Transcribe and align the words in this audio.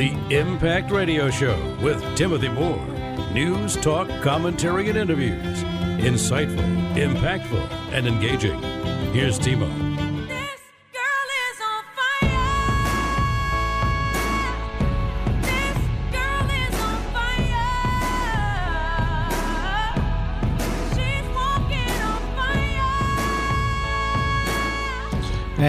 The 0.00 0.16
Impact 0.34 0.90
Radio 0.90 1.28
Show 1.28 1.76
with 1.82 2.02
Timothy 2.16 2.48
Moore. 2.48 2.82
News, 3.34 3.76
talk, 3.76 4.08
commentary, 4.22 4.88
and 4.88 4.96
interviews. 4.96 5.62
Insightful, 6.02 6.94
impactful, 6.94 7.70
and 7.92 8.06
engaging. 8.08 8.58
Here's 9.12 9.38
Timo. 9.38 9.89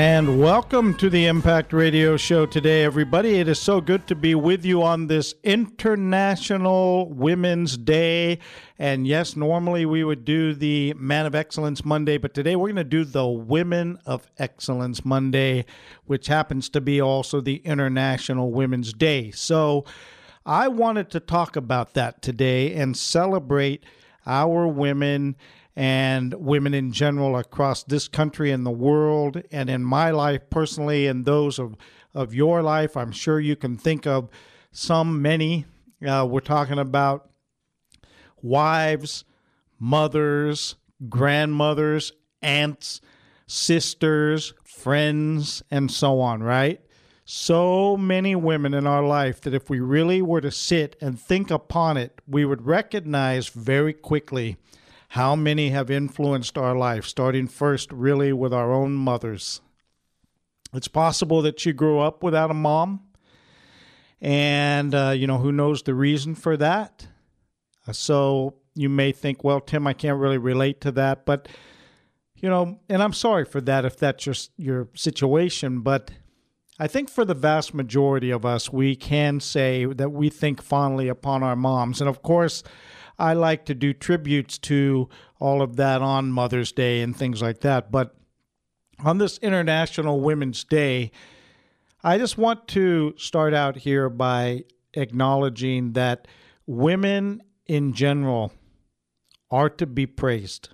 And 0.01 0.41
welcome 0.41 0.95
to 0.95 1.11
the 1.11 1.27
Impact 1.27 1.73
Radio 1.73 2.17
Show 2.17 2.47
today, 2.47 2.83
everybody. 2.83 3.35
It 3.35 3.47
is 3.47 3.61
so 3.61 3.79
good 3.79 4.07
to 4.07 4.15
be 4.15 4.33
with 4.33 4.65
you 4.65 4.81
on 4.81 5.05
this 5.05 5.35
International 5.43 7.07
Women's 7.07 7.77
Day. 7.77 8.39
And 8.79 9.05
yes, 9.05 9.35
normally 9.35 9.85
we 9.85 10.03
would 10.03 10.25
do 10.25 10.55
the 10.55 10.95
Man 10.95 11.27
of 11.27 11.35
Excellence 11.35 11.85
Monday, 11.85 12.17
but 12.17 12.33
today 12.33 12.55
we're 12.55 12.69
going 12.69 12.77
to 12.77 12.83
do 12.83 13.05
the 13.05 13.27
Women 13.27 13.99
of 14.07 14.25
Excellence 14.39 15.05
Monday, 15.05 15.65
which 16.05 16.25
happens 16.25 16.67
to 16.69 16.81
be 16.81 16.99
also 16.99 17.39
the 17.39 17.57
International 17.57 18.51
Women's 18.51 18.93
Day. 18.93 19.29
So 19.29 19.85
I 20.47 20.67
wanted 20.67 21.11
to 21.11 21.19
talk 21.19 21.55
about 21.55 21.93
that 21.93 22.23
today 22.23 22.73
and 22.73 22.97
celebrate 22.97 23.83
our 24.25 24.67
women 24.67 25.35
and 25.75 26.33
women 26.33 26.73
in 26.73 26.91
general 26.91 27.37
across 27.37 27.83
this 27.83 28.07
country 28.07 28.51
and 28.51 28.65
the 28.65 28.71
world, 28.71 29.41
and 29.51 29.69
in 29.69 29.83
my 29.83 30.11
life 30.11 30.49
personally, 30.49 31.07
and 31.07 31.25
those 31.25 31.59
of, 31.59 31.75
of 32.13 32.33
your 32.33 32.61
life. 32.61 32.97
I'm 32.97 33.11
sure 33.11 33.39
you 33.39 33.55
can 33.55 33.77
think 33.77 34.05
of 34.05 34.29
some, 34.71 35.21
many. 35.21 35.65
Uh, 36.05 36.27
we're 36.29 36.39
talking 36.39 36.79
about 36.79 37.29
wives, 38.41 39.23
mothers, 39.79 40.75
grandmothers, 41.09 42.11
aunts, 42.41 43.01
sisters, 43.47 44.53
friends, 44.63 45.63
and 45.69 45.91
so 45.91 46.19
on, 46.19 46.41
right? 46.41 46.81
So 47.25 47.95
many 47.95 48.35
women 48.35 48.73
in 48.73 48.87
our 48.87 49.03
life 49.03 49.41
that 49.41 49.53
if 49.53 49.69
we 49.69 49.79
really 49.79 50.21
were 50.21 50.41
to 50.41 50.51
sit 50.51 50.95
and 51.01 51.19
think 51.19 51.51
upon 51.51 51.97
it, 51.97 52.19
we 52.27 52.45
would 52.45 52.65
recognize 52.65 53.47
very 53.47 53.93
quickly 53.93 54.57
how 55.11 55.35
many 55.35 55.71
have 55.71 55.91
influenced 55.91 56.57
our 56.57 56.73
life, 56.73 57.05
starting 57.05 57.45
first 57.45 57.91
really 57.91 58.31
with 58.31 58.53
our 58.53 58.71
own 58.71 58.93
mothers. 58.93 59.59
It's 60.73 60.87
possible 60.87 61.41
that 61.41 61.65
you 61.65 61.73
grew 61.73 61.99
up 61.99 62.23
without 62.23 62.49
a 62.49 62.53
mom, 62.53 63.01
and 64.21 64.95
uh, 64.95 65.09
you 65.09 65.27
know 65.27 65.37
who 65.37 65.51
knows 65.51 65.83
the 65.83 65.93
reason 65.93 66.33
for 66.33 66.55
that. 66.55 67.07
Uh, 67.85 67.91
so 67.91 68.55
you 68.73 68.87
may 68.87 69.11
think, 69.11 69.43
well, 69.43 69.59
Tim, 69.59 69.85
I 69.85 69.91
can't 69.91 70.17
really 70.17 70.37
relate 70.37 70.79
to 70.81 70.93
that, 70.93 71.25
but 71.25 71.49
you 72.37 72.47
know, 72.47 72.79
and 72.87 73.03
I'm 73.03 73.11
sorry 73.11 73.43
for 73.43 73.59
that 73.59 73.83
if 73.83 73.97
that's 73.97 74.25
your 74.25 74.35
your 74.55 74.87
situation, 74.95 75.81
but 75.81 76.11
I 76.79 76.87
think 76.87 77.09
for 77.09 77.25
the 77.25 77.33
vast 77.33 77.73
majority 77.73 78.31
of 78.31 78.45
us, 78.45 78.71
we 78.71 78.95
can 78.95 79.41
say 79.41 79.83
that 79.83 80.13
we 80.13 80.29
think 80.29 80.61
fondly 80.61 81.09
upon 81.09 81.43
our 81.43 81.57
moms, 81.57 81.99
and 81.99 82.09
of 82.09 82.21
course 82.21 82.63
I 83.19 83.33
like 83.33 83.65
to 83.65 83.75
do 83.75 83.93
tributes 83.93 84.57
to 84.59 85.09
all 85.39 85.61
of 85.61 85.75
that 85.77 86.01
on 86.01 86.31
Mother's 86.31 86.71
Day 86.71 87.01
and 87.01 87.15
things 87.15 87.41
like 87.41 87.61
that. 87.61 87.91
But 87.91 88.15
on 89.03 89.17
this 89.17 89.37
International 89.39 90.19
Women's 90.19 90.63
Day, 90.63 91.11
I 92.03 92.17
just 92.17 92.37
want 92.37 92.67
to 92.69 93.13
start 93.17 93.53
out 93.53 93.77
here 93.77 94.09
by 94.09 94.63
acknowledging 94.93 95.93
that 95.93 96.27
women 96.65 97.41
in 97.67 97.93
general 97.93 98.51
are 99.49 99.69
to 99.69 99.85
be 99.85 100.05
praised. 100.05 100.69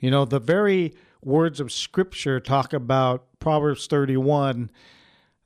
You 0.00 0.10
know, 0.10 0.24
the 0.24 0.38
very 0.38 0.94
words 1.22 1.60
of 1.60 1.72
Scripture 1.72 2.38
talk 2.38 2.72
about 2.72 3.26
Proverbs 3.40 3.86
31 3.86 4.70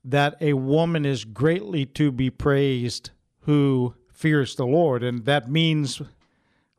that 0.04 0.36
a 0.40 0.52
woman 0.54 1.06
is 1.06 1.24
greatly 1.24 1.86
to 1.86 2.10
be 2.10 2.28
praised 2.28 3.10
who 3.40 3.94
fears 4.22 4.54
the 4.54 4.64
Lord, 4.64 5.02
and 5.02 5.24
that 5.24 5.50
means 5.50 6.00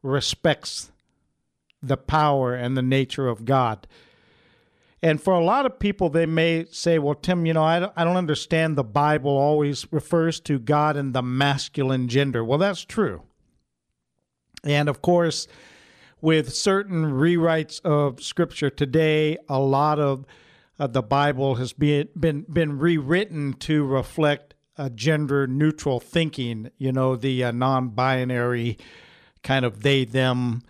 respects 0.01 0.93
the 1.81 1.97
power 1.97 2.55
and 2.55 2.77
the 2.77 2.81
nature 2.81 3.27
of 3.27 3.43
God. 3.43 3.85
And 5.01 5.21
for 5.21 5.33
a 5.33 5.43
lot 5.43 5.65
of 5.65 5.77
people, 5.77 6.07
they 6.09 6.25
may 6.25 6.65
say, 6.71 6.97
well, 6.99 7.15
Tim, 7.15 7.45
you 7.45 7.53
know, 7.53 7.63
I 7.63 7.79
don't, 7.79 8.15
understand 8.15 8.77
the 8.77 8.83
Bible 8.85 9.31
always 9.31 9.85
refers 9.91 10.39
to 10.41 10.57
God 10.57 10.95
in 10.95 11.11
the 11.11 11.21
masculine 11.21 12.07
gender. 12.07 12.45
Well, 12.45 12.59
that's 12.59 12.85
true. 12.85 13.23
And 14.63 14.87
of 14.87 15.01
course, 15.01 15.45
with 16.21 16.53
certain 16.53 17.03
rewrites 17.03 17.81
of 17.83 18.23
Scripture 18.23 18.69
today, 18.69 19.37
a 19.49 19.59
lot 19.59 19.99
of 19.99 20.25
uh, 20.79 20.87
the 20.87 21.03
Bible 21.03 21.55
has 21.55 21.73
been, 21.73 22.07
been, 22.17 22.45
been 22.49 22.79
rewritten 22.79 23.51
to 23.59 23.83
reflect 23.85 24.52
a 24.77 24.89
gender 24.89 25.47
neutral 25.47 25.99
thinking, 25.99 26.69
you 26.77 26.91
know, 26.91 27.15
the 27.15 27.43
uh, 27.43 27.51
non 27.51 27.89
binary 27.89 28.77
kind 29.43 29.65
of 29.65 29.83
they 29.83 30.05
them 30.05 30.63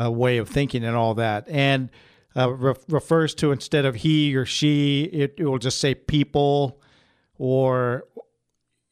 uh, 0.00 0.10
way 0.10 0.38
of 0.38 0.48
thinking 0.48 0.84
and 0.84 0.96
all 0.96 1.14
that. 1.14 1.48
And 1.48 1.90
uh, 2.36 2.50
re- 2.50 2.74
refers 2.88 3.34
to 3.36 3.52
instead 3.52 3.84
of 3.84 3.96
he 3.96 4.34
or 4.34 4.44
she, 4.44 5.04
it, 5.04 5.34
it 5.38 5.44
will 5.44 5.58
just 5.58 5.80
say 5.80 5.94
people 5.94 6.80
or 7.38 8.04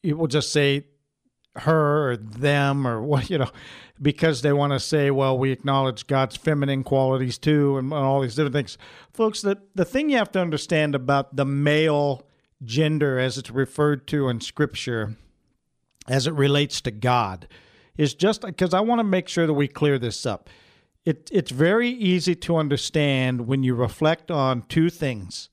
it 0.01 0.17
will 0.17 0.27
just 0.27 0.51
say 0.51 0.85
her 1.55 2.11
or 2.11 2.17
them 2.17 2.87
or 2.87 3.01
what, 3.03 3.29
you 3.29 3.37
know, 3.37 3.51
because 4.01 4.41
they 4.41 4.53
want 4.53 4.73
to 4.73 4.79
say, 4.79 5.11
well, 5.11 5.37
we 5.37 5.51
acknowledge 5.51 6.07
God's 6.07 6.35
feminine 6.35 6.83
qualities 6.83 7.37
too 7.37 7.77
and, 7.77 7.91
and 7.91 8.01
all 8.01 8.21
these 8.21 8.35
different 8.35 8.55
things. 8.55 8.77
Folks, 9.13 9.41
the, 9.41 9.61
the 9.75 9.85
thing 9.85 10.09
you 10.09 10.17
have 10.17 10.31
to 10.31 10.39
understand 10.39 10.95
about 10.95 11.35
the 11.35 11.45
male 11.45 12.27
gender 12.65 13.19
as 13.19 13.37
it's 13.37 13.51
referred 13.51 14.07
to 14.07 14.29
in 14.29 14.41
Scripture 14.41 15.15
as 16.07 16.27
it 16.27 16.33
relates 16.33 16.81
to 16.81 16.91
God 16.91 17.47
is 17.97 18.13
just 18.13 18.41
because 18.41 18.73
I 18.73 18.81
want 18.81 18.99
to 18.99 19.03
make 19.03 19.27
sure 19.27 19.47
that 19.47 19.53
we 19.53 19.67
clear 19.67 19.99
this 19.99 20.25
up. 20.25 20.49
It, 21.05 21.29
it's 21.31 21.51
very 21.51 21.89
easy 21.89 22.35
to 22.35 22.55
understand 22.55 23.47
when 23.47 23.63
you 23.63 23.75
reflect 23.75 24.31
on 24.31 24.63
two 24.63 24.89
things. 24.89 25.49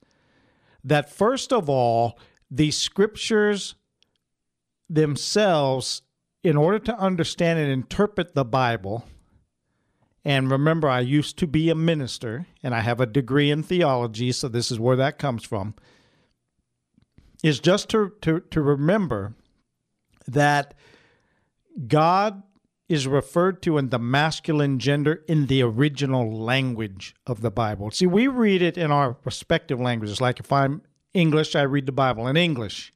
That 0.83 1.11
first 1.11 1.53
of 1.53 1.69
all, 1.69 2.17
the 2.49 2.71
scriptures 2.71 3.75
themselves, 4.89 6.01
in 6.43 6.57
order 6.57 6.79
to 6.79 6.97
understand 6.97 7.59
and 7.59 7.71
interpret 7.71 8.33
the 8.33 8.45
Bible, 8.45 9.05
and 10.23 10.51
remember, 10.51 10.87
I 10.87 10.99
used 11.01 11.37
to 11.39 11.47
be 11.47 11.69
a 11.69 11.75
minister 11.75 12.47
and 12.63 12.73
I 12.75 12.81
have 12.81 12.99
a 12.99 13.05
degree 13.05 13.51
in 13.51 13.63
theology, 13.63 14.31
so 14.31 14.47
this 14.47 14.71
is 14.71 14.79
where 14.79 14.95
that 14.95 15.19
comes 15.19 15.43
from 15.43 15.75
is 17.43 17.59
just 17.59 17.89
to, 17.89 18.13
to, 18.21 18.39
to 18.39 18.61
remember 18.61 19.35
that 20.27 20.73
God 21.87 22.43
is 22.87 23.07
referred 23.07 23.61
to 23.61 23.77
in 23.77 23.89
the 23.89 23.97
masculine 23.97 24.77
gender 24.77 25.23
in 25.27 25.47
the 25.47 25.63
original 25.63 26.29
language 26.29 27.15
of 27.25 27.41
the 27.41 27.49
Bible. 27.49 27.89
See, 27.91 28.05
we 28.05 28.27
read 28.27 28.61
it 28.61 28.77
in 28.77 28.91
our 28.91 29.15
respective 29.23 29.79
languages. 29.79 30.19
Like 30.19 30.39
if 30.39 30.51
I'm 30.51 30.81
English, 31.13 31.55
I 31.55 31.61
read 31.61 31.85
the 31.85 31.93
Bible 31.93 32.27
in 32.27 32.35
English. 32.35 32.91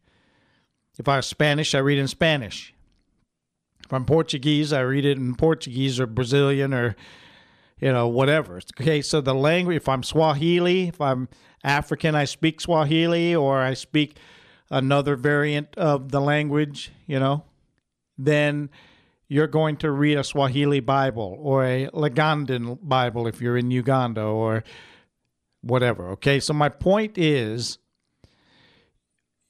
If 0.98 1.08
I'm 1.08 1.22
Spanish, 1.22 1.74
I 1.74 1.80
read 1.80 1.98
in 1.98 2.08
Spanish. 2.08 2.74
If 3.86 3.94
I'm 3.94 4.06
Portuguese, 4.06 4.74
I 4.74 4.82
read 4.82 5.06
it 5.06 5.18
in 5.18 5.36
Portuguese 5.36 6.00
or 6.00 6.08
Brazilian 6.08 6.74
or 6.74 6.96
you 7.80 7.92
know 7.92 8.08
whatever. 8.08 8.60
Okay, 8.80 9.02
so 9.02 9.22
the 9.22 9.36
language. 9.36 9.78
If 9.78 9.90
I'm 9.90 10.04
Swahili, 10.04 10.90
if 10.90 11.00
I'm 11.00 11.30
African, 11.64 12.16
I 12.16 12.26
speak 12.26 12.60
Swahili 12.60 13.36
or 13.36 13.60
I 13.60 13.74
speak 13.74 14.18
another 14.70 15.16
variant 15.16 15.76
of 15.78 16.12
the 16.12 16.22
language, 16.22 16.92
you 17.06 17.20
know, 17.20 17.44
then 18.18 18.70
you're 19.28 19.48
going 19.48 19.78
to 19.78 19.92
read 19.92 20.18
a 20.18 20.24
Swahili 20.24 20.80
Bible 20.80 21.38
or 21.40 21.66
a 21.66 21.88
Ugandan 21.88 22.78
Bible 22.82 23.28
if 23.28 23.42
you're 23.42 23.58
in 23.58 23.72
Uganda 23.72 24.22
or 24.22 24.64
whatever. 25.62 26.10
Okay, 26.12 26.40
so 26.40 26.54
my 26.54 26.70
point 26.70 27.18
is 27.18 27.80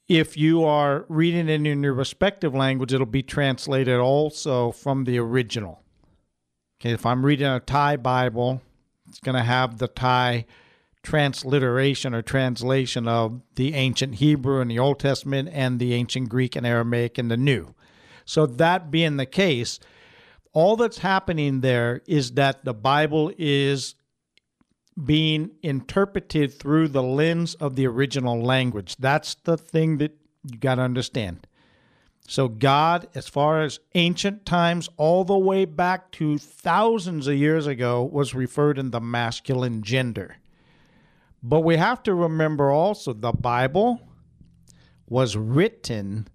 if 0.07 0.37
you 0.37 0.63
are 0.63 1.05
reading 1.09 1.49
it 1.49 1.65
in 1.65 1.83
your 1.83 1.93
respective 1.93 2.53
language, 2.53 2.93
it'll 2.93 3.05
be 3.05 3.23
translated 3.23 3.99
also 3.99 4.71
from 4.71 5.03
the 5.03 5.17
original. 5.17 5.81
Okay, 6.79 6.91
if 6.91 7.05
I'm 7.05 7.25
reading 7.25 7.47
a 7.47 7.59
Thai 7.59 7.97
Bible, 7.97 8.61
it's 9.07 9.19
going 9.19 9.35
to 9.35 9.43
have 9.43 9.77
the 9.77 9.87
Thai 9.87 10.45
transliteration 11.05 12.13
or 12.13 12.21
translation 12.21 13.07
of 13.07 13.41
the 13.55 13.73
ancient 13.73 14.15
Hebrew 14.15 14.59
and 14.59 14.69
the 14.69 14.79
Old 14.79 14.99
Testament 14.99 15.49
and 15.53 15.79
the 15.79 15.93
ancient 15.93 16.27
Greek 16.27 16.55
and 16.55 16.65
Aramaic 16.65 17.17
in 17.17 17.29
the 17.29 17.37
New. 17.37 17.73
So, 18.25 18.45
that 18.45 18.91
being 18.91 19.17
the 19.17 19.27
case, 19.27 19.79
all 20.51 20.75
that's 20.75 20.97
happening 20.97 21.61
there 21.61 22.01
is 22.07 22.31
that 22.31 22.65
the 22.65 22.73
Bible 22.73 23.31
is 23.37 23.95
being 25.01 25.51
interpreted 25.61 26.53
through 26.53 26.87
the 26.87 27.03
lens 27.03 27.53
of 27.55 27.75
the 27.75 27.85
original 27.85 28.41
language. 28.41 28.95
That's 28.97 29.35
the 29.35 29.57
thing 29.57 29.99
that 29.99 30.17
you 30.43 30.57
got 30.57 30.75
to 30.75 30.81
understand. 30.81 31.47
So, 32.27 32.47
God, 32.47 33.07
as 33.13 33.27
far 33.27 33.61
as 33.61 33.79
ancient 33.93 34.45
times, 34.47 34.89
all 34.97 35.23
the 35.23 35.37
way 35.37 35.65
back 35.65 36.11
to 36.13 36.39
thousands 36.39 37.27
of 37.27 37.35
years 37.35 37.67
ago, 37.67 38.03
was 38.03 38.33
referred 38.33 38.79
in 38.79 38.89
the 38.89 39.01
masculine 39.01 39.83
gender. 39.83 40.37
But 41.47 41.59
we 41.59 41.77
have 41.77 42.01
to 42.03 42.15
remember 42.15 42.71
also 42.71 43.13
the 43.13 43.31
Bible 43.31 44.01
was 45.07 45.37
written 45.37 46.27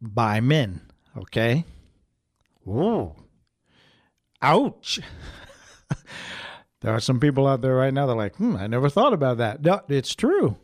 by 0.00 0.38
men, 0.38 0.82
okay? 1.18 1.64
Ooh. 2.64 3.12
Ouch. 4.40 5.00
there 6.80 6.94
are 6.94 7.00
some 7.00 7.18
people 7.18 7.48
out 7.48 7.60
there 7.60 7.74
right 7.74 7.92
now 7.92 8.06
that 8.06 8.12
are 8.12 8.16
like, 8.16 8.36
hmm, 8.36 8.54
I 8.54 8.68
never 8.68 8.88
thought 8.88 9.14
about 9.14 9.38
that. 9.38 9.62
No, 9.62 9.80
it's 9.88 10.14
true. 10.14 10.58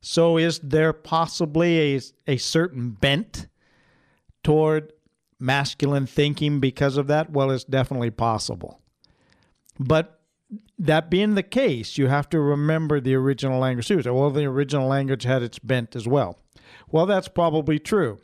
So, 0.00 0.38
is 0.38 0.58
there 0.60 0.94
possibly 0.94 1.96
a, 1.96 2.00
a 2.26 2.36
certain 2.38 2.92
bent 2.92 3.46
toward 4.42 4.94
masculine 5.38 6.06
thinking 6.06 6.60
because 6.60 6.96
of 6.96 7.08
that? 7.08 7.28
Well, 7.28 7.50
it's 7.50 7.64
definitely 7.64 8.10
possible. 8.10 8.80
But 9.78 10.15
that 10.78 11.10
being 11.10 11.34
the 11.34 11.42
case, 11.42 11.98
you 11.98 12.08
have 12.08 12.28
to 12.30 12.40
remember 12.40 13.00
the 13.00 13.14
original 13.14 13.58
language 13.58 13.88
too. 13.88 14.02
So, 14.02 14.14
well, 14.14 14.30
the 14.30 14.44
original 14.44 14.88
language 14.88 15.24
had 15.24 15.42
its 15.42 15.58
bent 15.58 15.96
as 15.96 16.06
well. 16.06 16.38
Well, 16.90 17.06
that's 17.06 17.28
probably 17.28 17.78
true 17.78 18.18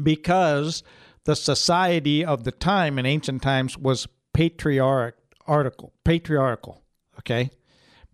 because 0.00 0.82
the 1.24 1.36
society 1.36 2.24
of 2.24 2.44
the 2.44 2.52
time 2.52 2.98
in 2.98 3.06
ancient 3.06 3.42
times 3.42 3.76
was 3.76 4.08
patriarchal, 4.32 5.92
patriarchal, 6.04 6.82
okay? 7.18 7.50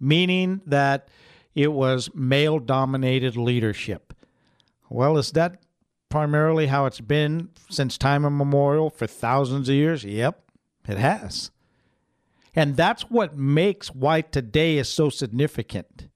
Meaning 0.00 0.62
that 0.66 1.08
it 1.54 1.72
was 1.72 2.10
male 2.14 2.58
dominated 2.58 3.36
leadership. 3.36 4.14
Well, 4.90 5.18
is 5.18 5.32
that 5.32 5.62
primarily 6.08 6.66
how 6.66 6.86
it's 6.86 7.00
been 7.00 7.50
since 7.68 7.98
time 7.98 8.24
immemorial 8.24 8.90
for 8.90 9.06
thousands 9.06 9.68
of 9.68 9.74
years? 9.74 10.04
Yep, 10.04 10.42
it 10.88 10.98
has. 10.98 11.50
And 12.58 12.76
that's 12.76 13.02
what 13.02 13.38
makes 13.38 13.94
why 13.94 14.20
today 14.20 14.78
is 14.78 14.88
so 14.88 15.10
significant. 15.10 16.08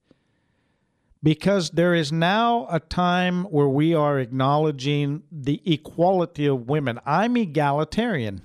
Because 1.23 1.71
there 1.71 1.95
is 1.95 2.11
now 2.11 2.67
a 2.69 2.81
time 2.81 3.45
where 3.45 3.69
we 3.69 3.95
are 3.95 4.19
acknowledging 4.19 5.23
the 5.31 5.63
equality 5.65 6.47
of 6.47 6.69
women. 6.69 6.99
I'm 7.07 7.37
egalitarian. 7.37 8.43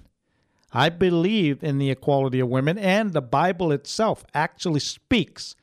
I 0.72 0.90
believe 0.90 1.64
in 1.64 1.80
the 1.80 1.90
equality 1.90 2.40
of 2.40 2.50
women, 2.50 2.78
and 2.78 3.14
the 3.14 3.22
Bible 3.22 3.72
itself 3.72 4.24
actually 4.32 4.82
speaks 4.82 5.56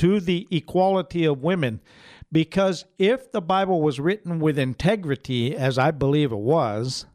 to 0.00 0.20
the 0.20 0.46
equality 0.50 1.24
of 1.24 1.42
women. 1.42 1.80
Because 2.30 2.84
if 2.98 3.32
the 3.32 3.40
Bible 3.40 3.80
was 3.80 3.98
written 3.98 4.38
with 4.38 4.58
integrity, 4.58 5.56
as 5.56 5.78
I 5.78 5.92
believe 5.92 6.30
it 6.30 6.36
was, 6.36 7.06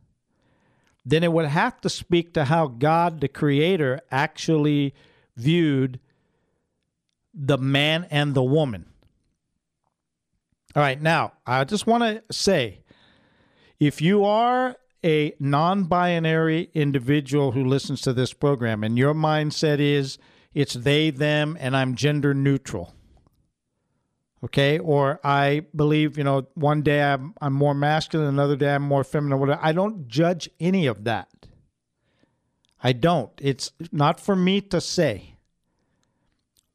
then 1.06 1.24
it 1.24 1.32
would 1.32 1.46
have 1.46 1.80
to 1.82 1.90
speak 1.90 2.34
to 2.34 2.46
how 2.46 2.68
God, 2.68 3.22
the 3.22 3.28
Creator, 3.28 4.02
actually 4.12 4.96
viewed 5.38 6.00
the 7.34 7.58
man 7.58 8.08
and 8.10 8.34
the 8.34 8.44
woman. 8.44 8.86
All 10.76 10.82
right, 10.82 11.02
now, 11.02 11.34
I 11.46 11.64
just 11.64 11.86
want 11.86 12.04
to 12.04 12.24
say 12.36 12.80
if 13.80 14.02
you 14.02 14.26
are 14.26 14.76
a 15.04 15.34
non 15.40 15.84
binary 15.84 16.70
individual 16.74 17.52
who 17.52 17.64
listens 17.64 18.02
to 18.02 18.14
this 18.14 18.34
program 18.34 18.84
and 18.84 18.98
your 18.98 19.14
mindset 19.14 19.80
is, 19.80 20.18
it's 20.54 20.74
they, 20.74 21.12
them, 21.12 21.56
and 21.60 21.78
I'm 21.78 21.96
gender 21.96 22.34
neutral. 22.34 22.95
Okay, 24.46 24.78
or 24.78 25.20
I 25.24 25.66
believe, 25.76 26.20
you 26.20 26.24
know, 26.24 26.46
one 26.54 26.84
day 26.84 27.02
I'm, 27.02 27.34
I'm 27.42 27.54
more 27.54 27.74
masculine, 27.74 28.28
another 28.28 28.56
day 28.56 28.76
I'm 28.76 28.84
more 28.84 29.04
feminine. 29.04 29.40
Whatever. 29.40 29.60
I 29.60 29.72
don't 29.72 30.08
judge 30.08 30.48
any 30.60 30.86
of 30.86 31.04
that. 31.06 31.48
I 32.84 32.94
don't. 32.94 33.32
It's 33.42 33.72
not 33.92 34.20
for 34.20 34.36
me 34.36 34.62
to 34.62 34.80
say. 34.80 35.38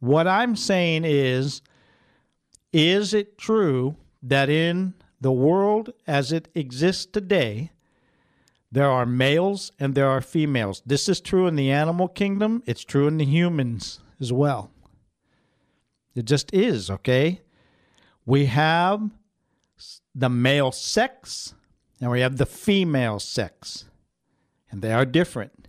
What 0.00 0.26
I'm 0.26 0.56
saying 0.56 1.04
is, 1.04 1.62
is 2.72 3.14
it 3.14 3.38
true 3.38 3.94
that 4.20 4.48
in 4.48 4.94
the 5.20 5.30
world 5.30 5.92
as 6.08 6.32
it 6.32 6.48
exists 6.56 7.06
today, 7.06 7.70
there 8.72 8.90
are 8.90 9.06
males 9.06 9.70
and 9.78 9.94
there 9.94 10.08
are 10.08 10.20
females. 10.20 10.82
This 10.84 11.08
is 11.08 11.20
true 11.20 11.46
in 11.46 11.54
the 11.54 11.70
animal 11.70 12.08
kingdom, 12.08 12.64
it's 12.66 12.82
true 12.82 13.06
in 13.06 13.18
the 13.18 13.24
humans 13.24 14.00
as 14.20 14.32
well. 14.32 14.72
It 16.16 16.24
just 16.24 16.52
is, 16.52 16.90
okay? 16.90 17.42
We 18.26 18.46
have 18.46 19.10
the 20.14 20.28
male 20.28 20.72
sex 20.72 21.54
and 22.00 22.10
we 22.10 22.20
have 22.20 22.38
the 22.38 22.46
female 22.46 23.18
sex, 23.18 23.84
and 24.70 24.80
they 24.80 24.92
are 24.92 25.04
different. 25.04 25.68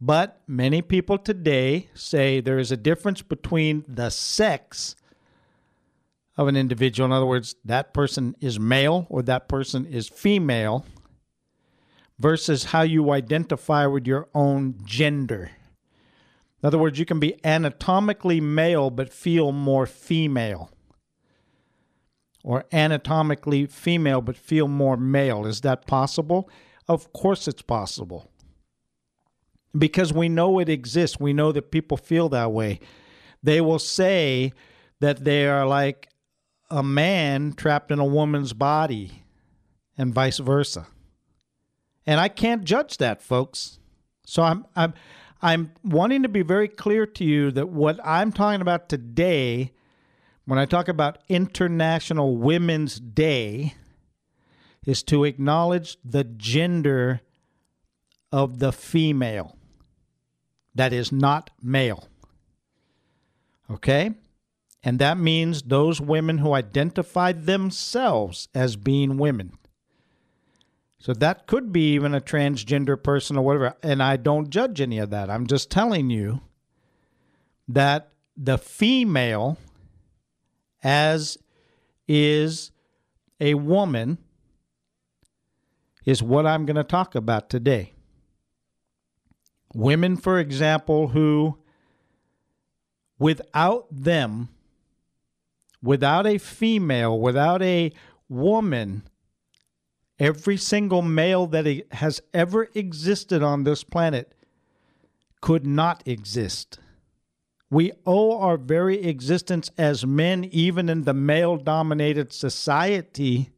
But 0.00 0.40
many 0.46 0.82
people 0.82 1.18
today 1.18 1.88
say 1.94 2.40
there 2.40 2.58
is 2.58 2.72
a 2.72 2.76
difference 2.76 3.22
between 3.22 3.84
the 3.88 4.10
sex 4.10 4.96
of 6.36 6.48
an 6.48 6.56
individual. 6.56 7.06
In 7.06 7.12
other 7.12 7.26
words, 7.26 7.56
that 7.64 7.92
person 7.92 8.34
is 8.40 8.58
male 8.58 9.06
or 9.10 9.22
that 9.22 9.48
person 9.48 9.84
is 9.86 10.08
female 10.08 10.86
versus 12.18 12.64
how 12.64 12.82
you 12.82 13.10
identify 13.10 13.86
with 13.86 14.06
your 14.06 14.28
own 14.34 14.76
gender. 14.84 15.50
In 16.62 16.66
other 16.66 16.78
words, 16.78 16.98
you 16.98 17.06
can 17.06 17.20
be 17.20 17.42
anatomically 17.44 18.40
male 18.40 18.90
but 18.90 19.12
feel 19.12 19.52
more 19.52 19.86
female. 19.86 20.70
Or 22.42 22.64
anatomically 22.72 23.66
female 23.66 24.20
but 24.20 24.36
feel 24.36 24.66
more 24.68 24.96
male. 24.96 25.46
Is 25.46 25.60
that 25.60 25.86
possible? 25.86 26.48
Of 26.88 27.12
course, 27.12 27.46
it's 27.46 27.62
possible. 27.62 28.30
Because 29.76 30.12
we 30.12 30.28
know 30.28 30.58
it 30.58 30.68
exists. 30.68 31.20
We 31.20 31.32
know 31.32 31.52
that 31.52 31.70
people 31.70 31.96
feel 31.96 32.28
that 32.30 32.50
way. 32.50 32.80
They 33.42 33.60
will 33.60 33.78
say 33.78 34.52
that 35.00 35.24
they 35.24 35.46
are 35.46 35.66
like 35.66 36.08
a 36.70 36.82
man 36.82 37.52
trapped 37.52 37.90
in 37.90 37.98
a 37.98 38.04
woman's 38.04 38.52
body 38.52 39.22
and 39.98 40.14
vice 40.14 40.38
versa. 40.38 40.86
And 42.06 42.18
I 42.18 42.28
can't 42.28 42.64
judge 42.64 42.96
that, 42.98 43.22
folks. 43.22 43.78
So 44.24 44.42
I'm 44.42 44.64
I'm 44.74 44.94
I'm 45.42 45.72
wanting 45.84 46.22
to 46.22 46.28
be 46.28 46.42
very 46.42 46.68
clear 46.68 47.06
to 47.06 47.24
you 47.24 47.50
that 47.52 47.68
what 47.68 47.98
I'm 48.04 48.32
talking 48.32 48.60
about 48.60 48.88
today, 48.88 49.72
when 50.50 50.58
I 50.58 50.66
talk 50.66 50.88
about 50.88 51.18
International 51.28 52.36
Women's 52.36 52.98
Day, 52.98 53.74
is 54.84 55.04
to 55.04 55.22
acknowledge 55.22 55.96
the 56.04 56.24
gender 56.24 57.20
of 58.32 58.58
the 58.58 58.72
female 58.72 59.56
that 60.74 60.92
is 60.92 61.12
not 61.12 61.50
male. 61.62 62.08
Okay? 63.70 64.10
And 64.82 64.98
that 64.98 65.18
means 65.18 65.62
those 65.62 66.00
women 66.00 66.38
who 66.38 66.52
identify 66.52 67.30
themselves 67.30 68.48
as 68.52 68.74
being 68.74 69.18
women. 69.18 69.52
So 70.98 71.14
that 71.14 71.46
could 71.46 71.72
be 71.72 71.94
even 71.94 72.12
a 72.12 72.20
transgender 72.20 73.00
person 73.00 73.36
or 73.36 73.44
whatever. 73.44 73.76
And 73.84 74.02
I 74.02 74.16
don't 74.16 74.50
judge 74.50 74.80
any 74.80 74.98
of 74.98 75.10
that. 75.10 75.30
I'm 75.30 75.46
just 75.46 75.70
telling 75.70 76.10
you 76.10 76.40
that 77.68 78.08
the 78.36 78.58
female, 78.58 79.56
as 80.82 81.38
is 82.08 82.70
a 83.40 83.54
woman, 83.54 84.18
is 86.04 86.22
what 86.22 86.46
I'm 86.46 86.66
going 86.66 86.76
to 86.76 86.84
talk 86.84 87.14
about 87.14 87.50
today. 87.50 87.92
Women, 89.74 90.16
for 90.16 90.38
example, 90.38 91.08
who 91.08 91.58
without 93.18 93.86
them, 93.90 94.48
without 95.82 96.26
a 96.26 96.38
female, 96.38 97.20
without 97.20 97.62
a 97.62 97.92
woman, 98.28 99.04
Every 100.20 100.58
single 100.58 101.00
male 101.00 101.46
that 101.46 101.86
has 101.92 102.20
ever 102.34 102.68
existed 102.74 103.42
on 103.42 103.64
this 103.64 103.82
planet 103.82 104.34
could 105.40 105.66
not 105.66 106.02
exist. 106.06 106.78
We 107.70 107.92
owe 108.04 108.38
our 108.40 108.56
very 108.56 109.02
existence 109.02 109.70
as 109.78 110.04
men, 110.04 110.44
even 110.44 110.88
in 110.88 111.04
the 111.04 111.14
male 111.14 111.56
dominated 111.56 112.32
society, 112.32 113.50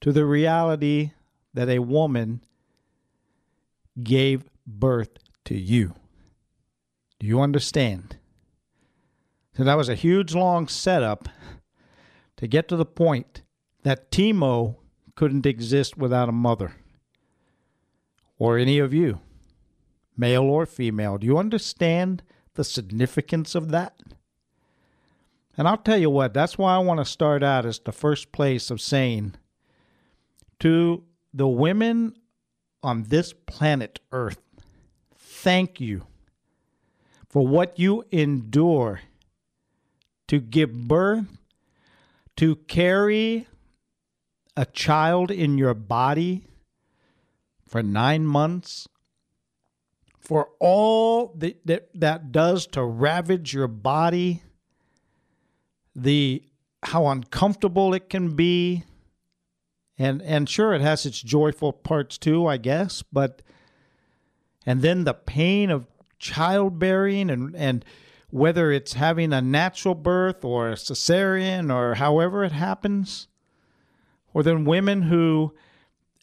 to 0.00 0.12
the 0.12 0.24
reality 0.24 1.12
that 1.54 1.68
a 1.68 1.78
woman 1.78 2.40
gave 4.02 4.44
birth 4.66 5.10
to 5.44 5.56
you. 5.56 5.94
Do 7.20 7.26
you 7.26 7.40
understand? 7.40 8.16
So 9.56 9.64
that 9.64 9.76
was 9.76 9.88
a 9.88 9.94
huge 9.94 10.34
long 10.34 10.68
setup 10.68 11.28
to 12.36 12.46
get 12.46 12.68
to 12.68 12.76
the 12.76 12.84
point 12.84 13.42
that 13.82 14.10
Timo 14.10 14.76
couldn't 15.16 15.46
exist 15.46 15.96
without 15.96 16.28
a 16.28 16.32
mother 16.32 16.76
or 18.38 18.56
any 18.56 18.78
of 18.78 18.94
you, 18.94 19.20
male 20.16 20.44
or 20.44 20.64
female. 20.64 21.18
Do 21.18 21.26
you 21.26 21.38
understand 21.38 22.22
the 22.58 22.64
significance 22.64 23.54
of 23.54 23.70
that? 23.70 23.94
And 25.56 25.68
I'll 25.68 25.76
tell 25.76 25.96
you 25.96 26.10
what, 26.10 26.34
that's 26.34 26.58
why 26.58 26.74
I 26.74 26.78
want 26.78 26.98
to 26.98 27.04
start 27.04 27.44
out 27.44 27.64
as 27.64 27.78
the 27.78 27.92
first 27.92 28.32
place 28.32 28.68
of 28.68 28.80
saying 28.80 29.34
to 30.58 31.04
the 31.32 31.46
women 31.46 32.16
on 32.82 33.04
this 33.04 33.32
planet 33.32 34.00
Earth, 34.10 34.40
thank 35.14 35.80
you 35.80 36.04
for 37.28 37.46
what 37.46 37.78
you 37.78 38.04
endure 38.10 39.02
to 40.26 40.40
give 40.40 40.72
birth, 40.72 41.26
to 42.38 42.56
carry 42.56 43.46
a 44.56 44.66
child 44.66 45.30
in 45.30 45.58
your 45.58 45.74
body 45.74 46.42
for 47.68 47.84
nine 47.84 48.26
months, 48.26 48.88
for 50.20 50.48
all 50.58 51.32
that, 51.36 51.66
that, 51.66 51.88
that 51.94 52.32
does 52.32 52.66
to 52.68 52.84
ravage 52.84 53.54
your 53.54 53.68
body, 53.68 54.42
the 55.94 56.42
how 56.82 57.08
uncomfortable 57.08 57.94
it 57.94 58.08
can 58.08 58.34
be. 58.34 58.84
And 60.00 60.22
and 60.22 60.48
sure 60.48 60.74
it 60.74 60.80
has 60.80 61.04
its 61.06 61.20
joyful 61.20 61.72
parts 61.72 62.18
too, 62.18 62.46
I 62.46 62.56
guess, 62.56 63.02
but 63.12 63.42
and 64.64 64.80
then 64.80 65.02
the 65.02 65.14
pain 65.14 65.70
of 65.70 65.88
childbearing 66.20 67.30
and 67.30 67.56
and 67.56 67.84
whether 68.30 68.70
it's 68.70 68.92
having 68.92 69.32
a 69.32 69.40
natural 69.40 69.94
birth 69.94 70.44
or 70.44 70.70
a 70.70 70.74
cesarean 70.74 71.74
or 71.74 71.94
however 71.94 72.44
it 72.44 72.52
happens, 72.52 73.26
or 74.32 74.42
then 74.44 74.64
women 74.64 75.02
who 75.02 75.52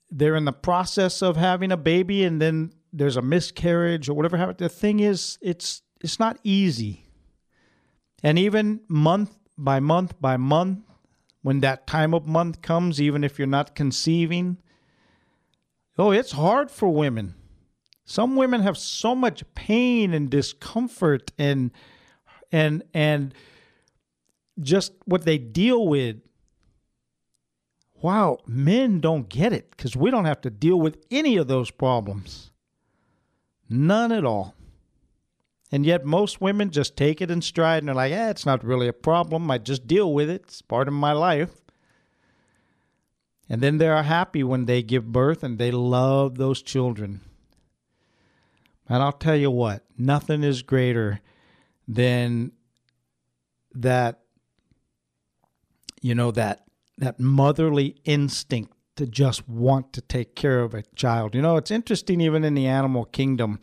they're 0.10 0.36
in 0.36 0.46
the 0.46 0.54
process 0.54 1.22
of 1.22 1.36
having 1.36 1.72
a 1.72 1.78
baby 1.78 2.24
and 2.24 2.42
then 2.42 2.72
there's 2.96 3.18
a 3.18 3.22
miscarriage 3.22 4.08
or 4.08 4.14
whatever 4.14 4.38
happened. 4.38 4.58
The 4.58 4.70
thing 4.70 5.02
is, 5.02 5.38
it's 5.42 5.82
it's 6.02 6.20
not 6.20 6.40
easy. 6.44 7.06
And 8.24 8.40
even 8.40 8.82
month 8.88 9.38
by 9.58 9.80
month 9.80 10.20
by 10.22 10.38
month, 10.38 10.80
when 11.42 11.60
that 11.60 11.88
time 11.88 12.14
of 12.14 12.26
month 12.26 12.62
comes, 12.62 13.02
even 13.02 13.24
if 13.24 13.38
you're 13.38 13.48
not 13.48 13.76
conceiving, 13.76 14.58
oh, 15.98 16.12
it's 16.12 16.32
hard 16.32 16.72
for 16.72 16.90
women. 16.90 17.36
Some 18.06 18.36
women 18.36 18.62
have 18.62 18.78
so 18.78 19.14
much 19.14 19.44
pain 19.56 20.14
and 20.14 20.30
discomfort 20.30 21.32
and 21.38 21.72
and 22.52 22.84
and 22.94 23.34
just 24.62 24.94
what 25.04 25.26
they 25.26 25.38
deal 25.38 25.86
with. 25.88 26.22
Wow, 28.02 28.38
men 28.46 29.02
don't 29.02 29.28
get 29.28 29.52
it 29.52 29.72
because 29.72 29.96
we 29.98 30.12
don't 30.12 30.26
have 30.26 30.42
to 30.42 30.50
deal 30.50 30.80
with 30.80 31.04
any 31.10 31.38
of 31.38 31.48
those 31.48 31.72
problems. 31.72 32.52
None 33.70 34.12
at 34.12 34.26
all. 34.26 34.56
And 35.72 35.86
yet, 35.86 36.06
most 36.06 36.40
women 36.40 36.70
just 36.70 36.96
take 36.96 37.22
it 37.22 37.32
in 37.32 37.42
stride 37.42 37.80
and 37.80 37.88
they're 37.88 37.96
like, 37.96 38.12
eh, 38.12 38.30
it's 38.30 38.46
not 38.46 38.64
really 38.64 38.88
a 38.88 38.94
problem. 38.94 39.50
I 39.50 39.58
just 39.58 39.88
deal 39.88 40.14
with 40.14 40.30
it. 40.30 40.44
It's 40.44 40.62
part 40.62 40.88
of 40.88 40.94
my 40.94 41.12
life. 41.12 41.50
And 43.50 43.62
then 43.62 43.78
they 43.78 43.88
are 43.88 44.04
happy 44.04 44.44
when 44.44 44.66
they 44.66 44.82
give 44.82 45.12
birth 45.12 45.44
and 45.44 45.58
they 45.58 45.72
love 45.72 46.38
those 46.38 46.62
children. 46.62 47.22
And 48.88 49.02
I'll 49.02 49.12
tell 49.12 49.36
you 49.36 49.52
what, 49.52 49.84
nothing 49.98 50.44
is 50.44 50.62
greater 50.62 51.20
than 51.88 52.52
that, 53.74 54.22
you 56.02 56.16
know, 56.16 56.32
that 56.32 56.62
that 56.98 57.20
motherly 57.20 57.98
instinct 58.06 58.75
to 58.96 59.06
just 59.06 59.48
want 59.48 59.94
to 59.94 60.02
take 60.02 60.36
care 60.36 60.62
of 60.62 60.74
a 60.74 60.84
child. 60.96 61.36
You 61.36 61.42
know, 61.42 61.58
it's 61.58 61.72
interesting 61.72 62.22
even 62.22 62.44
in 62.44 62.54
the 62.54 62.68
animal 62.68 63.06
kingdom. 63.06 63.60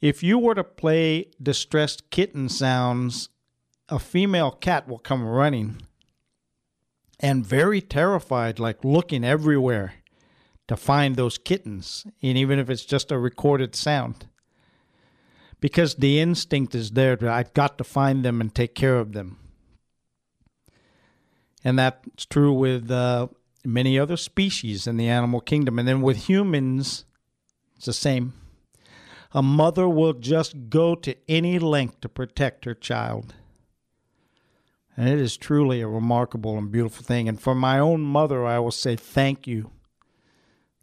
If 0.00 0.22
you 0.22 0.38
were 0.38 0.54
to 0.54 0.64
play 0.64 1.26
distressed 1.42 2.10
kitten 2.10 2.48
sounds, 2.48 3.30
a 3.88 3.98
female 3.98 4.50
cat 4.50 4.86
will 4.86 4.98
come 4.98 5.24
running 5.24 5.82
and 7.20 7.44
very 7.44 7.80
terrified, 7.80 8.58
like 8.58 8.84
looking 8.84 9.24
everywhere 9.24 9.94
to 10.68 10.76
find 10.76 11.16
those 11.16 11.38
kittens, 11.38 12.06
and 12.22 12.36
even 12.36 12.58
if 12.58 12.70
it's 12.70 12.84
just 12.84 13.10
a 13.10 13.18
recorded 13.18 13.74
sound. 13.74 14.28
Because 15.60 15.96
the 15.96 16.20
instinct 16.20 16.74
is 16.74 16.92
there, 16.92 17.18
I've 17.28 17.54
got 17.54 17.78
to 17.78 17.84
find 17.84 18.24
them 18.24 18.40
and 18.40 18.54
take 18.54 18.74
care 18.74 18.98
of 18.98 19.12
them. 19.12 19.38
And 21.64 21.78
that's 21.78 22.26
true 22.26 22.52
with 22.52 22.88
uh, 22.90 23.28
many 23.68 23.98
other 23.98 24.16
species 24.16 24.86
in 24.86 24.96
the 24.96 25.08
animal 25.08 25.40
kingdom. 25.40 25.78
And 25.78 25.86
then 25.86 26.00
with 26.00 26.28
humans, 26.28 27.04
it's 27.76 27.86
the 27.86 27.92
same. 27.92 28.32
A 29.32 29.42
mother 29.42 29.88
will 29.88 30.14
just 30.14 30.70
go 30.70 30.94
to 30.94 31.14
any 31.28 31.58
length 31.58 32.00
to 32.00 32.08
protect 32.08 32.64
her 32.64 32.74
child. 32.74 33.34
And 34.96 35.08
it 35.08 35.20
is 35.20 35.36
truly 35.36 35.80
a 35.80 35.86
remarkable 35.86 36.56
and 36.56 36.72
beautiful 36.72 37.04
thing. 37.04 37.28
And 37.28 37.40
for 37.40 37.54
my 37.54 37.78
own 37.78 38.00
mother, 38.00 38.44
I 38.44 38.58
will 38.58 38.72
say 38.72 38.96
thank 38.96 39.46
you. 39.46 39.70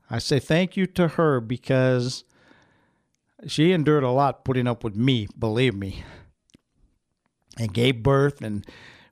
I 0.10 0.20
say 0.20 0.40
thank 0.40 0.78
you 0.78 0.86
to 0.88 1.10
her 1.10 1.42
because 1.42 2.24
she 3.48 3.72
endured 3.72 4.04
a 4.04 4.12
lot 4.12 4.46
putting 4.46 4.68
up 4.68 4.84
with 4.84 4.96
me, 4.96 5.28
believe 5.38 5.76
me, 5.76 6.04
and 7.58 7.74
gave 7.74 8.04
birth 8.04 8.42
and 8.42 8.66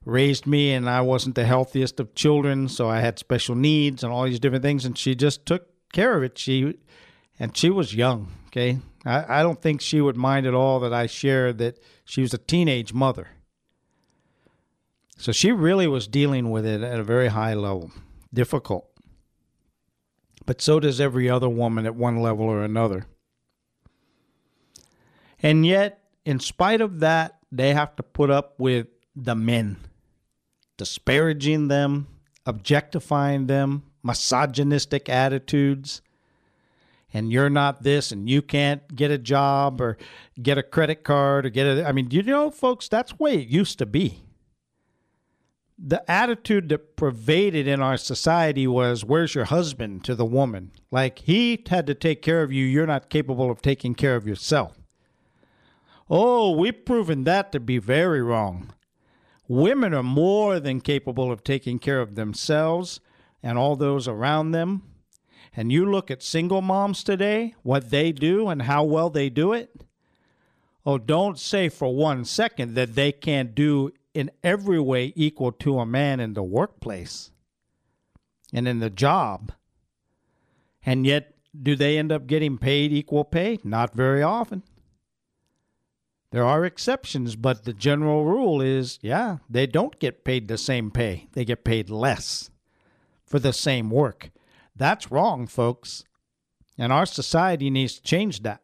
raised 0.05 0.45
me 0.45 0.73
and 0.73 0.89
I 0.89 1.01
wasn't 1.01 1.35
the 1.35 1.45
healthiest 1.45 1.99
of 1.99 2.15
children, 2.15 2.67
so 2.67 2.89
I 2.89 2.99
had 2.99 3.19
special 3.19 3.55
needs 3.55 4.03
and 4.03 4.11
all 4.11 4.23
these 4.23 4.39
different 4.39 4.63
things 4.63 4.85
and 4.85 4.97
she 4.97 5.15
just 5.15 5.45
took 5.45 5.67
care 5.91 6.17
of 6.17 6.23
it. 6.23 6.37
She 6.37 6.77
and 7.39 7.55
she 7.55 7.69
was 7.69 7.95
young, 7.95 8.31
okay? 8.47 8.79
I, 9.05 9.39
I 9.39 9.43
don't 9.43 9.61
think 9.61 9.81
she 9.81 10.01
would 10.01 10.15
mind 10.15 10.45
at 10.45 10.53
all 10.53 10.79
that 10.81 10.93
I 10.93 11.07
shared 11.07 11.57
that 11.59 11.79
she 12.05 12.21
was 12.21 12.33
a 12.33 12.37
teenage 12.37 12.93
mother. 12.93 13.29
So 15.17 15.31
she 15.31 15.51
really 15.51 15.87
was 15.87 16.07
dealing 16.07 16.51
with 16.51 16.65
it 16.65 16.81
at 16.81 16.99
a 16.99 17.03
very 17.03 17.29
high 17.29 17.53
level. 17.53 17.91
Difficult. 18.33 18.89
But 20.45 20.61
so 20.61 20.79
does 20.79 20.99
every 20.99 21.29
other 21.29 21.47
woman 21.47 21.85
at 21.85 21.95
one 21.95 22.21
level 22.21 22.45
or 22.45 22.63
another. 22.63 23.05
And 25.41 25.65
yet, 25.65 26.01
in 26.25 26.39
spite 26.39 26.81
of 26.81 26.99
that, 26.99 27.39
they 27.51 27.73
have 27.73 27.95
to 27.97 28.03
put 28.03 28.29
up 28.29 28.55
with 28.57 28.87
the 29.15 29.35
men 29.35 29.77
disparaging 30.77 31.67
them, 31.67 32.07
objectifying 32.45 33.47
them, 33.47 33.83
misogynistic 34.03 35.09
attitudes, 35.09 36.01
and 37.13 37.31
you're 37.31 37.49
not 37.49 37.83
this 37.83 38.11
and 38.11 38.27
you 38.29 38.41
can't 38.41 38.95
get 38.95 39.11
a 39.11 39.17
job 39.17 39.79
or 39.79 39.97
get 40.41 40.57
a 40.57 40.63
credit 40.63 41.03
card 41.03 41.45
or 41.45 41.49
get 41.49 41.65
a 41.65 41.87
I 41.87 41.91
mean, 41.91 42.09
you 42.09 42.23
know, 42.23 42.49
folks, 42.49 42.87
that's 42.87 43.11
the 43.11 43.23
way 43.23 43.35
it 43.35 43.47
used 43.47 43.77
to 43.79 43.85
be. 43.85 44.23
The 45.77 46.09
attitude 46.09 46.69
that 46.69 46.95
pervaded 46.95 47.67
in 47.67 47.81
our 47.81 47.97
society 47.97 48.67
was, 48.67 49.03
Where's 49.03 49.35
your 49.35 49.45
husband 49.45 50.03
to 50.05 50.15
the 50.15 50.25
woman? 50.25 50.71
Like 50.91 51.19
he 51.19 51.63
had 51.69 51.87
to 51.87 51.93
take 51.93 52.21
care 52.21 52.41
of 52.41 52.51
you, 52.51 52.65
you're 52.65 52.87
not 52.87 53.09
capable 53.09 53.51
of 53.51 53.61
taking 53.61 53.93
care 53.93 54.15
of 54.15 54.27
yourself. 54.27 54.77
Oh, 56.09 56.51
we've 56.51 56.85
proven 56.85 57.23
that 57.25 57.51
to 57.51 57.59
be 57.59 57.77
very 57.77 58.21
wrong. 58.21 58.73
Women 59.53 59.93
are 59.93 60.01
more 60.01 60.59
than 60.59 60.81
capable 60.81 61.31
of 61.31 61.43
taking 61.43 61.77
care 61.77 62.01
of 62.01 62.15
themselves 62.15 62.99
and 63.43 63.55
all 63.55 63.75
those 63.75 64.07
around 64.07 64.49
them. 64.49 64.81
And 65.55 65.71
you 65.71 65.85
look 65.85 66.09
at 66.09 66.23
single 66.23 66.63
moms 66.63 67.03
today, 67.03 67.53
what 67.61 67.91
they 67.91 68.11
do 68.11 68.47
and 68.47 68.63
how 68.63 68.83
well 68.83 69.11
they 69.11 69.29
do 69.29 69.53
it. 69.53 69.83
Oh, 70.87 70.97
don't 70.97 71.37
say 71.37 71.69
for 71.69 71.95
one 71.95 72.25
second 72.25 72.73
that 72.73 72.95
they 72.95 73.11
can't 73.11 73.53
do 73.53 73.91
in 74.15 74.31
every 74.43 74.79
way 74.79 75.13
equal 75.15 75.51
to 75.51 75.77
a 75.77 75.85
man 75.85 76.19
in 76.19 76.33
the 76.33 76.41
workplace 76.41 77.29
and 78.51 78.67
in 78.67 78.79
the 78.79 78.89
job. 78.89 79.51
And 80.83 81.05
yet, 81.05 81.35
do 81.61 81.75
they 81.75 81.99
end 81.99 82.11
up 82.11 82.25
getting 82.25 82.57
paid 82.57 82.91
equal 82.91 83.23
pay? 83.23 83.59
Not 83.63 83.93
very 83.93 84.23
often. 84.23 84.63
There 86.33 86.43
are 86.43 86.65
exceptions, 86.65 87.35
but 87.35 87.63
the 87.63 87.73
general 87.73 88.25
rule 88.25 88.59
is 88.59 88.97
yeah, 89.03 89.37
they 89.47 89.67
don't 89.67 89.99
get 89.99 90.25
paid 90.25 90.47
the 90.47 90.57
same 90.57 90.89
pay. 90.89 91.27
They 91.33 91.45
get 91.45 91.63
paid 91.63 91.91
less 91.91 92.49
for 93.23 93.37
the 93.37 93.53
same 93.53 93.91
work. 93.91 94.31
That's 94.75 95.11
wrong, 95.11 95.45
folks. 95.45 96.03
And 96.75 96.91
our 96.91 97.05
society 97.05 97.69
needs 97.69 97.93
to 97.97 98.01
change 98.01 98.41
that. 98.41 98.63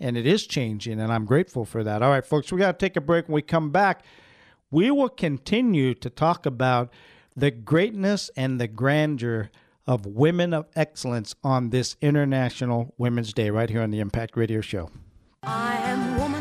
And 0.00 0.16
it 0.16 0.26
is 0.26 0.48
changing, 0.48 0.98
and 0.98 1.12
I'm 1.12 1.26
grateful 1.26 1.64
for 1.64 1.84
that. 1.84 2.02
All 2.02 2.10
right, 2.10 2.26
folks, 2.26 2.50
we 2.50 2.58
got 2.58 2.76
to 2.76 2.84
take 2.84 2.96
a 2.96 3.00
break. 3.00 3.28
When 3.28 3.36
we 3.36 3.42
come 3.42 3.70
back, 3.70 4.04
we 4.68 4.90
will 4.90 5.08
continue 5.08 5.94
to 5.94 6.10
talk 6.10 6.44
about 6.44 6.92
the 7.36 7.52
greatness 7.52 8.32
and 8.36 8.60
the 8.60 8.66
grandeur 8.66 9.50
of 9.86 10.06
women 10.06 10.52
of 10.52 10.66
excellence 10.74 11.36
on 11.44 11.70
this 11.70 11.94
International 12.00 12.94
Women's 12.98 13.32
Day 13.32 13.48
right 13.48 13.70
here 13.70 13.80
on 13.80 13.92
the 13.92 14.00
Impact 14.00 14.36
Radio 14.36 14.60
Show. 14.60 14.90
I 15.44 15.76
am 15.78 16.18
woman, 16.18 16.37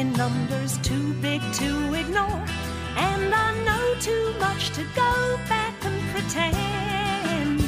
in 0.00 0.12
numbers 0.14 0.78
too 0.78 1.12
big 1.20 1.42
to 1.52 1.92
ignore. 1.92 2.42
And 2.96 3.34
I 3.34 3.48
know 3.66 3.84
too 4.00 4.32
much 4.38 4.70
to 4.70 4.82
go 4.96 5.12
back 5.46 5.74
and 5.84 6.00
pretend. 6.12 7.60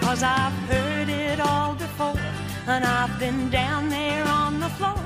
Cause 0.00 0.22
I've 0.22 0.58
heard 0.70 1.08
it 1.10 1.38
all 1.40 1.74
before, 1.74 2.20
and 2.66 2.84
I've 2.84 3.18
been 3.18 3.50
down 3.50 3.90
there 3.90 4.24
on 4.24 4.60
the 4.60 4.70
floor. 4.78 5.00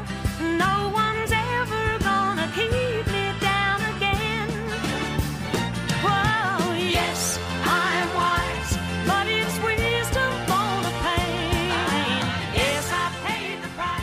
No 0.67 0.77
one's 1.03 1.33
ever 1.33 1.85
gonna 1.99 2.49
keep 2.55 2.90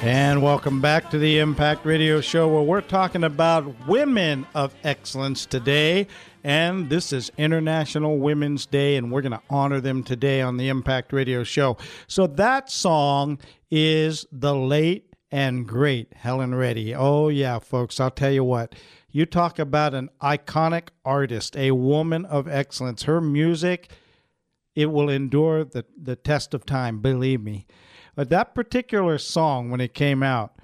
And 0.08 0.42
welcome 0.42 0.80
back 0.80 1.10
to 1.10 1.18
the 1.18 1.40
Impact 1.40 1.86
Radio 1.86 2.22
Show, 2.22 2.48
where 2.48 2.62
we're 2.62 2.80
talking 2.80 3.26
about 3.26 3.90
women 3.90 4.48
of 4.56 4.74
excellence 4.86 5.46
today. 5.46 6.08
And 6.46 6.90
this 6.90 7.12
is 7.12 7.30
International 7.38 8.18
Women's 8.18 8.66
Day, 8.66 8.96
and 8.96 9.12
we're 9.12 9.22
going 9.22 9.34
to 9.34 9.42
honor 9.50 9.82
them 9.82 10.04
today 10.04 10.40
on 10.40 10.56
the 10.56 10.70
Impact 10.70 11.12
Radio 11.12 11.44
Show. 11.44 11.76
So 12.08 12.26
that 12.26 12.72
song 12.72 13.40
is 13.70 14.26
the 14.32 14.56
late 14.56 15.14
and 15.30 15.68
great 15.68 16.14
Helen 16.14 16.56
Reddy. 16.56 16.96
Oh, 16.96 17.28
yeah, 17.28 17.60
folks, 17.60 18.00
I'll 18.00 18.10
tell 18.10 18.32
you 18.32 18.46
what. 18.46 18.76
You 19.12 19.26
talk 19.26 19.60
about 19.60 19.94
an 19.94 20.10
iconic 20.22 20.88
artist, 21.04 21.58
a 21.58 21.72
woman 21.72 22.24
of 22.24 22.48
excellence. 22.48 23.04
Her 23.04 23.20
music, 23.20 23.92
it 24.74 24.86
will 24.86 25.10
endure 25.10 25.66
the, 25.66 25.84
the 26.02 26.16
test 26.16 26.54
of 26.54 26.66
time, 26.66 27.00
believe 27.00 27.44
me. 27.44 27.68
But 28.18 28.32
that 28.32 28.56
particular 28.56 29.20
song, 29.20 29.70
when 29.70 29.80
it 29.80 29.94
came 29.94 30.24
out, 30.24 30.56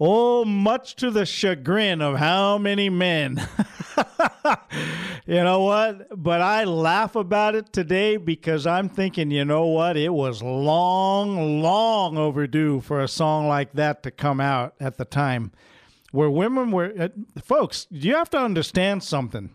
oh, 0.00 0.46
much 0.46 0.96
to 0.96 1.10
the 1.10 1.26
chagrin 1.26 2.00
of 2.00 2.16
how 2.16 2.56
many 2.56 2.88
men. 2.88 3.36
you 5.26 5.34
know 5.34 5.60
what? 5.60 6.22
But 6.22 6.40
I 6.40 6.64
laugh 6.64 7.14
about 7.14 7.54
it 7.54 7.70
today 7.70 8.16
because 8.16 8.66
I'm 8.66 8.88
thinking, 8.88 9.30
you 9.30 9.44
know 9.44 9.66
what? 9.66 9.98
It 9.98 10.14
was 10.14 10.42
long, 10.42 11.60
long 11.60 12.16
overdue 12.16 12.80
for 12.80 13.02
a 13.02 13.08
song 13.08 13.46
like 13.46 13.74
that 13.74 14.02
to 14.04 14.10
come 14.10 14.40
out 14.40 14.72
at 14.80 14.96
the 14.96 15.04
time 15.04 15.52
where 16.12 16.30
women 16.30 16.70
were. 16.70 16.94
Uh, 16.98 17.08
folks, 17.44 17.88
you 17.90 18.14
have 18.14 18.30
to 18.30 18.38
understand 18.38 19.02
something. 19.02 19.50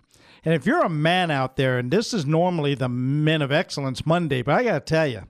And 0.46 0.54
if 0.54 0.68
you're 0.68 0.86
a 0.86 0.90
man 0.90 1.32
out 1.32 1.56
there, 1.56 1.80
and 1.80 1.90
this 1.90 2.14
is 2.14 2.24
normally 2.24 2.76
the 2.76 2.88
Men 2.88 3.42
of 3.42 3.52
Excellence 3.52 4.06
Monday, 4.06 4.44
but 4.44 4.54
I 4.54 4.64
got 4.64 4.86
to 4.86 4.94
tell 4.94 5.08
you, 5.08 5.24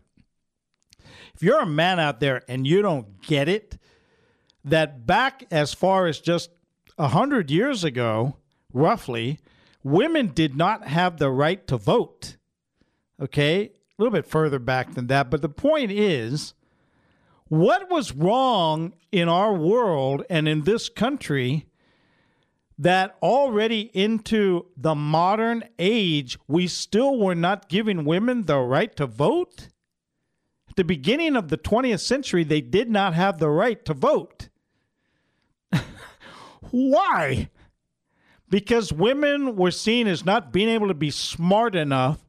if 1.38 1.44
you're 1.44 1.62
a 1.62 1.68
man 1.68 2.00
out 2.00 2.20
there 2.20 2.42
and 2.48 2.66
you 2.66 2.82
don't 2.82 3.22
get 3.22 3.48
it, 3.48 3.78
that 4.66 5.06
back 5.06 5.46
as 5.52 5.72
far 5.72 6.08
as 6.08 6.20
just 6.20 6.50
a 6.98 7.10
hundred 7.10 7.52
years 7.52 7.84
ago, 7.84 8.38
roughly, 8.74 9.38
women 9.84 10.32
did 10.34 10.56
not 10.56 10.88
have 10.88 11.18
the 11.18 11.30
right 11.30 11.68
to 11.68 11.78
vote. 11.78 12.38
Okay, 13.22 13.66
a 13.66 13.70
little 14.00 14.12
bit 14.12 14.26
further 14.26 14.58
back 14.58 14.96
than 14.96 15.06
that, 15.08 15.30
but 15.30 15.44
the 15.44 15.48
point 15.50 15.92
is, 15.92 16.56
what 17.50 17.88
was 17.88 18.16
wrong 18.16 18.94
in 19.12 19.30
our 19.30 19.54
world 19.54 20.24
and 20.32 20.48
in 20.48 20.64
this 20.64 20.90
country 20.90 21.68
that 22.80 23.16
already 23.22 23.92
into 23.94 24.66
the 24.76 24.96
modern 24.96 25.64
age 25.78 26.40
we 26.48 26.66
still 26.66 27.20
were 27.20 27.36
not 27.36 27.70
giving 27.70 28.06
women 28.06 28.46
the 28.46 28.58
right 28.58 28.96
to 28.96 29.06
vote? 29.06 29.68
The 30.78 30.84
beginning 30.84 31.36
of 31.36 31.50
the 31.50 31.58
20th 31.58 32.00
century, 32.00 32.44
they 32.44 32.62
did 32.62 32.90
not 32.90 33.16
have 33.16 33.40
the 33.40 33.50
right 33.50 33.84
to 33.84 33.96
vote. 33.96 34.48
Why? 36.72 37.50
Because 38.48 38.94
women 38.94 39.56
were 39.56 39.72
seen 39.72 40.08
as 40.08 40.24
not 40.24 40.54
being 40.54 40.70
able 40.70 40.88
to 40.88 40.94
be 40.94 41.10
smart 41.10 41.76
enough 41.76 42.24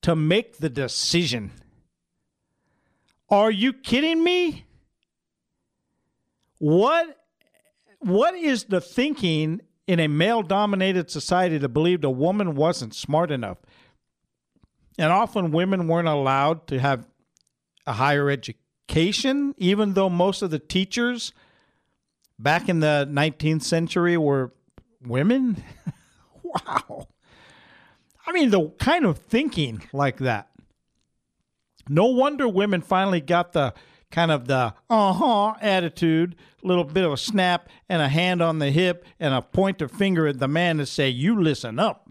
to 0.00 0.16
make 0.16 0.56
the 0.56 0.70
decision. 0.70 1.52
Are 3.28 3.50
you 3.50 3.74
kidding 3.74 4.24
me? 4.24 4.64
What 6.58 7.18
what 7.98 8.34
is 8.34 8.64
the 8.64 8.80
thinking 8.80 9.60
in 9.86 10.00
a 10.00 10.08
male 10.08 10.42
dominated 10.42 11.10
society 11.10 11.58
that 11.58 11.68
believed 11.68 12.04
a 12.04 12.10
woman 12.10 12.54
wasn't 12.54 12.94
smart 12.94 13.30
enough? 13.30 13.58
And 14.98 15.12
often 15.12 15.50
women 15.50 15.86
weren't 15.86 16.08
allowed 16.08 16.66
to 16.68 16.80
have 16.80 17.09
a 17.86 17.92
higher 17.94 18.30
education, 18.30 19.54
even 19.58 19.94
though 19.94 20.08
most 20.08 20.42
of 20.42 20.50
the 20.50 20.58
teachers 20.58 21.32
back 22.38 22.68
in 22.68 22.80
the 22.80 23.08
19th 23.10 23.62
century 23.62 24.16
were 24.16 24.52
women. 25.04 25.62
wow. 26.42 27.08
I 28.26 28.32
mean, 28.32 28.50
the 28.50 28.68
kind 28.78 29.04
of 29.04 29.18
thinking 29.18 29.82
like 29.92 30.18
that. 30.18 30.48
No 31.88 32.06
wonder 32.06 32.46
women 32.48 32.82
finally 32.82 33.20
got 33.20 33.52
the 33.52 33.74
kind 34.10 34.30
of 34.30 34.46
the 34.46 34.74
uh 34.88 35.12
huh 35.12 35.54
attitude, 35.60 36.36
a 36.62 36.66
little 36.66 36.84
bit 36.84 37.04
of 37.04 37.12
a 37.12 37.16
snap 37.16 37.68
and 37.88 38.02
a 38.02 38.08
hand 38.08 38.42
on 38.42 38.58
the 38.58 38.70
hip 38.70 39.04
and 39.18 39.34
a 39.34 39.42
pointer 39.42 39.88
finger 39.88 40.26
at 40.26 40.38
the 40.38 40.48
man 40.48 40.78
to 40.78 40.86
say, 40.86 41.08
You 41.08 41.40
listen 41.40 41.78
up 41.78 42.09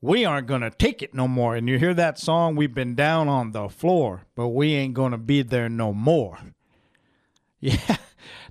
we 0.00 0.24
aren't 0.24 0.46
going 0.46 0.60
to 0.60 0.70
take 0.70 1.02
it 1.02 1.14
no 1.14 1.26
more. 1.26 1.56
And 1.56 1.68
you 1.68 1.78
hear 1.78 1.94
that 1.94 2.18
song, 2.18 2.56
we've 2.56 2.74
been 2.74 2.94
down 2.94 3.28
on 3.28 3.52
the 3.52 3.68
floor, 3.68 4.26
but 4.34 4.48
we 4.48 4.74
ain't 4.74 4.94
going 4.94 5.12
to 5.12 5.18
be 5.18 5.42
there 5.42 5.68
no 5.68 5.92
more. 5.92 6.38
Yeah, 7.58 7.96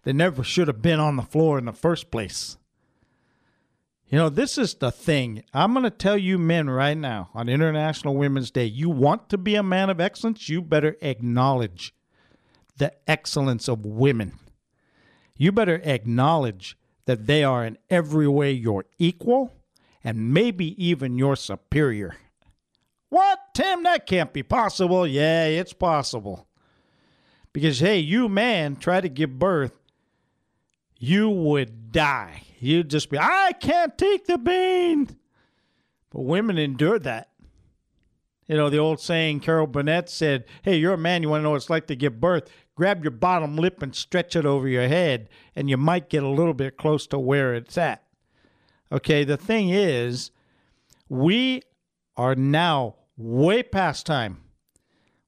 they 0.04 0.14
never 0.14 0.44
should 0.44 0.68
have 0.68 0.82
been 0.82 1.00
on 1.00 1.16
the 1.16 1.22
floor 1.22 1.60
in 1.60 1.66
the 1.66 1.72
first 1.72 2.10
place. 2.10 2.58
You 4.08 4.18
know, 4.18 4.30
this 4.30 4.58
is 4.58 4.74
the 4.74 4.92
thing. 4.92 5.44
I'm 5.54 5.74
going 5.74 5.84
to 5.84 5.90
tell 5.92 6.18
you 6.18 6.38
men 6.38 6.70
right 6.70 6.98
now 6.98 7.30
on 7.34 7.48
International 7.48 8.16
Women's 8.16 8.50
Day 8.50 8.66
you 8.66 8.90
want 8.90 9.30
to 9.30 9.38
be 9.38 9.56
a 9.56 9.64
man 9.64 9.92
of 9.92 10.02
excellence, 10.02 10.50
you 10.50 10.62
better 10.62 10.98
acknowledge 11.02 11.94
the 12.78 12.94
excellence 13.08 13.68
of 13.68 13.86
women. 13.86 14.40
You 15.38 15.52
better 15.52 15.82
acknowledge 15.84 16.78
that 17.06 17.28
they 17.28 17.44
are 17.44 17.66
in 17.66 17.78
every 17.90 18.28
way 18.28 18.52
your 18.52 18.86
equal 18.98 19.54
and 20.06 20.32
maybe 20.32 20.82
even 20.82 21.18
your 21.18 21.36
superior. 21.36 22.16
What, 23.10 23.40
Tim? 23.56 23.84
That 23.84 24.06
can't 24.06 24.32
be 24.32 24.44
possible. 24.44 25.08
Yeah, 25.08 25.48
it's 25.48 25.74
possible. 25.74 26.48
Because, 27.52 27.80
hey, 27.80 28.00
you 28.00 28.30
man 28.30 28.76
try 28.76 29.02
to 29.02 29.10
give 29.10 29.40
birth, 29.40 29.78
you 31.00 31.30
would 31.30 31.92
die. 31.92 32.44
You'd 32.60 32.90
just 32.90 33.10
be, 33.10 33.18
I 33.18 33.54
can't 33.60 33.98
take 33.98 34.26
the 34.28 34.38
pain. 34.38 35.18
But 36.12 36.22
women 36.22 36.58
endure 36.58 37.00
that. 37.00 37.30
You 38.48 38.58
know, 38.58 38.70
the 38.70 38.78
old 38.78 39.00
saying, 39.00 39.40
Carol 39.40 39.66
Burnett 39.66 40.08
said, 40.08 40.46
Hey, 40.62 40.78
you're 40.78 40.94
a 40.94 40.98
man, 41.00 41.24
you 41.24 41.30
want 41.30 41.40
to 41.40 41.44
know 41.44 41.52
what 41.52 41.58
it's 41.58 41.70
like 41.70 41.88
to 41.88 41.96
give 41.96 42.22
birth? 42.22 42.48
Grab 42.76 43.04
your 43.04 43.12
bottom 43.12 43.56
lip 43.56 43.82
and 43.82 43.96
stretch 43.96 44.36
it 44.36 44.46
over 44.46 44.68
your 44.68 44.88
head, 44.88 45.30
and 45.56 45.68
you 45.68 45.78
might 45.78 46.10
get 46.10 46.22
a 46.22 46.28
little 46.30 46.54
bit 46.54 46.78
close 46.78 47.08
to 47.08 47.18
where 47.18 47.56
it's 47.56 47.78
at. 47.78 48.05
Okay, 48.96 49.26
the 49.26 49.36
thing 49.36 49.72
is, 49.72 50.32
we 51.10 51.62
are 52.16 52.34
now 52.34 52.96
way 53.18 53.62
past 53.62 54.06
time 54.06 54.38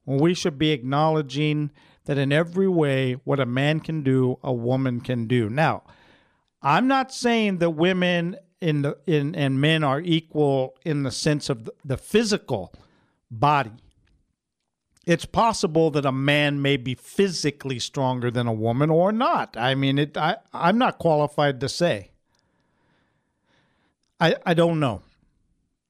when 0.05 0.19
we 0.19 0.33
should 0.33 0.57
be 0.57 0.71
acknowledging 0.71 1.71
that 2.05 2.17
in 2.17 2.31
every 2.31 2.69
way, 2.69 3.17
what 3.25 3.41
a 3.41 3.45
man 3.45 3.81
can 3.81 4.03
do, 4.03 4.39
a 4.41 4.53
woman 4.53 5.01
can 5.01 5.27
do. 5.27 5.49
Now, 5.49 5.83
I'm 6.61 6.87
not 6.87 7.13
saying 7.13 7.57
that 7.57 7.71
women 7.71 8.37
in 8.61 8.83
the 8.83 8.97
in 9.05 9.35
and 9.35 9.59
men 9.59 9.83
are 9.83 9.99
equal 9.99 10.77
in 10.85 11.03
the 11.03 11.11
sense 11.11 11.49
of 11.49 11.69
the, 11.83 11.97
physical 11.97 12.73
body. 13.29 13.73
It's 15.05 15.25
possible 15.25 15.91
that 15.91 16.05
a 16.05 16.11
man 16.13 16.61
may 16.61 16.77
be 16.77 16.95
physically 16.95 17.79
stronger 17.79 18.31
than 18.31 18.47
a 18.47 18.53
woman 18.53 18.89
or 18.89 19.11
not. 19.11 19.57
I 19.57 19.75
mean, 19.75 19.99
it. 19.99 20.15
I, 20.15 20.37
I'm 20.53 20.77
not 20.77 20.99
qualified 20.99 21.59
to 21.59 21.67
say. 21.67 22.11
I, 24.19 24.35
I 24.45 24.53
don't 24.53 24.79
know. 24.79 25.01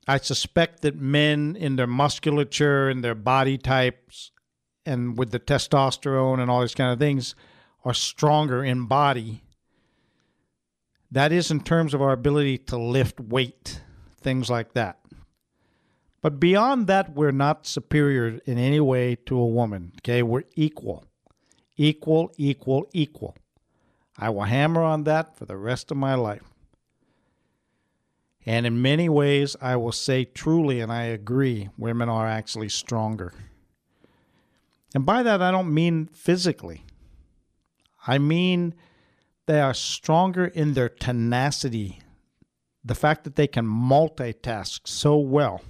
I 0.07 0.17
suspect 0.17 0.81
that 0.81 0.95
men 0.95 1.55
in 1.55 1.75
their 1.75 1.87
musculature 1.87 2.89
and 2.89 3.03
their 3.03 3.15
body 3.15 3.57
types 3.57 4.31
and 4.85 5.17
with 5.17 5.31
the 5.31 5.39
testosterone 5.39 6.39
and 6.39 6.49
all 6.49 6.61
these 6.61 6.75
kind 6.75 6.91
of 6.91 6.99
things 6.99 7.35
are 7.83 7.93
stronger 7.93 8.63
in 8.63 8.85
body. 8.85 9.43
That 11.11 11.31
is 11.31 11.51
in 11.51 11.61
terms 11.61 11.93
of 11.93 12.01
our 12.01 12.11
ability 12.11 12.57
to 12.59 12.77
lift 12.77 13.19
weight, 13.19 13.81
things 14.19 14.49
like 14.49 14.73
that. 14.73 14.99
But 16.21 16.39
beyond 16.39 16.87
that, 16.87 17.13
we're 17.13 17.31
not 17.31 17.67
superior 17.67 18.39
in 18.45 18.57
any 18.57 18.79
way 18.79 19.15
to 19.27 19.37
a 19.37 19.45
woman. 19.45 19.93
Okay, 19.99 20.23
we're 20.23 20.43
equal. 20.55 21.05
Equal, 21.77 22.31
equal, 22.37 22.87
equal. 22.91 23.35
I 24.17 24.29
will 24.29 24.43
hammer 24.43 24.83
on 24.83 25.03
that 25.03 25.37
for 25.37 25.45
the 25.45 25.57
rest 25.57 25.91
of 25.91 25.97
my 25.97 26.15
life. 26.15 26.43
And 28.47 28.65
in 28.65 28.81
many 28.81 29.09
ways, 29.09 29.57
I 29.61 29.75
will 29.75 29.91
say 29.91 30.23
truly, 30.23 30.79
and 30.79 30.89
I 30.89 31.03
agree, 31.03 31.67
women 31.77 32.07
are 32.07 32.25
actually 32.25 32.69
stronger. 32.69 33.33
And 34.95 35.05
by 35.05 35.21
that, 35.21 35.41
I 35.41 35.51
don't 35.51 35.73
mean 35.73 36.05
physically, 36.13 36.85
I 38.07 38.17
mean 38.19 38.73
they 39.47 39.59
are 39.59 39.73
stronger 39.73 40.45
in 40.45 40.73
their 40.73 40.87
tenacity, 40.87 41.99
the 42.85 42.95
fact 42.95 43.25
that 43.25 43.35
they 43.35 43.47
can 43.47 43.65
multitask 43.65 44.87
so 44.87 45.17
well, 45.17 45.61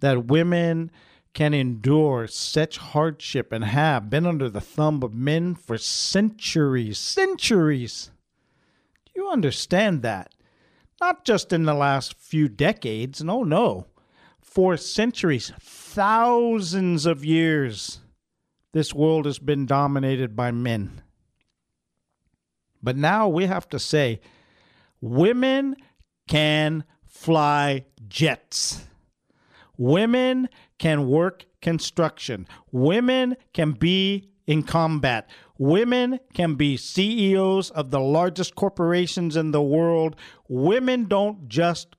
that 0.00 0.26
women 0.26 0.90
can 1.32 1.54
endure 1.54 2.26
such 2.26 2.76
hardship 2.76 3.52
and 3.52 3.64
have 3.64 4.10
been 4.10 4.26
under 4.26 4.50
the 4.50 4.60
thumb 4.60 5.02
of 5.02 5.14
men 5.14 5.54
for 5.54 5.78
centuries, 5.78 6.98
centuries. 6.98 8.10
Do 9.06 9.12
you 9.16 9.30
understand 9.30 10.02
that? 10.02 10.30
Not 11.04 11.22
just 11.22 11.52
in 11.52 11.64
the 11.64 11.74
last 11.74 12.14
few 12.18 12.48
decades, 12.48 13.22
no, 13.22 13.42
no, 13.42 13.86
for 14.40 14.74
centuries, 14.74 15.52
thousands 15.60 17.04
of 17.04 17.22
years, 17.22 18.00
this 18.72 18.94
world 18.94 19.26
has 19.26 19.38
been 19.38 19.66
dominated 19.66 20.34
by 20.34 20.50
men. 20.50 21.02
But 22.82 22.96
now 22.96 23.28
we 23.28 23.44
have 23.44 23.68
to 23.68 23.78
say 23.78 24.22
women 25.02 25.76
can 26.26 26.84
fly 27.06 27.84
jets. 28.08 28.86
Women 29.76 30.48
can 30.78 31.06
work 31.06 31.44
construction. 31.60 32.48
Women 32.72 33.36
can 33.52 33.72
be 33.72 34.30
in 34.46 34.62
combat. 34.62 35.28
Women 35.58 36.18
can 36.32 36.56
be 36.56 36.76
CEOs 36.76 37.70
of 37.70 37.90
the 37.90 38.00
largest 38.00 38.54
corporations 38.54 39.36
in 39.36 39.52
the 39.52 39.62
world. 39.62 40.16
Women 40.48 41.04
don't 41.04 41.48
just 41.48 41.96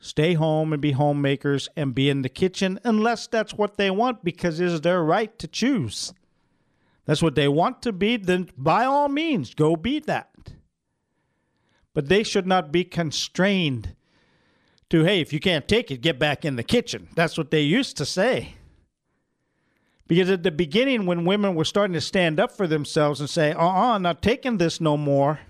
stay 0.00 0.34
home 0.34 0.72
and 0.72 0.80
be 0.80 0.92
homemakers 0.92 1.68
and 1.76 1.94
be 1.94 2.08
in 2.08 2.22
the 2.22 2.28
kitchen 2.28 2.78
unless 2.84 3.26
that's 3.26 3.54
what 3.54 3.76
they 3.76 3.90
want 3.90 4.24
because 4.24 4.58
it's 4.60 4.80
their 4.80 5.02
right 5.02 5.38
to 5.38 5.46
choose. 5.46 6.14
That's 7.04 7.22
what 7.22 7.34
they 7.34 7.48
want 7.48 7.82
to 7.82 7.92
be, 7.92 8.16
then 8.16 8.50
by 8.56 8.84
all 8.84 9.08
means, 9.08 9.54
go 9.54 9.76
be 9.76 9.98
that. 10.00 10.30
But 11.94 12.08
they 12.08 12.22
should 12.22 12.46
not 12.46 12.70
be 12.70 12.84
constrained 12.84 13.96
to, 14.90 15.04
hey, 15.04 15.20
if 15.20 15.32
you 15.32 15.40
can't 15.40 15.66
take 15.66 15.90
it, 15.90 16.00
get 16.00 16.18
back 16.18 16.44
in 16.44 16.56
the 16.56 16.62
kitchen. 16.62 17.08
That's 17.14 17.36
what 17.36 17.50
they 17.50 17.62
used 17.62 17.96
to 17.96 18.06
say. 18.06 18.54
Because 20.08 20.30
at 20.30 20.42
the 20.42 20.50
beginning, 20.50 21.04
when 21.04 21.26
women 21.26 21.54
were 21.54 21.66
starting 21.66 21.92
to 21.92 22.00
stand 22.00 22.40
up 22.40 22.50
for 22.50 22.66
themselves 22.66 23.20
and 23.20 23.28
say, 23.28 23.52
uh 23.52 23.58
uh-uh, 23.58 23.94
uh, 23.94 23.98
not 23.98 24.22
taking 24.22 24.56
this 24.56 24.80
no 24.80 24.96
more, 24.96 25.40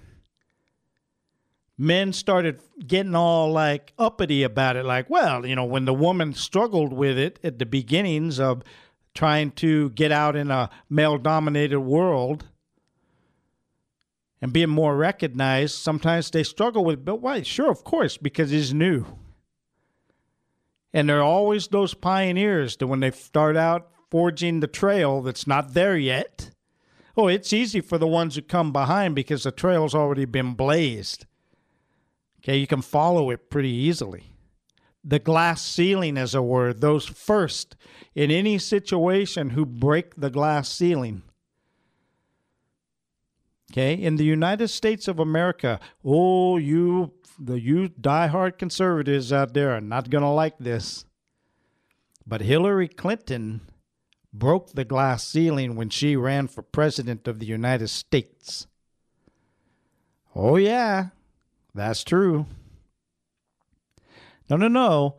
men 1.79 2.13
started 2.13 2.61
getting 2.85 3.15
all 3.15 3.53
like 3.53 3.93
uppity 3.99 4.43
about 4.43 4.75
it. 4.75 4.85
Like, 4.85 5.09
well, 5.09 5.47
you 5.47 5.55
know, 5.55 5.65
when 5.65 5.85
the 5.85 5.95
woman 5.95 6.35
struggled 6.35 6.93
with 6.93 7.17
it 7.17 7.39
at 7.45 7.61
the 7.61 7.67
beginnings 7.67 8.41
of 8.41 8.65
trying 9.15 9.53
to 9.53 9.91
get 9.91 10.11
out 10.11 10.35
in 10.35 10.51
a 10.51 10.71
male 10.91 11.19
dominated 11.19 11.81
world 11.81 12.47
and 14.43 14.53
being 14.53 14.71
more 14.71 14.97
recognized, 14.97 15.77
sometimes 15.77 16.33
they 16.33 16.43
struggle 16.43 16.85
with, 16.85 17.05
but 17.05 17.21
why? 17.21 17.43
Sure, 17.43 17.71
of 17.71 17.85
course, 17.85 18.17
because 18.17 18.53
it's 18.53 18.73
new. 18.73 19.07
And 20.93 21.09
there 21.09 21.19
are 21.19 21.23
always 21.23 21.69
those 21.69 21.95
pioneers 21.95 22.77
that 22.79 22.89
when 22.89 22.99
they 23.01 23.13
start 23.13 23.57
out 23.57 23.93
forging 24.11 24.61
the 24.61 24.67
trail 24.67 25.23
that's 25.23 25.47
not 25.47 25.75
there 25.75 25.97
yet. 25.97 26.51
Oh, 27.17 27.27
it's 27.27 27.53
easy 27.53 27.81
for 27.81 27.99
the 27.99 28.07
ones 28.07 28.37
who 28.37 28.43
come 28.43 28.73
behind 28.73 29.15
because 29.15 29.43
the 29.43 29.51
trail's 29.51 29.95
already 29.95 30.25
been 30.25 30.55
blazed. 30.55 31.27
Okay, 32.41 32.57
you 32.57 32.67
can 32.67 32.83
follow 32.83 33.31
it 33.31 33.51
pretty 33.51 33.71
easily. 33.71 34.35
The 35.05 35.19
glass 35.19 35.63
ceiling 35.63 36.17
is 36.17 36.35
a 36.35 36.43
word. 36.43 36.81
Those 36.81 37.07
first 37.07 37.77
in 38.15 38.31
any 38.31 38.59
situation 38.59 39.51
who 39.51 39.67
break 39.67 40.15
the 40.17 40.31
glass 40.31 40.69
ceiling. 40.69 41.23
Okay, 43.73 43.95
in 43.95 44.17
the 44.17 44.25
United 44.25 44.69
States 44.69 45.09
of 45.09 45.19
America, 45.19 45.79
oh, 46.05 46.57
you 46.57 47.13
the 47.39 47.61
you 47.61 47.89
diehard 47.89 48.59
conservatives 48.59 49.33
out 49.33 49.55
there 49.55 49.73
are 49.73 49.81
not 49.81 50.11
going 50.11 50.23
to 50.23 50.31
like 50.31 50.59
this. 50.59 51.05
But 52.27 52.41
Hillary 52.43 52.89
Clinton 52.89 53.61
broke 54.39 54.73
the 54.73 54.85
glass 54.85 55.27
ceiling 55.27 55.75
when 55.75 55.91
she 55.91 56.17
ran 56.17 56.49
for 56.49 56.63
president 56.63 57.27
of 57.27 57.39
the 57.39 57.47
United 57.47 57.89
States. 57.89 58.67
Oh, 60.35 60.57
yeah, 60.57 61.09
that's 61.75 62.05
true. 62.05 62.47
No, 64.49 64.57
no, 64.57 64.69
no. 64.69 65.17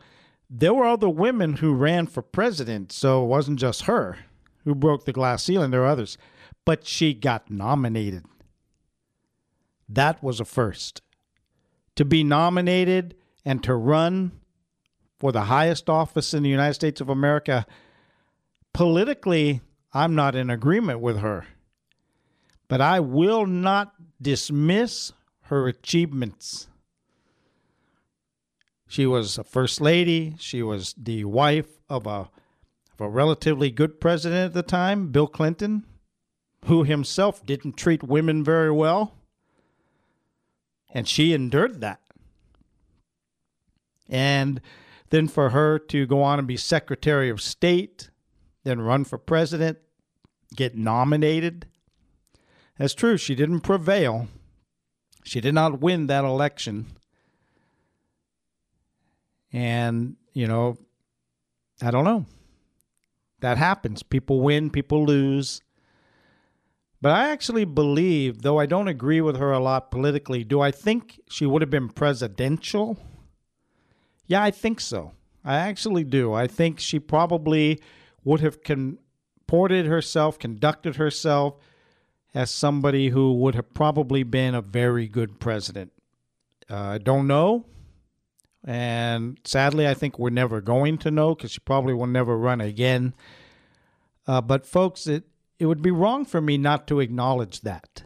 There 0.49 0.73
were 0.73 0.85
other 0.85 1.09
women 1.09 1.57
who 1.57 1.73
ran 1.73 2.07
for 2.07 2.21
president, 2.21 2.91
so 2.91 3.23
it 3.23 3.27
wasn't 3.27 3.59
just 3.59 3.83
her 3.83 4.17
who 4.63 4.73
broke 4.73 5.05
the 5.05 5.13
glass 5.13 5.43
ceiling. 5.43 5.71
There 5.71 5.81
were 5.81 5.87
others. 5.87 6.17
But 6.65 6.85
she 6.85 7.13
got 7.13 7.51
nominated. 7.51 8.25
That 9.87 10.23
was 10.23 10.39
a 10.39 10.45
first. 10.45 11.01
To 11.95 12.05
be 12.05 12.23
nominated 12.23 13.15
and 13.43 13.63
to 13.63 13.75
run 13.75 14.31
for 15.17 15.31
the 15.31 15.43
highest 15.43 15.89
office 15.89 16.33
in 16.33 16.43
the 16.43 16.49
United 16.49 16.75
States 16.75 17.01
of 17.01 17.09
America 17.09 17.65
politically, 18.79 19.59
I'm 19.91 20.15
not 20.15 20.35
in 20.35 20.49
agreement 20.49 21.01
with 21.01 21.19
her. 21.19 21.45
But 22.69 22.79
I 22.79 23.01
will 23.01 23.45
not 23.45 23.93
dismiss 24.21 25.11
her 25.47 25.67
achievements. 25.67 26.69
She 28.87 29.05
was 29.05 29.37
a 29.37 29.43
first 29.43 29.81
lady. 29.81 30.35
She 30.39 30.63
was 30.63 30.95
the 30.97 31.25
wife 31.25 31.81
of 31.89 32.07
a, 32.07 32.29
of 32.93 33.01
a 33.01 33.09
relatively 33.09 33.69
good 33.69 33.99
president 33.99 34.45
at 34.45 34.53
the 34.53 34.63
time, 34.63 35.11
Bill 35.11 35.27
Clinton, 35.27 35.83
who 36.63 36.85
himself 36.85 37.45
didn't 37.45 37.75
treat 37.75 38.01
women 38.01 38.45
very 38.45 38.71
well. 38.71 39.13
And 40.93 41.05
she 41.05 41.33
endured 41.33 41.81
that. 41.81 41.99
And 44.07 44.61
then 45.09 45.27
for 45.27 45.49
her 45.49 45.79
to 45.79 46.05
go 46.05 46.21
on 46.23 46.39
and 46.39 46.47
be 46.47 46.55
Secretary 46.55 47.29
of 47.29 47.41
State, 47.41 48.09
then 48.63 48.81
run 48.81 49.03
for 49.03 49.17
president, 49.17 49.77
get 50.55 50.75
nominated. 50.75 51.67
That's 52.77 52.93
true. 52.93 53.17
She 53.17 53.35
didn't 53.35 53.61
prevail. 53.61 54.27
She 55.23 55.41
did 55.41 55.53
not 55.53 55.81
win 55.81 56.07
that 56.07 56.25
election. 56.25 56.87
And, 59.51 60.15
you 60.33 60.47
know, 60.47 60.77
I 61.81 61.91
don't 61.91 62.05
know. 62.05 62.25
That 63.41 63.57
happens. 63.57 64.03
People 64.03 64.41
win, 64.41 64.69
people 64.69 65.05
lose. 65.05 65.61
But 67.01 67.13
I 67.13 67.29
actually 67.29 67.65
believe, 67.65 68.41
though 68.41 68.59
I 68.59 68.65
don't 68.65 68.89
agree 68.89 69.21
with 69.21 69.37
her 69.37 69.51
a 69.51 69.59
lot 69.59 69.91
politically, 69.91 70.43
do 70.43 70.59
I 70.59 70.71
think 70.71 71.21
she 71.29 71.45
would 71.45 71.61
have 71.61 71.69
been 71.69 71.89
presidential? 71.89 72.97
Yeah, 74.27 74.43
I 74.43 74.51
think 74.51 74.81
so. 74.81 75.13
I 75.45 75.55
actually 75.55 76.03
do. 76.03 76.33
I 76.33 76.47
think 76.47 76.79
she 76.79 76.99
probably 76.99 77.79
would 78.23 78.41
have 78.41 78.63
comported 78.63 79.85
herself, 79.85 80.39
conducted 80.39 80.95
herself 80.95 81.55
as 82.33 82.51
somebody 82.51 83.09
who 83.09 83.33
would 83.33 83.55
have 83.55 83.73
probably 83.73 84.23
been 84.23 84.53
a 84.53 84.61
very 84.61 85.07
good 85.07 85.39
president. 85.39 85.91
Uh, 86.69 86.75
I 86.75 86.95
uh, 86.95 86.97
don't 86.99 87.27
know. 87.27 87.65
And 88.65 89.39
sadly, 89.45 89.87
I 89.87 89.93
think 89.93 90.19
we're 90.19 90.29
never 90.29 90.61
going 90.61 90.97
to 90.99 91.11
know 91.11 91.33
because 91.33 91.51
she 91.51 91.59
probably 91.59 91.93
will 91.93 92.07
never 92.07 92.37
run 92.37 92.61
again. 92.61 93.13
Uh, 94.27 94.41
but, 94.41 94.65
folks, 94.65 95.07
it, 95.07 95.23
it 95.57 95.65
would 95.65 95.81
be 95.81 95.91
wrong 95.91 96.25
for 96.25 96.41
me 96.41 96.57
not 96.57 96.87
to 96.87 96.99
acknowledge 96.99 97.61
that. 97.61 98.03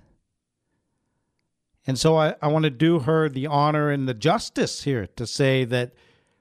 And 1.85 1.99
so 1.99 2.15
I, 2.15 2.35
I 2.41 2.47
want 2.47 2.63
to 2.63 2.69
do 2.69 2.99
her 2.99 3.27
the 3.27 3.47
honor 3.47 3.89
and 3.89 4.07
the 4.07 4.13
justice 4.13 4.83
here 4.83 5.07
to 5.15 5.27
say 5.27 5.65
that, 5.65 5.93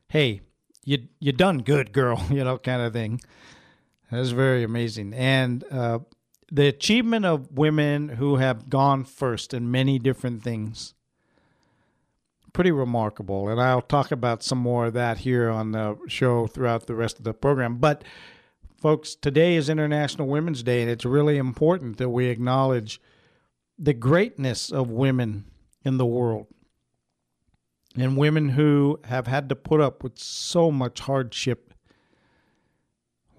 hey, 0.08 0.42
you 0.85 1.08
you 1.18 1.32
done 1.32 1.58
good, 1.58 1.92
girl, 1.92 2.24
you 2.30 2.44
know, 2.44 2.58
kind 2.58 2.82
of 2.82 2.92
thing. 2.92 3.20
That's 4.12 4.29
very 4.29 4.62
amazing. 4.62 5.14
And 5.14 5.64
uh, 5.70 6.01
the 6.51 6.66
achievement 6.66 7.25
of 7.25 7.51
women 7.57 8.11
who 8.11 8.37
have 8.37 8.68
gone 8.68 9.05
first 9.05 9.55
in 9.55 9.70
many 9.70 9.98
different 9.98 10.42
things, 10.42 10.92
pretty 12.53 12.72
remarkable. 12.72 13.48
And 13.48 13.59
I'll 13.59 13.81
talk 13.81 14.12
about 14.12 14.42
some 14.42 14.59
more 14.59 14.87
of 14.87 14.92
that 14.92 15.18
here 15.18 15.48
on 15.48 15.72
the 15.72 15.96
show 16.09 16.46
throughout 16.46 16.87
the 16.87 16.94
rest 16.94 17.16
of 17.16 17.25
the 17.25 17.33
program. 17.33 17.79
But, 17.79 18.05
folks, 18.77 19.14
today 19.14 19.57
is 19.57 19.70
International 19.70 20.29
Women's 20.29 20.62
Day, 20.62 20.83
and 20.83 20.90
it's 20.90 21.07
really 21.07 21.38
important 21.38 21.96
that 21.96 22.11
we 22.11 22.27
acknowledge 22.27 23.01
the 23.79 23.94
greatness 23.94 24.70
of 24.70 24.90
women 24.90 25.46
in 25.87 25.96
the 25.96 26.05
world 26.05 26.48
and 27.96 28.18
women 28.18 28.51
who 28.51 29.01
have 29.05 29.27
had 29.27 29.48
to 29.48 29.57
put 29.57 29.81
up 29.81 30.05
with 30.05 30.18
so 30.18 30.70
much 30.70 31.01
hardship 31.01 31.71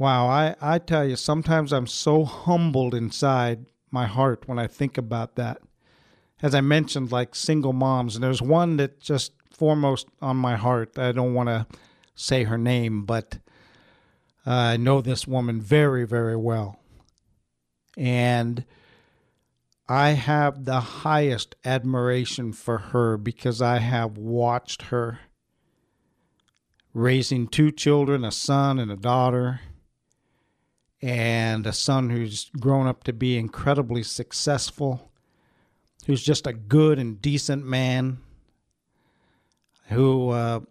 Wow, 0.03 0.27
I, 0.27 0.53
I 0.59 0.79
tell 0.79 1.07
you, 1.07 1.15
sometimes 1.15 1.71
I'm 1.71 1.87
so 1.87 2.25
humbled 2.25 2.93
inside 2.93 3.67
my 3.89 4.05
heart 4.05 4.49
when 4.49 4.59
I 4.59 4.67
think 4.67 4.97
about 4.97 5.37
that. 5.37 5.61
As 6.41 6.53
I 6.53 6.59
mentioned, 6.59 7.13
like 7.13 7.33
single 7.33 7.71
moms, 7.71 8.15
and 8.15 8.21
there's 8.21 8.41
one 8.41 8.75
that 8.75 8.99
just 8.99 9.31
foremost 9.49 10.07
on 10.21 10.35
my 10.35 10.57
heart. 10.57 10.99
I 10.99 11.13
don't 11.13 11.33
want 11.33 11.47
to 11.47 11.67
say 12.15 12.43
her 12.43 12.57
name, 12.57 13.05
but 13.05 13.37
uh, 14.45 14.51
I 14.51 14.75
know 14.75 14.99
this 14.99 15.25
woman 15.25 15.61
very, 15.61 16.05
very 16.05 16.35
well. 16.35 16.81
And 17.95 18.65
I 19.87 20.09
have 20.09 20.65
the 20.65 20.81
highest 20.81 21.55
admiration 21.63 22.51
for 22.51 22.77
her 22.77 23.15
because 23.15 23.61
I 23.61 23.77
have 23.77 24.17
watched 24.17 24.81
her 24.81 25.19
raising 26.93 27.47
two 27.47 27.71
children, 27.71 28.25
a 28.25 28.33
son 28.33 28.79
and 28.79 28.91
a 28.91 28.97
daughter 28.97 29.61
and 31.03 31.67
a 31.67 31.73
son 31.73 32.09
who's 32.09 32.49
grown 32.61 32.87
up 32.87 33.03
to 33.03 33.11
be 33.11 33.37
incredibly 33.37 34.01
successful, 34.01 35.11
who's 36.05 36.23
just 36.23 36.47
a 36.47 36.53
good 36.53 36.97
and 36.97 37.21
decent 37.21 37.65
man, 37.65 38.19
who 39.89 40.29
uh, 40.29 40.61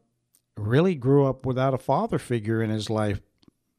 really 0.57 0.95
grew 0.95 1.27
up 1.27 1.45
without 1.45 1.75
a 1.75 1.79
father 1.79 2.19
figure 2.19 2.63
in 2.63 2.71
his 2.71 2.89
life 2.89 3.21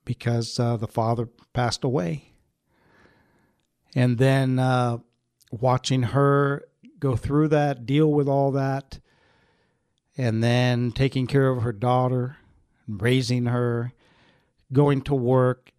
because 0.05 0.59
uh, 0.59 0.77
the 0.77 0.85
father 0.87 1.27
passed 1.53 1.83
away. 1.83 2.25
And 3.95 4.19
then 4.19 4.59
uh, 4.59 4.99
watching 5.49 6.03
her 6.03 6.65
go 6.99 7.15
through 7.15 7.47
that, 7.47 7.87
deal 7.87 8.11
with 8.11 8.27
all 8.27 8.51
that, 8.51 8.99
and 10.15 10.43
then 10.43 10.91
taking 10.91 11.25
care 11.25 11.49
of 11.49 11.63
her 11.63 11.73
daughter, 11.73 12.37
raising 12.87 13.47
her, 13.47 13.91
going 14.71 15.01
to 15.01 15.15
work, 15.15 15.72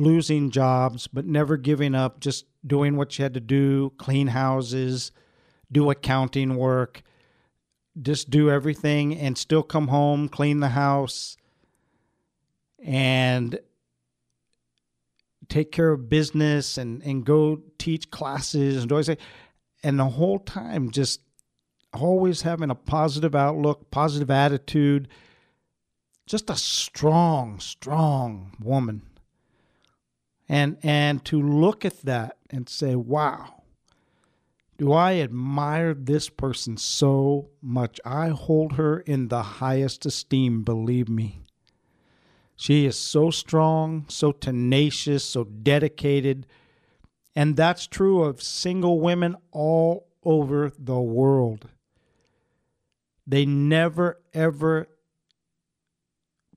losing 0.00 0.50
jobs, 0.50 1.06
but 1.06 1.26
never 1.26 1.56
giving 1.56 1.94
up, 1.94 2.20
just 2.20 2.46
doing 2.66 2.96
what 2.96 3.12
she 3.12 3.22
had 3.22 3.34
to 3.34 3.40
do, 3.40 3.92
clean 3.98 4.28
houses, 4.28 5.12
do 5.70 5.90
accounting 5.90 6.56
work, 6.56 7.02
just 8.00 8.30
do 8.30 8.50
everything 8.50 9.16
and 9.16 9.36
still 9.36 9.62
come 9.62 9.88
home, 9.88 10.28
clean 10.28 10.60
the 10.60 10.70
house, 10.70 11.36
and 12.82 13.58
take 15.48 15.70
care 15.70 15.90
of 15.90 16.08
business 16.08 16.78
and, 16.78 17.02
and 17.02 17.26
go 17.26 17.60
teach 17.78 18.10
classes 18.10 18.78
and 18.82 18.88
do 18.88 18.96
I 18.96 19.02
say 19.02 19.18
and 19.82 19.98
the 19.98 20.04
whole 20.04 20.38
time 20.38 20.90
just 20.90 21.20
always 21.92 22.42
having 22.42 22.70
a 22.70 22.74
positive 22.74 23.34
outlook, 23.34 23.90
positive 23.90 24.30
attitude, 24.30 25.08
just 26.26 26.48
a 26.48 26.56
strong, 26.56 27.58
strong 27.58 28.54
woman. 28.60 29.02
And 30.50 30.78
and 30.82 31.24
to 31.26 31.40
look 31.40 31.84
at 31.84 32.02
that 32.02 32.36
and 32.50 32.68
say, 32.68 32.96
wow, 32.96 33.62
do 34.78 34.92
I 34.92 35.20
admire 35.20 35.94
this 35.94 36.28
person 36.28 36.76
so 36.76 37.50
much? 37.62 38.00
I 38.04 38.30
hold 38.30 38.72
her 38.72 38.98
in 38.98 39.28
the 39.28 39.42
highest 39.42 40.06
esteem, 40.06 40.62
believe 40.62 41.08
me. 41.08 41.42
She 42.56 42.84
is 42.84 42.98
so 42.98 43.30
strong, 43.30 44.06
so 44.08 44.32
tenacious, 44.32 45.22
so 45.22 45.44
dedicated. 45.44 46.48
And 47.36 47.56
that's 47.56 47.86
true 47.86 48.24
of 48.24 48.42
single 48.42 48.98
women 48.98 49.36
all 49.52 50.08
over 50.24 50.72
the 50.76 51.00
world. 51.00 51.68
They 53.24 53.46
never, 53.46 54.20
ever 54.34 54.88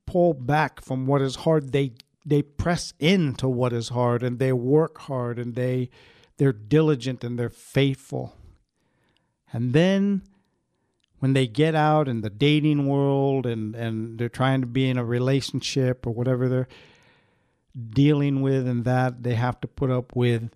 pull 0.07 0.33
back 0.33 0.81
from 0.81 1.05
what 1.05 1.21
is 1.21 1.35
hard. 1.35 1.71
They 1.71 1.93
they 2.25 2.41
press 2.41 2.93
into 2.99 3.47
what 3.47 3.73
is 3.73 3.89
hard 3.89 4.23
and 4.23 4.39
they 4.39 4.53
work 4.53 4.99
hard 4.99 5.37
and 5.37 5.55
they 5.55 5.89
they're 6.37 6.53
diligent 6.53 7.23
and 7.23 7.37
they're 7.37 7.49
faithful. 7.49 8.35
And 9.51 9.73
then 9.73 10.23
when 11.19 11.33
they 11.33 11.47
get 11.47 11.75
out 11.75 12.07
in 12.07 12.21
the 12.21 12.29
dating 12.29 12.87
world 12.87 13.45
and, 13.45 13.75
and 13.75 14.17
they're 14.17 14.29
trying 14.29 14.61
to 14.61 14.67
be 14.67 14.89
in 14.89 14.97
a 14.97 15.05
relationship 15.05 16.07
or 16.07 16.13
whatever 16.13 16.49
they're 16.49 16.67
dealing 17.89 18.41
with 18.41 18.67
and 18.67 18.83
that 18.85 19.23
they 19.23 19.35
have 19.35 19.59
to 19.61 19.67
put 19.67 19.89
up 19.89 20.15
with 20.15 20.49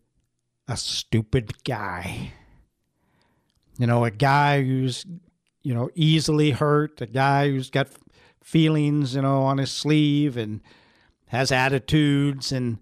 a 0.67 0.77
stupid 0.77 1.63
guy 1.63 2.31
you 3.77 3.87
know 3.87 4.03
a 4.03 4.11
guy 4.11 4.61
who's 4.61 5.05
you 5.63 5.73
know 5.73 5.89
easily 5.95 6.51
hurt 6.51 7.01
a 7.01 7.05
guy 7.07 7.49
who's 7.49 7.69
got 7.69 7.87
feelings 8.43 9.15
you 9.15 9.21
know 9.21 9.43
on 9.43 9.57
his 9.57 9.71
sleeve 9.71 10.37
and 10.37 10.61
has 11.27 11.51
attitudes 11.51 12.51
and 12.51 12.79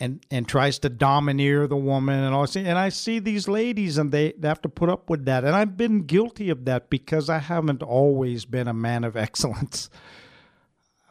and 0.00 0.24
and 0.30 0.48
tries 0.48 0.78
to 0.78 0.88
domineer 0.88 1.66
the 1.66 1.76
woman 1.76 2.22
and 2.22 2.34
all 2.34 2.46
and 2.54 2.78
I 2.78 2.88
see 2.88 3.18
these 3.18 3.48
ladies 3.48 3.98
and 3.98 4.12
they, 4.12 4.32
they 4.38 4.48
have 4.48 4.62
to 4.62 4.68
put 4.68 4.88
up 4.88 5.10
with 5.10 5.24
that 5.24 5.44
and 5.44 5.54
I've 5.54 5.76
been 5.76 6.02
guilty 6.02 6.50
of 6.50 6.64
that 6.66 6.88
because 6.90 7.28
I 7.28 7.38
haven't 7.38 7.82
always 7.82 8.44
been 8.44 8.68
a 8.68 8.74
man 8.74 9.04
of 9.04 9.16
excellence. 9.26 9.90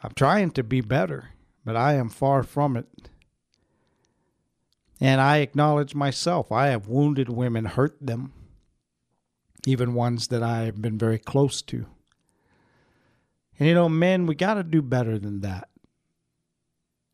I'm 0.03 0.13
trying 0.13 0.51
to 0.51 0.63
be 0.63 0.81
better, 0.81 1.29
but 1.65 1.75
I 1.75 1.95
am 1.95 2.09
far 2.09 2.43
from 2.43 2.77
it. 2.77 3.09
And 4.99 5.21
I 5.21 5.37
acknowledge 5.37 5.93
myself. 5.93 6.51
I 6.51 6.67
have 6.67 6.87
wounded 6.87 7.29
women, 7.29 7.65
hurt 7.65 7.97
them, 7.99 8.33
even 9.65 9.93
ones 9.93 10.27
that 10.27 10.41
I 10.41 10.61
have 10.61 10.81
been 10.81 10.97
very 10.97 11.19
close 11.19 11.61
to. 11.63 11.85
And 13.59 13.67
you 13.67 13.73
know, 13.73 13.89
men, 13.89 14.25
we 14.25 14.35
got 14.35 14.55
to 14.55 14.63
do 14.63 14.81
better 14.81 15.17
than 15.19 15.41
that. 15.41 15.69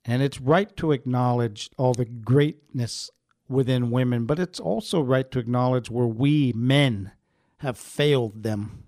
And 0.06 0.22
it's 0.22 0.42
right 0.42 0.76
to 0.78 0.92
acknowledge 0.92 1.70
all 1.78 1.94
the 1.94 2.06
greatness 2.06 3.10
within 3.48 3.92
women, 3.92 4.26
but 4.26 4.40
it's 4.40 4.60
also 4.60 5.02
right 5.02 5.30
to 5.32 5.40
acknowledge 5.40 5.90
where 5.90 6.08
we 6.08 6.52
men 6.54 7.12
have 7.58 7.78
failed 7.78 8.44
them. 8.44 8.84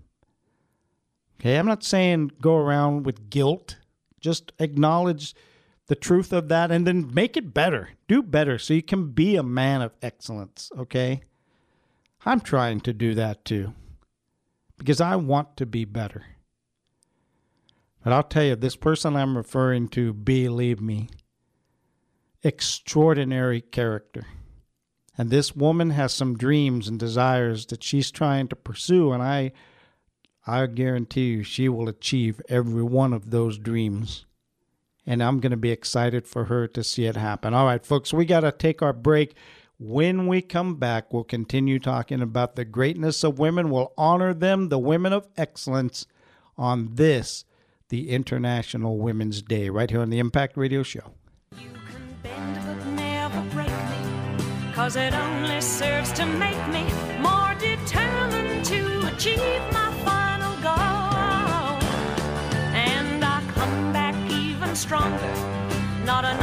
Okay, 1.40 1.58
I'm 1.58 1.66
not 1.66 1.84
saying 1.84 2.32
go 2.40 2.56
around 2.56 3.04
with 3.04 3.30
guilt. 3.30 3.76
Just 4.20 4.52
acknowledge 4.58 5.34
the 5.86 5.94
truth 5.94 6.32
of 6.32 6.48
that 6.48 6.70
and 6.70 6.86
then 6.86 7.12
make 7.14 7.36
it 7.36 7.54
better. 7.54 7.90
Do 8.08 8.22
better 8.22 8.58
so 8.58 8.74
you 8.74 8.82
can 8.82 9.12
be 9.12 9.36
a 9.36 9.42
man 9.42 9.82
of 9.82 9.92
excellence, 10.02 10.70
okay? 10.76 11.22
I'm 12.24 12.40
trying 12.40 12.80
to 12.80 12.92
do 12.92 13.14
that 13.14 13.44
too 13.44 13.74
because 14.78 15.00
I 15.00 15.16
want 15.16 15.56
to 15.58 15.66
be 15.66 15.84
better. 15.84 16.24
But 18.06 18.12
I'll 18.12 18.22
tell 18.22 18.44
you, 18.44 18.54
this 18.54 18.76
person 18.76 19.16
I'm 19.16 19.36
referring 19.36 19.88
to, 19.88 20.12
believe 20.12 20.80
me, 20.80 21.08
extraordinary 22.44 23.60
character. 23.60 24.28
And 25.18 25.28
this 25.28 25.56
woman 25.56 25.90
has 25.90 26.12
some 26.12 26.38
dreams 26.38 26.86
and 26.86 27.00
desires 27.00 27.66
that 27.66 27.82
she's 27.82 28.12
trying 28.12 28.46
to 28.46 28.54
pursue, 28.54 29.10
and 29.10 29.24
I 29.24 29.50
I 30.46 30.66
guarantee 30.66 31.30
you 31.30 31.42
she 31.42 31.68
will 31.68 31.88
achieve 31.88 32.40
every 32.48 32.84
one 32.84 33.12
of 33.12 33.32
those 33.32 33.58
dreams. 33.58 34.24
And 35.04 35.20
I'm 35.20 35.40
going 35.40 35.50
to 35.50 35.56
be 35.56 35.72
excited 35.72 36.28
for 36.28 36.44
her 36.44 36.68
to 36.68 36.84
see 36.84 37.06
it 37.06 37.16
happen. 37.16 37.54
All 37.54 37.66
right, 37.66 37.84
folks, 37.84 38.12
we 38.12 38.24
got 38.24 38.42
to 38.42 38.52
take 38.52 38.82
our 38.82 38.92
break. 38.92 39.34
When 39.80 40.28
we 40.28 40.42
come 40.42 40.76
back, 40.76 41.12
we'll 41.12 41.24
continue 41.24 41.80
talking 41.80 42.22
about 42.22 42.54
the 42.54 42.64
greatness 42.64 43.24
of 43.24 43.40
women. 43.40 43.68
We'll 43.68 43.92
honor 43.98 44.32
them, 44.32 44.68
the 44.68 44.78
women 44.78 45.12
of 45.12 45.26
excellence, 45.36 46.06
on 46.56 46.94
this 46.94 47.44
the 47.88 48.10
International 48.10 48.98
Women's 48.98 49.42
Day, 49.42 49.68
right 49.70 49.90
here 49.90 50.00
on 50.00 50.10
the 50.10 50.18
Impact 50.18 50.56
Radio 50.56 50.82
Show. 50.82 51.12
You 51.52 51.68
can 51.68 52.16
bend 52.22 52.54
but 52.66 52.86
never 52.92 53.40
break 53.50 53.68
me, 53.68 54.72
cause 54.74 54.96
it 54.96 55.14
only 55.14 55.60
serves 55.60 56.12
to 56.14 56.26
make 56.26 56.68
me 56.68 56.84
more 57.20 57.54
determined 57.60 58.64
to 58.64 59.06
achieve 59.14 59.62
my 59.72 59.92
final 60.04 60.54
goal. 60.62 61.80
And 62.74 63.24
I 63.24 63.40
come 63.54 63.92
back 63.92 64.14
even 64.30 64.74
stronger, 64.74 65.34
not 66.04 66.24
a 66.24 66.34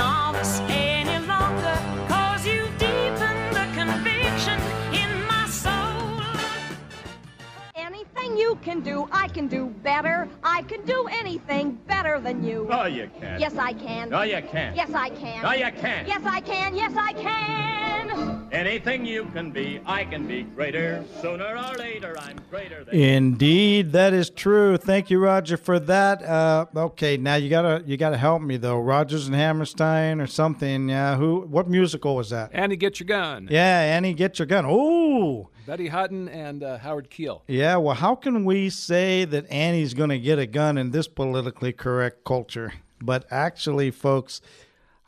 Anything 8.24 8.40
you 8.40 8.56
can 8.62 8.80
do, 8.80 9.06
I 9.12 9.28
can 9.28 9.48
do 9.48 9.68
better. 9.84 10.30
I 10.46 10.62
can 10.62 10.86
do 10.86 11.10
anything 11.12 11.78
better 11.88 12.22
than 12.22 12.42
you. 12.42 12.70
Oh, 12.72 12.86
you 12.86 13.10
can't. 13.20 13.38
Yes, 13.38 13.58
I 13.58 13.74
can. 13.74 14.12
No, 14.12 14.22
you 14.22 14.42
can't. 14.50 14.78
Yes, 14.78 14.94
I 14.94 15.10
can. 15.10 15.44
No, 15.44 15.52
you 15.52 15.70
can't. 15.74 16.08
Yes, 16.08 16.22
I 16.24 16.40
can. 16.40 16.74
Yes, 16.74 16.94
I 16.96 17.12
can. 17.12 18.48
Anything 18.54 19.06
you 19.06 19.26
can 19.34 19.52
be, 19.52 19.82
I 19.86 20.06
can 20.06 20.26
be 20.26 20.44
greater. 20.44 21.04
Sooner 21.22 21.58
or 21.58 21.76
later, 21.78 22.16
I'm 22.18 22.40
greater 22.50 22.86
than. 22.86 22.96
Indeed, 22.96 23.92
that 23.92 24.14
is 24.14 24.30
true. 24.30 24.78
Thank 24.78 25.10
you, 25.10 25.20
Roger, 25.20 25.58
for 25.58 25.78
that. 25.80 26.24
Uh, 26.24 26.66
okay, 26.76 27.18
now 27.18 27.36
you 27.36 27.50
gotta 27.50 27.84
you 27.86 27.98
gotta 27.98 28.16
help 28.18 28.42
me 28.42 28.56
though. 28.56 28.80
Rodgers 28.80 29.28
and 29.28 29.36
Hammerstein 29.36 30.22
or 30.22 30.28
something. 30.28 30.88
Yeah, 30.88 31.18
who? 31.18 31.42
What 31.42 31.68
musical 31.68 32.16
was 32.16 32.30
that? 32.30 32.52
Annie, 32.54 32.78
get 32.78 33.02
your 33.02 33.08
gun. 33.08 33.50
Yeah, 33.52 33.80
Annie, 33.82 34.14
get 34.14 34.40
your 34.40 34.46
gun. 34.46 34.66
Ooh, 34.66 35.50
Betty 35.66 35.88
Hutton 35.88 36.28
and 36.28 36.62
uh, 36.62 36.78
Howard 36.78 37.10
Keel. 37.10 37.44
yeah. 37.48 37.78
Well, 37.78 37.96
how 37.96 38.16
can 38.16 38.44
we 38.44 38.70
say 38.70 39.24
that 39.26 39.50
Annie's 39.50 39.94
going 39.94 40.10
to 40.10 40.20
get 40.20 40.38
a 40.38 40.46
gun 40.46 40.78
in 40.78 40.92
this 40.92 41.08
politically 41.08 41.72
correct 41.72 42.26
culture? 42.26 42.74
But 43.02 43.26
actually, 43.32 43.92
folks, 43.92 44.42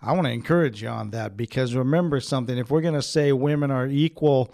I 0.02 0.14
want 0.14 0.28
to 0.28 0.32
encourage 0.32 0.82
you 0.82 0.88
on 0.88 1.12
that 1.12 1.36
because 1.36 1.76
remember 1.76 2.20
something. 2.20 2.58
If 2.58 2.70
we're 2.70 2.82
going 2.82 2.94
to 2.94 3.02
say 3.02 3.34
women 3.34 3.70
are 3.72 3.88
equal 3.88 4.54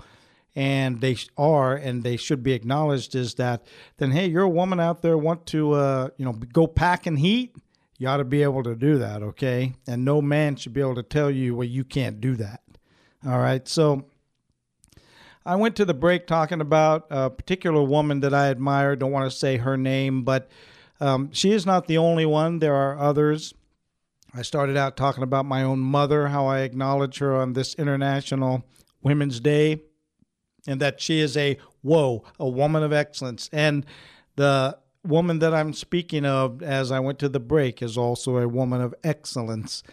and 0.55 1.01
they 1.01 1.17
are 1.37 1.75
and 1.75 2.03
they 2.03 2.17
should 2.17 2.41
be 2.41 2.53
acknowledged, 2.53 3.13
is 3.15 3.35
that 3.35 3.63
then 3.97 4.11
hey, 4.11 4.27
you're 4.27 4.43
a 4.43 4.49
woman 4.49 4.79
out 4.79 5.01
there 5.01 5.17
want 5.17 5.45
to 5.47 5.73
uh, 5.73 6.09
you 6.17 6.25
know 6.25 6.33
go 6.33 6.65
packing 6.67 7.17
heat. 7.17 7.55
You 7.99 8.07
ought 8.07 8.17
to 8.17 8.23
be 8.23 8.41
able 8.41 8.63
to 8.63 8.75
do 8.75 8.97
that, 8.97 9.21
okay? 9.21 9.73
And 9.85 10.03
no 10.03 10.23
man 10.23 10.55
should 10.55 10.73
be 10.73 10.81
able 10.81 10.95
to 10.95 11.03
tell 11.03 11.29
you, 11.29 11.53
well, 11.53 11.67
you 11.67 11.83
can't 11.83 12.19
do 12.19 12.35
that. 12.37 12.61
All 13.23 13.37
right, 13.37 13.67
so. 13.67 14.07
I 15.45 15.55
went 15.55 15.75
to 15.77 15.85
the 15.85 15.93
break 15.93 16.27
talking 16.27 16.61
about 16.61 17.07
a 17.09 17.29
particular 17.29 17.81
woman 17.81 18.19
that 18.19 18.33
I 18.33 18.49
admire. 18.49 18.95
Don't 18.95 19.11
want 19.11 19.29
to 19.29 19.35
say 19.35 19.57
her 19.57 19.75
name, 19.77 20.23
but 20.23 20.49
um, 20.99 21.31
she 21.31 21.51
is 21.51 21.65
not 21.65 21.87
the 21.87 21.97
only 21.97 22.25
one. 22.25 22.59
There 22.59 22.75
are 22.75 22.97
others. 22.97 23.53
I 24.33 24.43
started 24.43 24.77
out 24.77 24.95
talking 24.95 25.23
about 25.23 25.45
my 25.45 25.63
own 25.63 25.79
mother, 25.79 26.27
how 26.27 26.45
I 26.45 26.59
acknowledge 26.59 27.17
her 27.17 27.35
on 27.35 27.53
this 27.53 27.73
International 27.75 28.63
Women's 29.01 29.39
Day, 29.39 29.81
and 30.67 30.79
that 30.79 31.01
she 31.01 31.19
is 31.19 31.35
a 31.35 31.57
whoa, 31.81 32.23
a 32.39 32.47
woman 32.47 32.83
of 32.83 32.93
excellence. 32.93 33.49
And 33.51 33.85
the 34.35 34.77
woman 35.03 35.39
that 35.39 35.53
I'm 35.53 35.73
speaking 35.73 36.25
of 36.25 36.61
as 36.61 36.91
I 36.91 36.99
went 36.99 37.17
to 37.19 37.29
the 37.29 37.39
break 37.39 37.81
is 37.81 37.97
also 37.97 38.37
a 38.37 38.47
woman 38.47 38.79
of 38.79 38.93
excellence. 39.03 39.83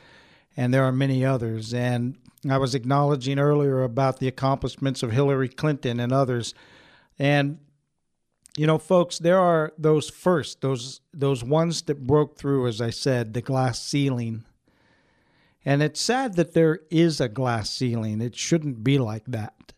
and 0.58 0.74
there 0.74 0.82
are 0.82 0.92
many 0.92 1.24
others. 1.24 1.72
And 1.72 2.16
I 2.48 2.58
was 2.58 2.74
acknowledging 2.74 3.38
earlier 3.38 3.82
about 3.82 4.18
the 4.18 4.28
accomplishments 4.28 5.02
of 5.02 5.12
Hillary 5.12 5.48
Clinton 5.48 5.98
and 6.00 6.12
others. 6.12 6.54
And 7.18 7.58
you 8.56 8.66
know, 8.66 8.78
folks, 8.78 9.18
there 9.18 9.38
are 9.38 9.72
those 9.78 10.10
first, 10.10 10.62
those 10.62 11.00
those 11.14 11.44
ones 11.44 11.82
that 11.82 12.06
broke 12.06 12.36
through, 12.36 12.66
as 12.66 12.80
I 12.80 12.90
said, 12.90 13.32
the 13.32 13.40
glass 13.40 13.80
ceiling. 13.80 14.44
And 15.64 15.82
it's 15.82 16.00
sad 16.00 16.34
that 16.36 16.54
there 16.54 16.80
is 16.90 17.20
a 17.20 17.28
glass 17.28 17.70
ceiling. 17.70 18.20
It 18.20 18.34
shouldn't 18.34 18.82
be 18.82 18.98
like 18.98 19.24
that. 19.26 19.72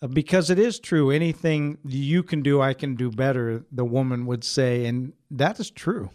Uh, 0.00 0.08
because 0.08 0.50
it 0.50 0.58
is 0.58 0.80
true. 0.80 1.10
Anything 1.10 1.78
you 1.84 2.22
can 2.22 2.42
do, 2.42 2.60
I 2.60 2.74
can 2.74 2.94
do 2.94 3.10
better, 3.10 3.64
the 3.70 3.84
woman 3.84 4.26
would 4.26 4.42
say. 4.42 4.86
And 4.86 5.12
that 5.30 5.60
is 5.60 5.70
true. 5.70 6.10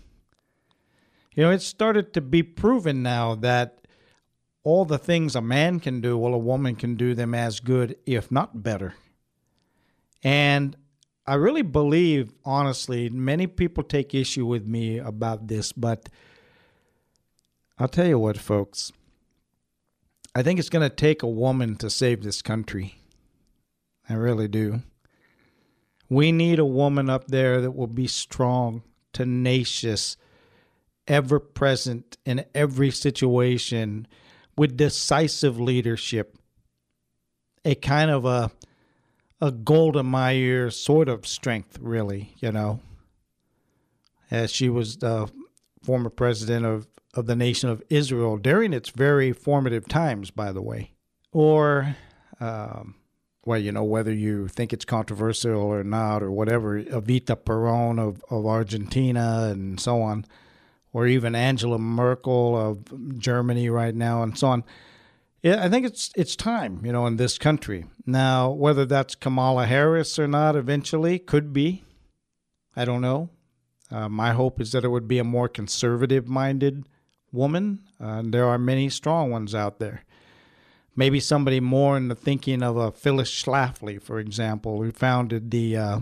You 1.36 1.44
know, 1.44 1.52
it's 1.52 1.66
started 1.66 2.14
to 2.14 2.22
be 2.22 2.44
proven 2.44 3.02
now 3.02 3.36
that 3.36 3.79
all 4.64 4.86
the 4.86 4.98
things 4.98 5.36
a 5.36 5.42
man 5.42 5.80
can 5.80 6.02
do, 6.02 6.18
well, 6.18 6.34
a 6.34 6.38
woman 6.38 6.76
can 6.76 6.96
do 6.96 7.14
them 7.14 7.34
as 7.34 7.60
good, 7.60 7.96
if 8.06 8.32
not 8.32 8.62
better. 8.62 8.94
And 10.24 10.76
I 11.26 11.36
really 11.36 11.62
believe, 11.62 12.34
honestly, 12.44 13.10
many 13.10 13.48
people 13.48 13.84
take 13.84 14.14
issue 14.14 14.46
with 14.46 14.66
me 14.66 14.98
about 14.98 15.48
this, 15.48 15.72
but 15.72 16.10
I'll 17.78 17.88
tell 17.88 18.08
you 18.08 18.20
what, 18.20 18.38
folks. 18.38 18.92
I 20.36 20.44
think 20.44 20.60
it's 20.60 20.70
going 20.70 20.88
to 20.88 20.96
take 20.96 21.24
a 21.24 21.28
woman 21.28 21.76
to 21.78 21.90
save 21.90 22.24
this 22.24 22.42
country. 22.42 22.96
I 24.10 24.14
really 24.14 24.48
do. 24.48 24.82
We 26.10 26.32
need 26.32 26.60
a 26.60 26.66
woman 26.66 27.10
up 27.10 27.28
there 27.28 27.62
that 27.62 27.72
will 27.72 27.88
be 27.88 28.08
strong, 28.08 28.84
tenacious, 29.14 30.18
ever 31.08 31.40
present 31.40 32.18
in 32.26 32.46
every 32.54 32.92
situation 32.92 34.08
with 34.60 34.76
decisive 34.76 35.58
leadership. 35.58 36.38
A 37.64 37.76
kind 37.76 38.12
of 38.12 38.26
a 38.26 38.52
a 39.40 39.52
Golda 39.54 40.04
Meir 40.04 40.70
sort 40.70 41.08
of 41.08 41.26
strength, 41.26 41.78
really, 41.80 42.36
you 42.40 42.52
know. 42.52 42.82
As 44.30 44.52
she 44.52 44.68
was 44.68 44.98
the 44.98 45.32
former 45.82 46.10
president 46.10 46.66
of, 46.66 46.90
of 47.14 47.26
the 47.26 47.38
nation 47.38 47.70
of 47.70 47.82
Israel 47.90 48.36
during 48.36 48.74
its 48.74 48.90
very 48.90 49.32
formative 49.32 49.88
times, 49.88 50.30
by 50.30 50.52
the 50.52 50.62
way. 50.62 50.92
Or, 51.32 51.96
um, 52.42 52.96
well, 53.46 53.60
you 53.60 53.72
know, 53.72 53.86
whether 53.86 54.14
you 54.14 54.50
think 54.50 54.74
it's 54.74 54.84
controversial 54.84 55.56
or 55.56 55.86
not, 55.86 56.22
or 56.22 56.32
whatever, 56.32 56.84
Evita 56.84 57.38
Peron 57.46 57.98
of, 57.98 58.22
of 58.30 58.46
Argentina 58.46 59.48
and 59.54 59.80
so 59.80 60.02
on, 60.02 60.26
or 60.94 61.08
even 61.08 61.36
Angela 61.36 61.78
Merkel 61.78 62.58
of 62.58 63.20
Germany 63.20 63.70
right 63.70 63.96
now 63.96 64.24
and 64.24 64.38
so 64.38 64.48
on. 64.48 64.64
I 65.44 65.70
think 65.70 65.86
it's 65.86 66.12
it's 66.16 66.36
time, 66.36 66.82
you 66.84 66.92
know, 66.92 67.08
in 67.08 67.16
this 67.16 67.38
country. 67.38 67.86
Now, 68.06 68.50
whether 68.50 68.86
that's 68.86 69.16
Kamala 69.16 69.66
Harris 69.68 70.20
or 70.20 70.28
not 70.28 70.56
eventually 70.56 71.18
could 71.18 71.54
be. 71.54 71.84
I 72.76 72.84
don't 72.86 73.02
know. 73.02 73.30
Uh, 73.92 74.10
my 74.10 74.34
hope 74.34 74.60
is 74.60 74.72
that 74.74 74.84
it 74.84 74.90
would 74.90 75.08
be 75.08 75.18
a 75.18 75.24
more 75.24 75.48
conservative 75.48 76.28
minded 76.28 76.86
woman. 77.32 77.80
Uh, 78.00 78.22
there 78.26 78.46
are 78.46 78.58
many 78.58 78.90
strong 78.90 79.32
ones 79.32 79.56
out 79.56 79.80
there. 79.80 80.04
Maybe 80.96 81.20
somebody 81.20 81.60
more 81.60 81.96
in 81.96 82.10
the 82.10 82.16
thinking 82.16 82.62
of 82.62 82.76
a 82.76 82.92
Phyllis 82.92 83.32
Schlafly, 83.32 84.02
for 84.02 84.20
example, 84.20 84.82
who 84.82 84.92
founded 84.92 85.52
the 85.52 85.78
uh, 85.78 86.00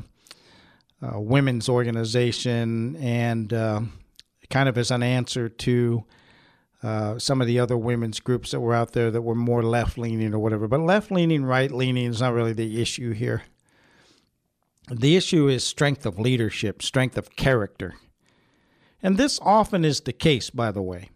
uh 1.00 1.20
women's 1.20 1.70
organization 1.70 2.96
and 2.96 3.54
uh, 3.54 3.82
kind 4.50 4.70
of 4.70 4.78
as 4.78 4.92
an 4.92 5.04
answer 5.04 5.50
to 5.50 6.06
uh, 6.84 7.18
some 7.18 7.42
of 7.42 7.48
the 7.48 7.60
other 7.60 7.78
women's 7.78 8.20
groups 8.20 8.52
that 8.52 8.60
were 8.60 8.74
out 8.74 8.94
there 8.94 9.10
that 9.12 9.22
were 9.22 9.36
more 9.36 9.64
left 9.64 9.98
leaning 9.98 10.34
or 10.34 10.40
whatever. 10.40 10.68
But 10.68 10.82
left 10.82 11.12
leaning, 11.12 11.44
right 11.44 11.72
leaning 11.72 12.06
is 12.06 12.22
not 12.22 12.34
really 12.34 12.54
the 12.54 12.82
issue 12.82 13.12
here. 13.12 13.44
The 14.90 15.18
issue 15.18 15.48
is 15.48 15.66
strength 15.66 16.06
of 16.06 16.20
leadership, 16.20 16.82
strength 16.82 17.18
of 17.18 17.36
character. 17.36 17.96
And 19.04 19.18
this 19.18 19.40
often 19.42 19.84
is 19.84 20.02
the 20.02 20.14
case, 20.14 20.50
by 20.50 20.72
the 20.72 20.82
way. 20.82 21.10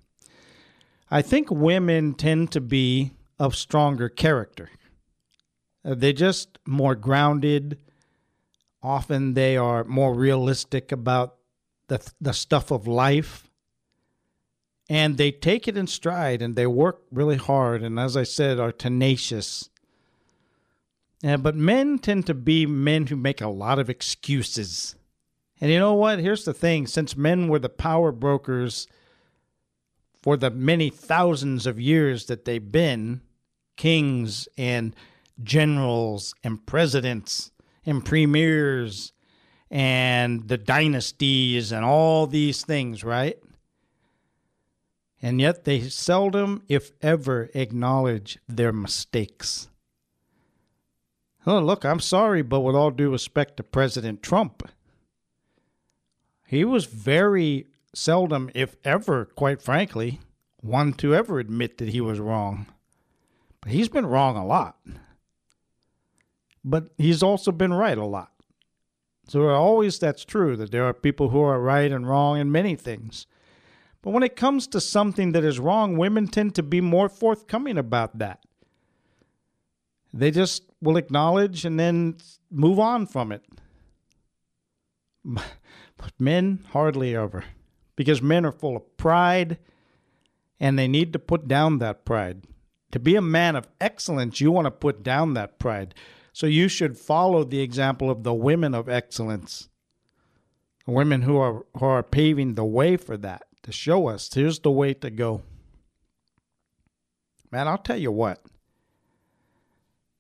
I 1.09 1.21
think 1.21 1.51
women 1.51 2.13
tend 2.13 2.51
to 2.51 2.61
be 2.61 3.11
of 3.39 3.55
stronger 3.55 4.09
character. 4.09 4.69
Uh, 5.83 5.95
they're 5.95 6.13
just 6.13 6.57
more 6.65 6.95
grounded. 6.95 7.79
Often 8.83 9.33
they 9.33 9.57
are 9.57 9.83
more 9.83 10.13
realistic 10.13 10.91
about 10.91 11.37
the, 11.91 12.13
the 12.21 12.31
stuff 12.31 12.71
of 12.71 12.87
life. 12.87 13.49
And 14.89 15.17
they 15.17 15.29
take 15.29 15.67
it 15.67 15.75
in 15.75 15.87
stride 15.87 16.41
and 16.41 16.55
they 16.55 16.65
work 16.65 17.01
really 17.11 17.35
hard 17.35 17.83
and 17.83 17.99
as 17.99 18.15
i 18.15 18.23
said 18.23 18.59
are 18.59 18.71
tenacious. 18.71 19.69
Yeah, 21.21 21.37
but 21.37 21.55
men 21.55 21.99
tend 21.99 22.27
to 22.27 22.33
be 22.33 22.65
men 22.65 23.07
who 23.07 23.15
make 23.17 23.41
a 23.41 23.49
lot 23.49 23.77
of 23.77 23.89
excuses. 23.89 24.95
And 25.59 25.69
you 25.69 25.79
know 25.79 25.93
what? 25.93 26.19
Here's 26.19 26.45
the 26.45 26.53
thing. 26.53 26.87
Since 26.87 27.15
men 27.17 27.49
were 27.49 27.59
the 27.59 27.69
power 27.69 28.11
brokers 28.13 28.87
for 30.23 30.37
the 30.37 30.49
many 30.49 30.89
thousands 30.89 31.67
of 31.67 31.79
years 31.79 32.25
that 32.27 32.45
they've 32.45 32.71
been 32.71 33.21
kings 33.75 34.47
and 34.57 34.95
generals 35.43 36.33
and 36.41 36.65
presidents 36.65 37.51
and 37.85 38.05
premiers 38.05 39.11
and 39.71 40.47
the 40.47 40.57
dynasties 40.57 41.71
and 41.71 41.83
all 41.83 42.27
these 42.27 42.63
things 42.63 43.03
right 43.03 43.39
and 45.21 45.39
yet 45.39 45.65
they 45.65 45.81
seldom, 45.81 46.63
if 46.67 46.91
ever, 47.01 47.49
acknowledge 47.53 48.39
their 48.47 48.73
mistakes. 48.73 49.69
Oh, 51.45 51.59
look, 51.59 51.85
I'm 51.85 51.99
sorry, 51.99 52.41
but 52.41 52.61
with 52.61 52.75
all 52.75 52.91
due 52.91 53.11
respect 53.11 53.57
to 53.57 53.63
President 53.63 54.23
Trump, 54.23 54.67
he 56.47 56.65
was 56.65 56.85
very 56.85 57.67
seldom, 57.93 58.49
if 58.55 58.75
ever, 58.83 59.25
quite 59.25 59.61
frankly, 59.61 60.19
one 60.57 60.93
to 60.93 61.13
ever 61.13 61.39
admit 61.39 61.77
that 61.77 61.89
he 61.89 62.01
was 62.01 62.19
wrong. 62.19 62.67
But 63.61 63.71
he's 63.71 63.89
been 63.89 64.07
wrong 64.07 64.37
a 64.37 64.45
lot. 64.45 64.77
But 66.63 66.89
he's 66.97 67.23
also 67.23 67.51
been 67.51 67.73
right 67.73 67.97
a 67.97 68.05
lot. 68.05 68.31
So 69.31 69.47
always 69.47 69.97
that's 69.97 70.25
true 70.25 70.57
that 70.57 70.71
there 70.71 70.83
are 70.83 70.93
people 70.93 71.29
who 71.29 71.39
are 71.39 71.61
right 71.61 71.89
and 71.89 72.05
wrong 72.05 72.37
in 72.37 72.51
many 72.51 72.75
things. 72.75 73.27
But 74.01 74.09
when 74.11 74.23
it 74.23 74.35
comes 74.35 74.67
to 74.67 74.81
something 74.81 75.31
that 75.31 75.45
is 75.45 75.57
wrong, 75.57 75.95
women 75.95 76.27
tend 76.27 76.53
to 76.55 76.63
be 76.63 76.81
more 76.81 77.07
forthcoming 77.07 77.77
about 77.77 78.17
that. 78.19 78.43
They 80.13 80.31
just 80.31 80.63
will 80.81 80.97
acknowledge 80.97 81.63
and 81.63 81.79
then 81.79 82.17
move 82.51 82.77
on 82.77 83.07
from 83.07 83.31
it. 83.31 83.45
But 85.95 86.19
men 86.19 86.65
hardly 86.73 87.15
ever. 87.15 87.45
Because 87.95 88.21
men 88.21 88.45
are 88.45 88.51
full 88.51 88.75
of 88.75 88.97
pride 88.97 89.59
and 90.59 90.77
they 90.77 90.89
need 90.89 91.13
to 91.13 91.19
put 91.19 91.47
down 91.47 91.77
that 91.77 92.03
pride. 92.03 92.43
To 92.91 92.99
be 92.99 93.15
a 93.15 93.21
man 93.21 93.55
of 93.55 93.69
excellence, 93.79 94.41
you 94.41 94.51
want 94.51 94.65
to 94.65 94.71
put 94.71 95.03
down 95.03 95.35
that 95.35 95.57
pride. 95.57 95.95
So 96.33 96.47
you 96.47 96.67
should 96.67 96.97
follow 96.97 97.43
the 97.43 97.61
example 97.61 98.09
of 98.09 98.23
the 98.23 98.33
women 98.33 98.73
of 98.73 98.87
excellence, 98.87 99.69
women 100.87 101.23
who 101.23 101.37
are, 101.37 101.65
who 101.77 101.85
are 101.85 102.03
paving 102.03 102.53
the 102.55 102.65
way 102.65 102.97
for 102.97 103.17
that 103.17 103.43
to 103.63 103.71
show 103.71 104.07
us 104.07 104.33
here's 104.33 104.59
the 104.59 104.71
way 104.71 104.93
to 104.95 105.09
go. 105.09 105.43
Man, 107.51 107.67
I'll 107.67 107.77
tell 107.77 107.97
you 107.97 108.11
what. 108.11 108.41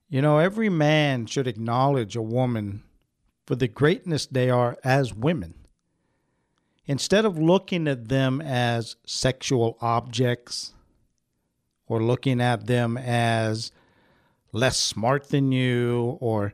You 0.09 0.21
know, 0.21 0.39
every 0.39 0.69
man 0.69 1.25
should 1.25 1.47
acknowledge 1.47 2.15
a 2.17 2.21
woman 2.21 2.83
for 3.45 3.55
the 3.55 3.69
greatness 3.69 4.25
they 4.25 4.49
are 4.49 4.77
as 4.83 5.13
women. 5.13 5.55
Instead 6.85 7.23
of 7.23 7.39
looking 7.39 7.87
at 7.87 8.09
them 8.09 8.41
as 8.41 8.97
sexual 9.05 9.77
objects 9.79 10.73
or 11.87 12.03
looking 12.03 12.41
at 12.41 12.67
them 12.67 12.97
as 12.97 13.71
less 14.51 14.77
smart 14.77 15.29
than 15.29 15.51
you, 15.51 16.17
or, 16.19 16.53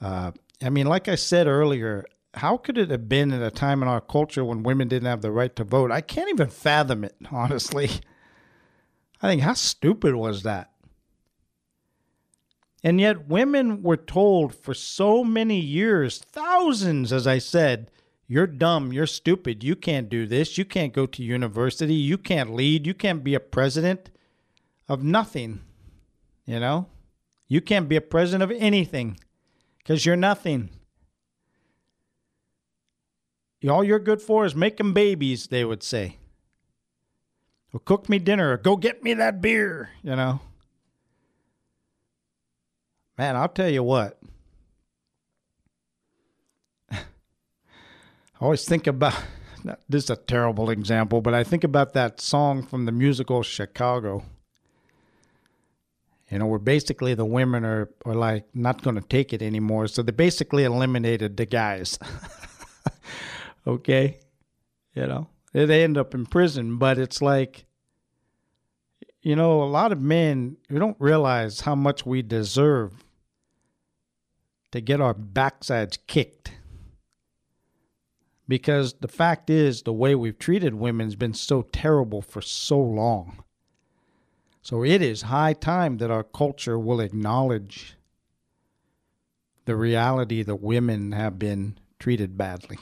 uh, 0.00 0.32
I 0.62 0.70
mean, 0.70 0.86
like 0.86 1.08
I 1.08 1.14
said 1.14 1.46
earlier, 1.46 2.04
how 2.34 2.56
could 2.56 2.76
it 2.78 2.90
have 2.90 3.08
been 3.08 3.32
at 3.32 3.42
a 3.42 3.50
time 3.50 3.82
in 3.82 3.88
our 3.88 4.00
culture 4.00 4.44
when 4.44 4.62
women 4.62 4.88
didn't 4.88 5.08
have 5.08 5.22
the 5.22 5.32
right 5.32 5.54
to 5.56 5.64
vote? 5.64 5.90
I 5.90 6.00
can't 6.00 6.30
even 6.30 6.48
fathom 6.48 7.04
it, 7.04 7.16
honestly. 7.30 7.90
I 9.22 9.28
think, 9.28 9.42
how 9.42 9.54
stupid 9.54 10.14
was 10.14 10.42
that? 10.42 10.70
And 12.82 13.00
yet, 13.00 13.28
women 13.28 13.82
were 13.82 13.96
told 13.96 14.54
for 14.54 14.74
so 14.74 15.24
many 15.24 15.58
years, 15.58 16.18
thousands, 16.18 17.12
as 17.12 17.26
I 17.26 17.38
said, 17.38 17.90
you're 18.28 18.46
dumb, 18.46 18.92
you're 18.92 19.06
stupid, 19.06 19.64
you 19.64 19.74
can't 19.76 20.08
do 20.08 20.26
this, 20.26 20.58
you 20.58 20.64
can't 20.64 20.92
go 20.92 21.06
to 21.06 21.22
university, 21.22 21.94
you 21.94 22.18
can't 22.18 22.54
lead, 22.54 22.86
you 22.86 22.94
can't 22.94 23.24
be 23.24 23.34
a 23.34 23.40
president 23.40 24.10
of 24.88 25.02
nothing. 25.02 25.60
You 26.44 26.60
know? 26.60 26.86
You 27.48 27.60
can't 27.60 27.88
be 27.88 27.96
a 27.96 28.00
president 28.00 28.50
of 28.50 28.56
anything 28.58 29.18
because 29.78 30.04
you're 30.04 30.16
nothing. 30.16 30.70
All 33.68 33.82
you're 33.82 33.98
good 33.98 34.22
for 34.22 34.44
is 34.44 34.54
making 34.54 34.92
babies, 34.92 35.48
they 35.48 35.64
would 35.64 35.82
say. 35.82 36.18
or 37.72 37.80
cook 37.80 38.08
me 38.08 38.18
dinner 38.18 38.52
or 38.52 38.56
go 38.56 38.76
get 38.76 39.02
me 39.02 39.12
that 39.14 39.40
beer, 39.40 39.90
you 40.02 40.14
know. 40.14 40.40
Man, 43.18 43.34
I'll 43.34 43.48
tell 43.48 43.68
you 43.68 43.82
what. 43.82 44.20
I 46.92 46.98
always 48.40 48.64
think 48.64 48.86
about 48.86 49.14
this 49.88 50.04
is 50.04 50.10
a 50.10 50.16
terrible 50.16 50.70
example, 50.70 51.20
but 51.20 51.34
I 51.34 51.42
think 51.42 51.64
about 51.64 51.92
that 51.94 52.20
song 52.20 52.62
from 52.62 52.84
the 52.84 52.92
musical 52.92 53.42
Chicago. 53.42 54.22
You 56.30 56.40
know, 56.40 56.46
where 56.46 56.58
basically 56.58 57.14
the 57.14 57.24
women 57.24 57.64
are, 57.64 57.88
are 58.04 58.14
like 58.14 58.46
not 58.52 58.82
going 58.82 58.96
to 58.96 59.02
take 59.02 59.32
it 59.32 59.42
anymore. 59.42 59.86
So 59.86 60.02
they 60.02 60.12
basically 60.12 60.64
eliminated 60.64 61.36
the 61.36 61.46
guys. 61.46 61.98
okay? 63.66 64.18
You 64.94 65.06
know, 65.06 65.28
they 65.52 65.84
end 65.84 65.96
up 65.96 66.14
in 66.14 66.26
prison, 66.26 66.78
but 66.78 66.98
it's 66.98 67.22
like, 67.22 67.66
you 69.22 69.36
know, 69.36 69.62
a 69.62 69.64
lot 69.64 69.92
of 69.92 70.00
men, 70.00 70.56
we 70.68 70.78
don't 70.78 70.96
realize 70.98 71.60
how 71.60 71.74
much 71.74 72.04
we 72.04 72.22
deserve 72.22 73.04
to 74.72 74.80
get 74.80 75.00
our 75.00 75.14
backsides 75.14 75.98
kicked. 76.06 76.52
Because 78.48 78.94
the 78.94 79.08
fact 79.08 79.50
is, 79.50 79.82
the 79.82 79.92
way 79.92 80.14
we've 80.14 80.38
treated 80.38 80.74
women 80.74 81.06
has 81.06 81.16
been 81.16 81.34
so 81.34 81.62
terrible 81.62 82.22
for 82.22 82.40
so 82.40 82.78
long. 82.78 83.42
So 84.66 84.82
it 84.82 85.00
is 85.00 85.22
high 85.22 85.52
time 85.52 85.98
that 85.98 86.10
our 86.10 86.24
culture 86.24 86.76
will 86.76 86.98
acknowledge 86.98 87.94
the 89.64 89.76
reality 89.76 90.42
that 90.42 90.56
women 90.56 91.12
have 91.12 91.38
been 91.38 91.78
treated 92.00 92.36
badly. 92.36 92.80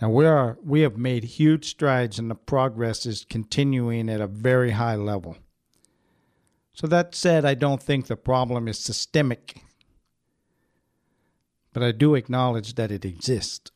Now 0.00 0.10
we 0.10 0.26
are 0.26 0.58
we 0.64 0.80
have 0.80 0.96
made 0.96 1.22
huge 1.22 1.64
strides 1.68 2.18
and 2.18 2.28
the 2.28 2.34
progress 2.34 3.06
is 3.06 3.24
continuing 3.24 4.08
at 4.08 4.20
a 4.20 4.26
very 4.26 4.72
high 4.72 4.96
level. 4.96 5.36
So 6.72 6.88
that 6.88 7.14
said, 7.14 7.44
I 7.44 7.54
don't 7.54 7.80
think 7.80 8.08
the 8.08 8.16
problem 8.16 8.66
is 8.66 8.80
systemic. 8.80 9.62
But 11.72 11.84
I 11.84 11.92
do 11.92 12.16
acknowledge 12.16 12.74
that 12.74 12.90
it 12.90 13.04
exists 13.04 13.70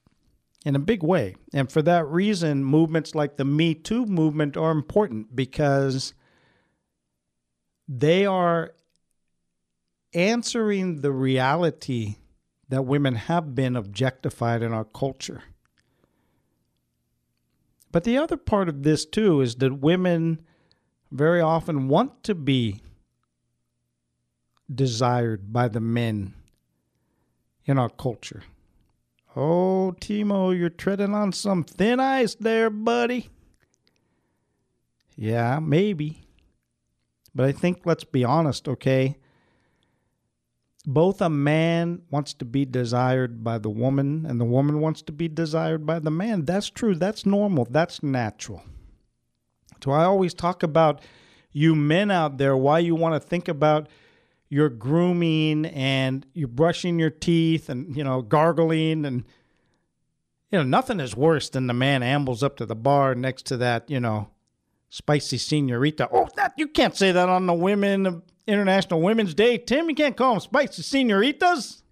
in 0.67 0.75
a 0.75 0.81
big 0.81 1.05
way. 1.05 1.37
And 1.53 1.71
for 1.71 1.83
that 1.83 2.09
reason, 2.09 2.65
movements 2.65 3.15
like 3.15 3.37
the 3.37 3.45
Me 3.45 3.73
Too 3.73 4.05
movement 4.05 4.57
are 4.57 4.73
important 4.73 5.37
because 5.37 6.13
they 7.89 8.27
are 8.27 8.73
answering 10.13 11.01
the 11.01 11.13
reality 11.13 12.17
that 12.69 12.83
women 12.83 13.15
have 13.15 13.55
been 13.55 13.77
objectified 13.77 14.63
in 14.63 14.73
our 14.73 14.85
culture. 14.85 15.43
But 17.93 18.05
the 18.05 18.19
other 18.19 18.37
part 18.37 18.69
of 18.69 18.83
this, 18.83 19.05
too, 19.05 19.41
is 19.41 19.57
that 19.57 19.81
women 19.81 20.41
very 21.13 21.41
often 21.41 21.89
want 21.89 22.25
to 22.25 22.35
be 22.35 22.81
desired 24.73 25.53
by 25.53 25.69
the 25.69 25.81
men 25.81 26.35
in 27.67 27.79
our 27.79 27.91
culture. 27.91 28.43
Oh, 29.37 29.95
Timo, 30.01 30.57
you're 30.57 30.71
treading 30.71 31.15
on 31.15 31.33
some 31.33 31.65
thin 31.65 32.01
ice 32.01 32.35
there, 32.35 32.71
buddy. 32.71 33.29
Yeah, 35.17 35.61
maybe. 35.61 36.24
But 37.35 37.47
I 37.47 37.53
think, 37.53 37.83
let's 37.85 38.05
be 38.05 38.25
honest, 38.25 38.69
okay? 38.69 39.19
Both 40.87 41.21
a 41.21 41.31
man 41.31 42.03
wants 42.11 42.35
to 42.35 42.45
be 42.45 42.65
desired 42.65 43.43
by 43.43 43.59
the 43.59 43.71
woman 43.71 44.27
and 44.27 44.41
the 44.41 44.45
woman 44.45 44.81
wants 44.81 45.03
to 45.03 45.13
be 45.13 45.29
desired 45.29 45.87
by 45.87 45.99
the 45.99 46.11
man. 46.11 46.45
That's 46.45 46.69
true. 46.69 46.95
That's 46.95 47.25
normal. 47.25 47.67
That's 47.71 48.03
natural. 48.03 48.63
So 49.83 49.91
I 49.91 50.05
always 50.05 50.35
talk 50.35 50.63
about 50.63 51.01
you 51.53 51.75
men 51.75 52.11
out 52.11 52.39
there, 52.39 52.57
why 52.57 52.81
you 52.81 52.95
want 52.95 53.21
to 53.21 53.29
think 53.29 53.49
about 53.49 53.89
your 54.49 54.69
grooming 54.69 55.67
and 55.67 56.27
you're 56.35 56.49
brushing 56.49 56.99
your 56.99 57.11
teeth 57.11 57.69
and, 57.69 57.97
you 57.97 58.05
know, 58.05 58.23
gargling 58.23 59.05
and, 59.05 59.25
you 60.51 60.59
know, 60.59 60.65
nothing 60.65 61.01
is 61.01 61.17
worse 61.17 61.49
than 61.49 61.67
the 61.67 61.75
man 61.75 62.03
ambles 62.03 62.43
up 62.43 62.57
to 62.57 62.67
the 62.67 62.77
bar 62.77 63.15
next 63.15 63.47
to 63.47 63.57
that, 63.57 63.89
you 63.91 64.01
know, 64.01 64.29
spicy 64.95 65.39
senorita. 65.39 66.09
Oh, 66.13 66.29
that 66.37 66.53
you 66.57 66.69
can't 66.69 66.95
say 66.95 67.11
that 67.11 67.29
on 67.29 67.47
the 67.47 67.53
women 67.53 68.23
International 68.47 69.03
Women's 69.03 69.35
Day. 69.35 69.59
Tim, 69.59 69.89
you 69.89 69.95
can't 69.97 70.17
call 70.17 70.35
them 70.35 70.41
spicy 70.41 70.83
senoritas. 70.83 71.83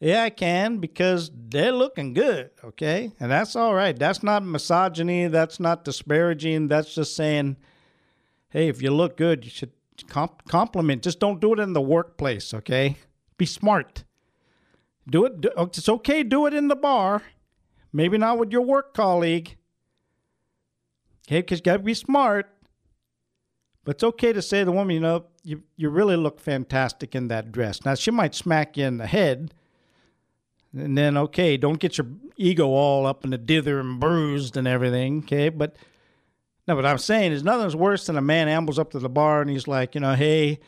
Yeah, 0.00 0.24
I 0.24 0.30
can 0.30 0.78
because 0.78 1.30
they're 1.32 1.70
looking 1.70 2.12
good, 2.12 2.50
okay? 2.64 3.12
And 3.20 3.30
that's 3.30 3.54
all 3.54 3.72
right. 3.72 3.96
That's 3.96 4.24
not 4.24 4.44
misogyny. 4.44 5.28
That's 5.28 5.60
not 5.60 5.84
disparaging. 5.84 6.66
That's 6.66 6.92
just 6.92 7.14
saying, 7.14 7.56
hey, 8.48 8.66
if 8.66 8.82
you 8.82 8.90
look 8.90 9.16
good, 9.16 9.44
you 9.44 9.50
should 9.52 9.70
comp- 10.08 10.48
compliment. 10.48 11.04
Just 11.04 11.20
don't 11.20 11.40
do 11.40 11.52
it 11.52 11.60
in 11.60 11.72
the 11.72 11.80
workplace, 11.80 12.52
okay? 12.52 12.96
Be 13.38 13.46
smart. 13.46 14.02
Do 15.08 15.26
it. 15.26 15.40
Do, 15.40 15.50
oh, 15.56 15.66
it's 15.66 15.88
okay. 15.88 16.24
Do 16.24 16.46
it 16.46 16.54
in 16.54 16.66
the 16.66 16.74
bar. 16.74 17.22
Maybe 17.92 18.18
not 18.18 18.38
with 18.38 18.50
your 18.50 18.62
work 18.62 18.92
colleague. 18.92 19.56
Okay, 21.26 21.40
because 21.40 21.58
you 21.58 21.62
got 21.62 21.78
to 21.78 21.82
be 21.82 21.94
smart. 21.94 22.48
But 23.84 23.96
it's 23.96 24.04
okay 24.04 24.32
to 24.32 24.42
say 24.42 24.60
to 24.60 24.66
the 24.66 24.72
woman, 24.72 24.94
you 24.94 25.00
know, 25.00 25.26
you, 25.42 25.62
you 25.76 25.90
really 25.90 26.16
look 26.16 26.38
fantastic 26.38 27.14
in 27.14 27.28
that 27.28 27.50
dress. 27.50 27.84
Now, 27.84 27.94
she 27.94 28.10
might 28.10 28.34
smack 28.34 28.76
you 28.76 28.84
in 28.86 28.98
the 28.98 29.06
head. 29.06 29.54
And 30.76 30.96
then, 30.96 31.16
okay, 31.16 31.56
don't 31.56 31.80
get 31.80 31.98
your 31.98 32.06
ego 32.36 32.68
all 32.68 33.06
up 33.06 33.24
in 33.24 33.30
the 33.30 33.38
dither 33.38 33.80
and 33.80 34.00
bruised 34.00 34.56
and 34.56 34.66
everything, 34.66 35.18
okay? 35.18 35.48
But 35.48 35.76
no, 36.66 36.76
what 36.76 36.86
I'm 36.86 36.98
saying 36.98 37.32
is 37.32 37.42
nothing's 37.42 37.76
worse 37.76 38.06
than 38.06 38.16
a 38.16 38.22
man 38.22 38.48
ambles 38.48 38.78
up 38.78 38.92
to 38.92 38.98
the 38.98 39.08
bar 39.08 39.42
and 39.42 39.50
he's 39.50 39.68
like, 39.68 39.94
you 39.94 40.00
know, 40.00 40.14
hey, 40.14 40.60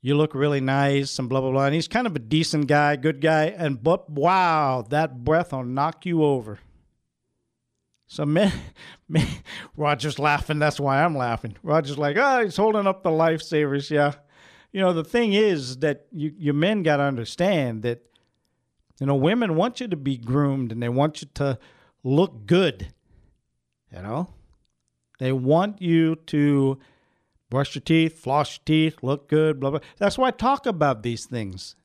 you 0.00 0.16
look 0.16 0.34
really 0.34 0.60
nice 0.60 1.18
and 1.18 1.28
blah, 1.28 1.40
blah, 1.40 1.50
blah. 1.50 1.66
And 1.66 1.74
he's 1.74 1.88
kind 1.88 2.06
of 2.06 2.14
a 2.14 2.18
decent 2.20 2.66
guy, 2.66 2.96
good 2.96 3.20
guy. 3.20 3.46
And, 3.46 3.82
but 3.82 4.08
wow, 4.08 4.86
that 4.90 5.24
breath 5.24 5.52
will 5.52 5.64
knock 5.64 6.06
you 6.06 6.22
over. 6.22 6.60
So 8.06 8.24
man, 8.24 8.52
man, 9.08 9.26
Roger's 9.76 10.18
laughing. 10.18 10.58
That's 10.58 10.80
why 10.80 11.02
I'm 11.02 11.16
laughing. 11.16 11.56
Roger's 11.62 11.98
like, 11.98 12.16
oh, 12.16 12.44
he's 12.44 12.56
holding 12.56 12.86
up 12.86 13.02
the 13.02 13.10
lifesavers. 13.10 13.90
Yeah. 13.90 14.12
You 14.72 14.80
know, 14.80 14.92
the 14.92 15.04
thing 15.04 15.32
is 15.32 15.78
that 15.78 16.06
you, 16.10 16.32
you 16.36 16.52
men 16.52 16.82
got 16.82 16.96
to 16.96 17.04
understand 17.04 17.82
that, 17.82 18.02
you 19.00 19.06
know, 19.06 19.14
women 19.14 19.54
want 19.54 19.80
you 19.80 19.88
to 19.88 19.96
be 19.96 20.16
groomed 20.16 20.72
and 20.72 20.82
they 20.82 20.88
want 20.88 21.22
you 21.22 21.28
to 21.34 21.58
look 22.02 22.46
good. 22.46 22.88
You 23.92 24.02
know, 24.02 24.28
they 25.20 25.30
want 25.30 25.80
you 25.80 26.16
to 26.26 26.78
brush 27.50 27.76
your 27.76 27.82
teeth, 27.82 28.18
floss 28.18 28.58
your 28.58 28.64
teeth, 28.64 28.98
look 29.02 29.28
good, 29.28 29.60
blah, 29.60 29.70
blah. 29.70 29.80
That's 29.98 30.18
why 30.18 30.28
I 30.28 30.32
talk 30.32 30.66
about 30.66 31.04
these 31.04 31.26
things. 31.26 31.76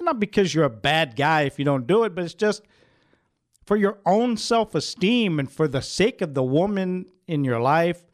Not 0.00 0.18
because 0.18 0.54
you're 0.54 0.64
a 0.64 0.70
bad 0.70 1.14
guy 1.14 1.42
if 1.42 1.58
you 1.58 1.64
don't 1.64 1.86
do 1.86 2.04
it, 2.04 2.14
but 2.14 2.24
it's 2.24 2.34
just 2.34 2.62
for 3.64 3.76
your 3.76 3.98
own 4.04 4.36
self 4.36 4.74
esteem 4.74 5.38
and 5.38 5.50
for 5.50 5.68
the 5.68 5.82
sake 5.82 6.20
of 6.20 6.34
the 6.34 6.42
woman 6.42 7.06
in 7.26 7.44
your 7.44 7.60
life 7.60 8.04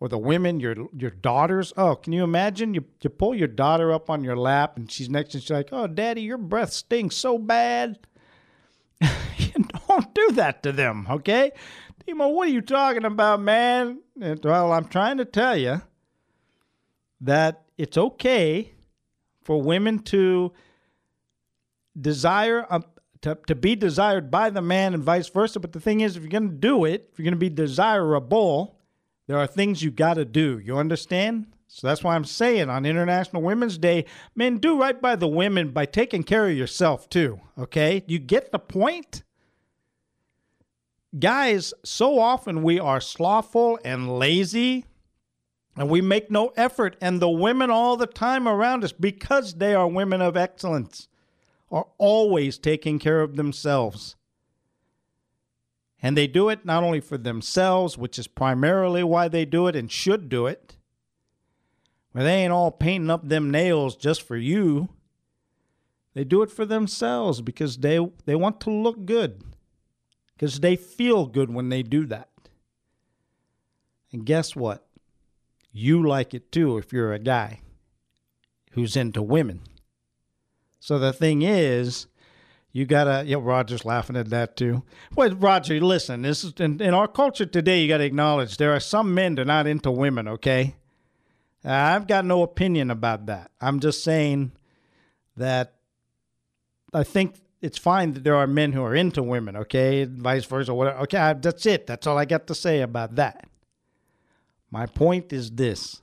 or 0.00 0.08
the 0.08 0.18
women, 0.18 0.60
your 0.60 0.76
your 0.92 1.10
daughters. 1.10 1.72
Oh, 1.76 1.96
can 1.96 2.12
you 2.12 2.24
imagine? 2.24 2.74
You 2.74 2.84
you 3.02 3.10
pull 3.10 3.34
your 3.34 3.48
daughter 3.48 3.92
up 3.92 4.10
on 4.10 4.24
your 4.24 4.36
lap 4.36 4.76
and 4.76 4.90
she's 4.90 5.08
next 5.08 5.34
and 5.34 5.42
she's 5.42 5.50
like, 5.50 5.68
Oh, 5.72 5.86
daddy, 5.86 6.22
your 6.22 6.38
breath 6.38 6.72
stinks 6.72 7.16
so 7.16 7.38
bad. 7.38 7.98
you 9.00 9.52
don't 9.88 10.14
do 10.14 10.32
that 10.32 10.62
to 10.62 10.72
them, 10.72 11.06
okay? 11.10 11.52
Timo, 12.06 12.32
what 12.32 12.48
are 12.48 12.52
you 12.52 12.60
talking 12.60 13.04
about, 13.04 13.40
man? 13.40 14.00
And, 14.20 14.42
well, 14.44 14.72
I'm 14.72 14.86
trying 14.86 15.18
to 15.18 15.24
tell 15.24 15.56
you 15.56 15.82
that 17.20 17.64
it's 17.76 17.98
okay 17.98 18.72
for 19.42 19.60
women 19.60 19.98
to 20.00 20.52
desire 21.98 22.66
a, 22.70 22.82
to, 23.26 23.36
to 23.48 23.56
be 23.56 23.74
desired 23.74 24.30
by 24.30 24.50
the 24.50 24.62
man 24.62 24.94
and 24.94 25.02
vice 25.02 25.28
versa. 25.28 25.58
But 25.58 25.72
the 25.72 25.80
thing 25.80 26.00
is, 26.00 26.16
if 26.16 26.22
you're 26.22 26.30
going 26.30 26.48
to 26.48 26.54
do 26.54 26.84
it, 26.84 27.10
if 27.12 27.18
you're 27.18 27.24
going 27.24 27.32
to 27.32 27.38
be 27.38 27.50
desirable, 27.50 28.78
there 29.26 29.36
are 29.36 29.48
things 29.48 29.82
you 29.82 29.90
got 29.90 30.14
to 30.14 30.24
do. 30.24 30.60
You 30.60 30.78
understand? 30.78 31.46
So 31.66 31.88
that's 31.88 32.04
why 32.04 32.14
I'm 32.14 32.24
saying 32.24 32.70
on 32.70 32.86
International 32.86 33.42
Women's 33.42 33.78
Day, 33.78 34.04
men, 34.36 34.58
do 34.58 34.80
right 34.80 35.02
by 35.02 35.16
the 35.16 35.26
women 35.26 35.72
by 35.72 35.86
taking 35.86 36.22
care 36.22 36.48
of 36.48 36.56
yourself 36.56 37.08
too. 37.08 37.40
Okay? 37.58 38.04
You 38.06 38.20
get 38.20 38.52
the 38.52 38.60
point? 38.60 39.24
Guys, 41.18 41.74
so 41.84 42.20
often 42.20 42.62
we 42.62 42.78
are 42.78 43.00
slothful 43.00 43.80
and 43.84 44.20
lazy 44.20 44.84
and 45.76 45.90
we 45.90 46.00
make 46.00 46.30
no 46.30 46.52
effort. 46.56 46.96
And 47.00 47.20
the 47.20 47.28
women 47.28 47.70
all 47.70 47.96
the 47.96 48.06
time 48.06 48.46
around 48.46 48.84
us, 48.84 48.92
because 48.92 49.54
they 49.54 49.74
are 49.74 49.88
women 49.88 50.22
of 50.22 50.36
excellence, 50.36 51.08
are 51.70 51.86
always 51.98 52.58
taking 52.58 52.98
care 52.98 53.20
of 53.20 53.36
themselves. 53.36 54.16
And 56.02 56.16
they 56.16 56.26
do 56.26 56.48
it 56.48 56.64
not 56.64 56.84
only 56.84 57.00
for 57.00 57.18
themselves, 57.18 57.98
which 57.98 58.18
is 58.18 58.28
primarily 58.28 59.02
why 59.02 59.28
they 59.28 59.44
do 59.44 59.66
it 59.66 59.74
and 59.74 59.90
should 59.90 60.28
do 60.28 60.46
it, 60.46 60.76
but 62.12 62.22
they 62.22 62.44
ain't 62.44 62.52
all 62.52 62.70
painting 62.70 63.10
up 63.10 63.28
them 63.28 63.50
nails 63.50 63.96
just 63.96 64.22
for 64.22 64.36
you. 64.36 64.88
They 66.14 66.24
do 66.24 66.42
it 66.42 66.50
for 66.50 66.64
themselves 66.64 67.40
because 67.40 67.78
they, 67.78 67.98
they 68.24 68.34
want 68.34 68.60
to 68.62 68.70
look 68.70 69.04
good, 69.04 69.42
because 70.34 70.60
they 70.60 70.76
feel 70.76 71.26
good 71.26 71.52
when 71.52 71.68
they 71.68 71.82
do 71.82 72.06
that. 72.06 72.30
And 74.12 74.24
guess 74.24 74.54
what? 74.54 74.86
You 75.72 76.06
like 76.06 76.32
it 76.32 76.50
too 76.52 76.78
if 76.78 76.92
you're 76.92 77.12
a 77.12 77.18
guy 77.18 77.60
who's 78.72 78.96
into 78.96 79.22
women. 79.22 79.60
So 80.86 81.00
the 81.00 81.12
thing 81.12 81.42
is, 81.42 82.06
you 82.70 82.86
gotta. 82.86 83.24
Yeah, 83.26 83.38
Roger's 83.40 83.84
laughing 83.84 84.14
at 84.14 84.30
that 84.30 84.56
too. 84.56 84.84
Well, 85.16 85.34
Roger, 85.34 85.80
listen. 85.80 86.22
This 86.22 86.44
is 86.44 86.52
in, 86.60 86.80
in 86.80 86.94
our 86.94 87.08
culture 87.08 87.44
today. 87.44 87.82
You 87.82 87.88
got 87.88 87.98
to 87.98 88.04
acknowledge 88.04 88.56
there 88.56 88.72
are 88.72 88.78
some 88.78 89.12
men 89.12 89.34
that 89.34 89.42
are 89.42 89.44
not 89.46 89.66
into 89.66 89.90
women. 89.90 90.28
Okay, 90.28 90.76
I've 91.64 92.06
got 92.06 92.24
no 92.24 92.44
opinion 92.44 92.92
about 92.92 93.26
that. 93.26 93.50
I'm 93.60 93.80
just 93.80 94.04
saying 94.04 94.52
that 95.36 95.74
I 96.94 97.02
think 97.02 97.34
it's 97.60 97.78
fine 97.78 98.12
that 98.12 98.22
there 98.22 98.36
are 98.36 98.46
men 98.46 98.70
who 98.70 98.84
are 98.84 98.94
into 98.94 99.24
women. 99.24 99.56
Okay, 99.56 100.04
vice 100.04 100.44
versa. 100.44 100.72
Whatever. 100.72 100.98
Okay, 100.98 101.34
that's 101.40 101.66
it. 101.66 101.88
That's 101.88 102.06
all 102.06 102.16
I 102.16 102.26
got 102.26 102.46
to 102.46 102.54
say 102.54 102.80
about 102.80 103.16
that. 103.16 103.48
My 104.70 104.86
point 104.86 105.32
is 105.32 105.50
this: 105.50 106.00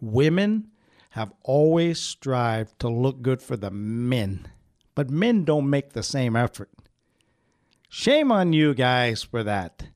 women 0.00 0.70
have 1.14 1.32
always 1.44 2.00
strived 2.00 2.76
to 2.80 2.88
look 2.88 3.22
good 3.22 3.40
for 3.40 3.56
the 3.56 3.70
men, 3.70 4.48
but 4.96 5.08
men 5.08 5.44
don't 5.44 5.70
make 5.70 5.92
the 5.92 6.02
same 6.02 6.34
effort. 6.34 6.68
Shame 7.88 8.32
on 8.32 8.52
you 8.52 8.74
guys 8.74 9.22
for 9.22 9.44
that. 9.44 9.90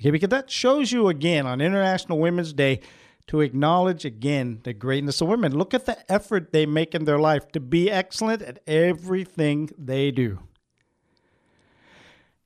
Okay, 0.00 0.10
because 0.10 0.30
that 0.30 0.50
shows 0.50 0.90
you 0.90 1.08
again 1.08 1.46
on 1.46 1.60
International 1.60 2.18
Women's 2.18 2.54
Day 2.54 2.80
to 3.26 3.42
acknowledge 3.42 4.06
again 4.06 4.60
the 4.64 4.72
greatness 4.72 5.20
of 5.20 5.28
women. 5.28 5.54
Look 5.54 5.74
at 5.74 5.84
the 5.84 6.10
effort 6.10 6.52
they 6.52 6.64
make 6.64 6.94
in 6.94 7.04
their 7.04 7.18
life 7.18 7.52
to 7.52 7.60
be 7.60 7.90
excellent 7.90 8.40
at 8.40 8.60
everything 8.66 9.68
they 9.76 10.10
do. 10.10 10.38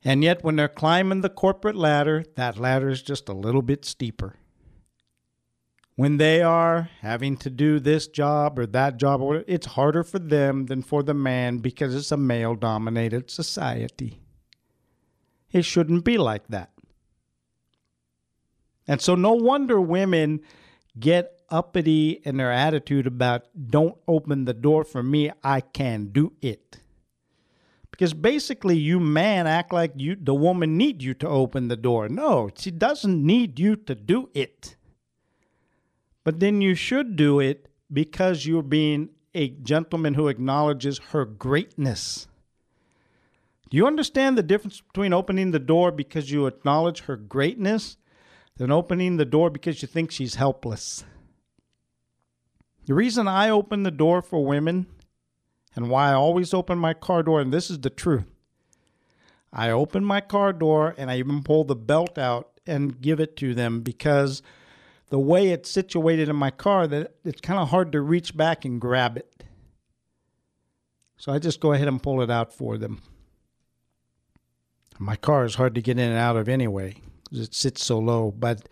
And 0.03 0.25
yet, 0.25 0.43
when 0.43 0.57
they're 0.57 0.67
climbing 0.67 1.21
the 1.21 1.29
corporate 1.29 1.77
ladder, 1.77 2.25
that 2.35 2.59
ladder 2.59 2.89
is 2.89 3.03
just 3.03 3.29
a 3.29 3.33
little 3.33 3.63
bit 3.63 3.85
steeper 3.85 4.35
when 5.99 6.17
they 6.19 6.41
are 6.41 6.89
having 7.01 7.37
to 7.37 7.51
do 7.51 7.81
this 7.81 8.07
job 8.07 8.57
or 8.57 8.67
that 8.67 8.99
job, 8.99 9.21
or 9.21 9.43
it's 9.49 9.67
harder 9.67 10.05
for 10.05 10.21
them 10.21 10.67
than 10.67 10.81
for 10.81 11.03
the 11.03 11.13
man 11.13 11.59
because 11.59 11.93
it's 11.93 12.13
a 12.13 12.17
male 12.17 12.55
dominated 12.55 13.29
society. 13.29 14.21
It 15.51 15.65
shouldn't 15.65 16.05
be 16.05 16.17
like 16.17 16.47
that. 16.51 16.71
And 18.87 19.01
so, 19.01 19.17
no 19.17 19.33
wonder 19.33 19.81
women 19.81 20.43
get 20.97 21.43
uppity 21.51 22.21
in 22.23 22.37
their 22.37 22.53
attitude 22.53 23.09
about 23.09 23.47
don't 23.69 23.99
open 24.07 24.45
the 24.45 24.55
door 24.55 24.85
for 24.85 25.03
me, 25.03 25.33
I 25.43 25.61
can 25.61 26.11
do 26.13 26.33
it. 26.41 26.79
Because 27.91 28.15
basically, 28.15 28.77
you 28.77 29.01
man 29.01 29.49
act 29.49 29.73
like 29.73 29.95
you 29.97 30.15
the 30.15 30.33
woman 30.33 30.77
need 30.77 31.03
you 31.03 31.15
to 31.15 31.27
open 31.27 31.67
the 31.67 31.77
door. 31.77 32.09
No, 32.09 32.51
she 32.57 32.71
doesn't 32.71 33.27
need 33.27 33.59
you 33.59 33.75
to 33.75 33.97
do 33.97 34.31
it. 34.33 34.77
But 36.29 36.41
then 36.41 36.61
you 36.61 36.75
should 36.75 37.17
do 37.17 37.41
it 37.41 37.71
because 37.91 38.45
you're 38.45 38.61
being 38.61 39.09
a 39.35 39.49
gentleman 39.49 40.13
who 40.13 40.29
acknowledges 40.29 40.99
her 41.13 41.25
greatness. 41.25 42.29
Do 43.71 43.79
you 43.79 43.87
understand 43.87 44.37
the 44.37 44.43
difference 44.43 44.83
between 44.83 45.15
opening 45.15 45.53
the 45.53 45.59
door 45.59 45.91
because 45.91 46.31
you 46.31 46.45
acknowledge 46.45 47.01
her 47.05 47.17
greatness 47.17 47.97
than 48.59 48.71
opening 48.71 49.17
the 49.17 49.25
door 49.25 49.49
because 49.49 49.81
you 49.81 49.89
think 49.89 50.11
she's 50.11 50.35
helpless? 50.35 51.03
The 52.85 52.93
reason 52.93 53.27
I 53.27 53.49
open 53.49 53.85
the 53.85 53.91
door 53.91 54.21
for 54.21 54.45
women 54.45 54.87
and 55.75 55.89
why 55.89 56.11
I 56.11 56.13
always 56.13 56.53
open 56.53 56.77
my 56.77 56.93
car 56.93 57.23
door, 57.23 57.41
and 57.41 57.55
this 57.55 57.71
is 57.71 57.81
the 57.81 57.89
truth 57.89 58.27
I 59.51 59.71
open 59.71 60.05
my 60.05 60.21
car 60.21 60.53
door 60.53 60.95
and 60.99 61.11
I 61.11 61.17
even 61.17 61.43
pull 61.43 61.65
the 61.65 61.75
belt 61.75 62.19
out 62.19 62.61
and 62.67 63.01
give 63.01 63.19
it 63.19 63.35
to 63.39 63.55
them 63.55 63.81
because 63.81 64.43
the 65.11 65.19
way 65.19 65.49
it's 65.49 65.71
situated 65.71 66.29
in 66.29 66.37
my 66.37 66.51
car 66.51 66.87
that 66.87 67.15
it's 67.25 67.41
kind 67.41 67.59
of 67.59 67.71
hard 67.71 67.93
to 67.93 68.01
reach 68.01 68.37
back 68.37 68.65
and 68.65 68.81
grab 68.81 69.17
it. 69.17 69.45
So 71.17 71.33
I 71.33 71.39
just 71.39 71.61
go 71.61 71.73
ahead 71.73 71.89
and 71.89 72.03
pull 72.03 72.23
it 72.23 72.31
out 72.31 72.53
for 72.53 72.79
them. 72.79 73.03
My 74.99 75.17
car 75.17 75.45
is 75.45 75.55
hard 75.55 75.75
to 75.77 75.83
get 75.83 75.99
in 75.99 76.11
and 76.11 76.19
out 76.19 76.37
of 76.37 76.49
anyway 76.49 76.97
because 77.25 77.41
it 77.41 77.55
sits 77.55 77.85
so 77.85 77.99
low. 77.99 78.31
But, 78.31 78.69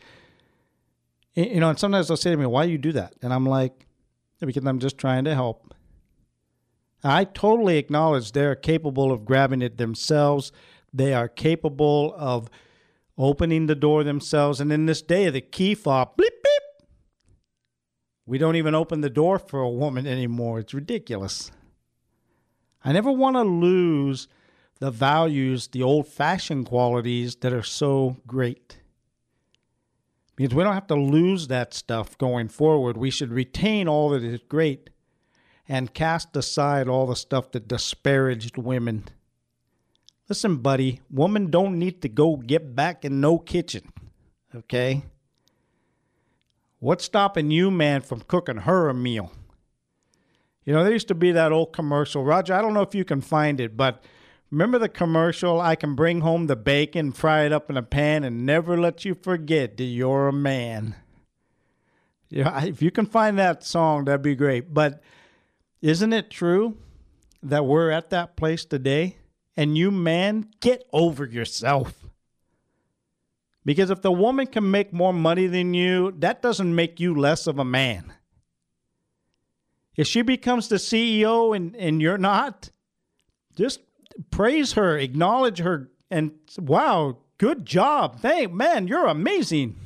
you 1.35 1.61
know, 1.61 1.71
and 1.71 1.79
sometimes 1.79 2.09
they'll 2.09 2.17
say 2.17 2.31
to 2.31 2.37
me, 2.37 2.47
Why 2.47 2.67
do 2.67 2.73
you 2.73 2.79
do 2.79 2.93
that? 2.93 3.15
And 3.23 3.33
I'm 3.33 3.47
like, 3.47 3.87
Because 4.41 4.65
I'm 4.67 4.79
just 4.79 4.99
trying 4.99 5.25
to 5.25 5.35
help. 5.35 5.75
I 7.03 7.25
totally 7.25 7.79
acknowledge 7.79 8.33
they're 8.33 8.57
capable 8.57 9.13
of 9.13 9.25
grabbing 9.25 9.63
it 9.63 9.79
themselves. 9.79 10.51
They 10.93 11.15
are 11.15 11.29
capable 11.29 12.15
of 12.17 12.49
opening 13.19 13.67
the 13.67 13.75
door 13.75 14.05
themselves. 14.05 14.61
And 14.61 14.73
in 14.73 14.87
this 14.87 15.03
day 15.03 15.27
of 15.27 15.35
the 15.35 15.41
key 15.41 15.75
fob, 15.75 16.17
bleep, 16.17 16.31
beep, 16.43 16.89
we 18.27 18.39
don't 18.39 18.57
even 18.57 18.75
open 18.75 19.01
the 19.01 19.11
door 19.11 19.39
for 19.39 19.61
a 19.61 19.71
woman 19.71 20.07
anymore. 20.07 20.59
It's 20.59 20.75
ridiculous. 20.75 21.51
I 22.85 22.93
never 22.93 23.11
want 23.11 23.37
to 23.37 23.43
lose 23.43 24.29
the 24.79 24.91
values, 24.91 25.69
the 25.69 25.83
old 25.83 26.07
fashioned 26.07 26.67
qualities 26.67 27.37
that 27.37 27.53
are 27.53 27.63
so 27.63 28.17
great. 28.27 28.81
Because 30.35 30.55
we 30.55 30.63
don't 30.63 30.75
have 30.75 30.87
to 30.89 30.95
lose 30.95 31.49
that 31.49 31.73
stuff 31.73 32.19
going 32.19 32.49
forward. 32.49 32.97
We 32.97 33.11
should 33.11 33.33
retain 33.33 33.89
all 33.89 34.11
that 34.11 34.23
is 34.23 34.41
great 34.49 34.91
and 35.69 35.95
cast 35.95 36.37
aside 36.37 36.89
all 36.89 37.07
the 37.07 37.17
stuff 37.17 37.53
that 37.53 37.69
disparaged 37.69 38.59
women 38.59 39.05
Listen, 40.29 40.57
buddy, 40.57 41.01
woman 41.09 41.51
don't 41.51 41.79
need 41.79 42.03
to 42.03 42.09
go 42.09 42.37
get 42.37 42.75
back 42.75 43.05
in 43.05 43.21
no 43.21 43.39
kitchen. 43.39 43.93
Okay? 44.55 45.05
What's 46.81 47.05
stopping 47.05 47.51
you, 47.51 47.71
man, 47.71 48.01
from 48.01 48.23
cooking 48.23 48.59
her 48.59 48.89
a 48.89 48.95
meal? 48.95 49.33
You 50.65 50.73
know, 50.73 50.83
there 50.83 50.93
used 50.93 51.09
to 51.09 51.15
be 51.15 51.31
that 51.33 51.53
old 51.53 51.73
commercial. 51.73 52.25
Roger, 52.25 52.55
I 52.55 52.61
don't 52.61 52.75
know 52.75 52.83
if 52.83 52.95
you 52.95 53.05
can 53.05 53.21
find 53.21 53.61
it, 53.61 53.77
but 53.77 54.03
remember 54.51 54.81
the 54.81 54.89
commercial? 54.89 55.61
I 55.61 55.77
can 55.77 55.95
bring 55.95 56.23
home 56.23 56.49
the 56.49 56.57
bacon, 56.57 57.13
fry 57.13 57.45
it 57.45 57.53
up 57.53 57.71
in 57.71 57.77
a 57.77 57.83
pan, 57.83 58.25
and 58.25 58.45
never 58.45 58.77
let 58.77 59.05
you 59.05 59.15
forget 59.15 59.77
that 59.77 59.85
you're 59.85 60.27
a 60.27 60.33
man. 60.33 60.97
Yeah, 62.29 62.65
if 62.65 62.83
you 62.83 62.91
can 62.91 63.07
find 63.07 63.39
that 63.39 63.63
song, 63.63 64.07
that'd 64.07 64.23
be 64.23 64.35
great. 64.35 64.75
But 64.75 65.01
isn't 65.81 66.13
it 66.13 66.31
true 66.31 66.77
that 67.45 67.65
we're 67.65 67.91
at 67.93 68.11
that 68.11 68.37
place 68.37 68.65
today? 68.65 69.19
And 69.57 69.77
you, 69.77 69.91
man, 69.91 70.51
get 70.61 70.85
over 70.93 71.25
yourself. 71.25 72.07
Because 73.65 73.91
if 73.91 74.03
the 74.03 74.13
woman 74.13 74.47
can 74.47 74.71
make 74.71 74.93
more 74.93 75.13
money 75.13 75.49
than 75.49 75.75
you, 75.75 76.15
that 76.19 76.41
doesn't 76.41 76.75
make 76.75 77.01
you 77.01 77.15
less 77.15 77.47
of 77.47 77.59
a 77.59 77.65
man. 77.65 78.13
If 79.97 80.07
she 80.07 80.23
becomes 80.23 80.69
the 80.69 80.77
CEO 80.77 81.57
and, 81.57 81.75
and 81.75 82.01
you're 82.01 82.19
not, 82.19 82.71
just 83.57 83.81
praise 84.31 84.75
her, 84.75 84.99
acknowledge 84.99 85.59
her, 85.59 85.91
and 86.11 86.33
wow, 86.59 87.19
good 87.39 87.67
job. 87.67 88.21
Hey, 88.23 88.47
man, 88.47 88.87
you're 88.87 89.07
amazing. 89.07 89.77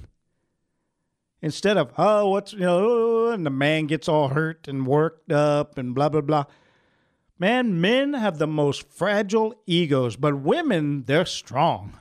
Instead 1.40 1.78
of, 1.78 1.92
oh, 1.96 2.28
what's, 2.28 2.52
you 2.52 2.60
know, 2.60 3.28
and 3.28 3.46
the 3.46 3.50
man 3.50 3.86
gets 3.86 4.08
all 4.08 4.28
hurt 4.28 4.68
and 4.68 4.86
worked 4.86 5.32
up 5.32 5.78
and 5.78 5.94
blah, 5.94 6.10
blah, 6.10 6.20
blah. 6.20 6.44
Man, 7.40 7.80
men 7.80 8.12
have 8.12 8.36
the 8.36 8.46
most 8.46 8.86
fragile 8.92 9.54
egos, 9.66 10.14
but 10.14 10.38
women, 10.42 11.04
they're 11.04 11.24
strong. 11.24 11.94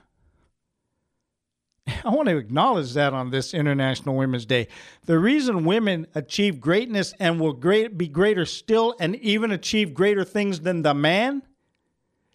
I 2.04 2.10
want 2.10 2.28
to 2.28 2.36
acknowledge 2.36 2.92
that 2.94 3.14
on 3.14 3.32
this 3.32 3.54
International 3.54 4.16
Women's 4.16 4.46
Day. 4.46 4.68
The 5.06 5.18
reason 5.18 5.64
women 5.64 6.08
achieve 6.14 6.60
greatness 6.60 7.14
and 7.22 7.40
will 7.40 7.54
great, 7.54 7.98
be 7.98 8.10
greater 8.10 8.46
still 8.46 8.94
and 9.00 9.16
even 9.16 9.52
achieve 9.52 9.94
greater 9.94 10.26
things 10.26 10.60
than 10.60 10.82
the 10.82 10.94
man 10.94 11.44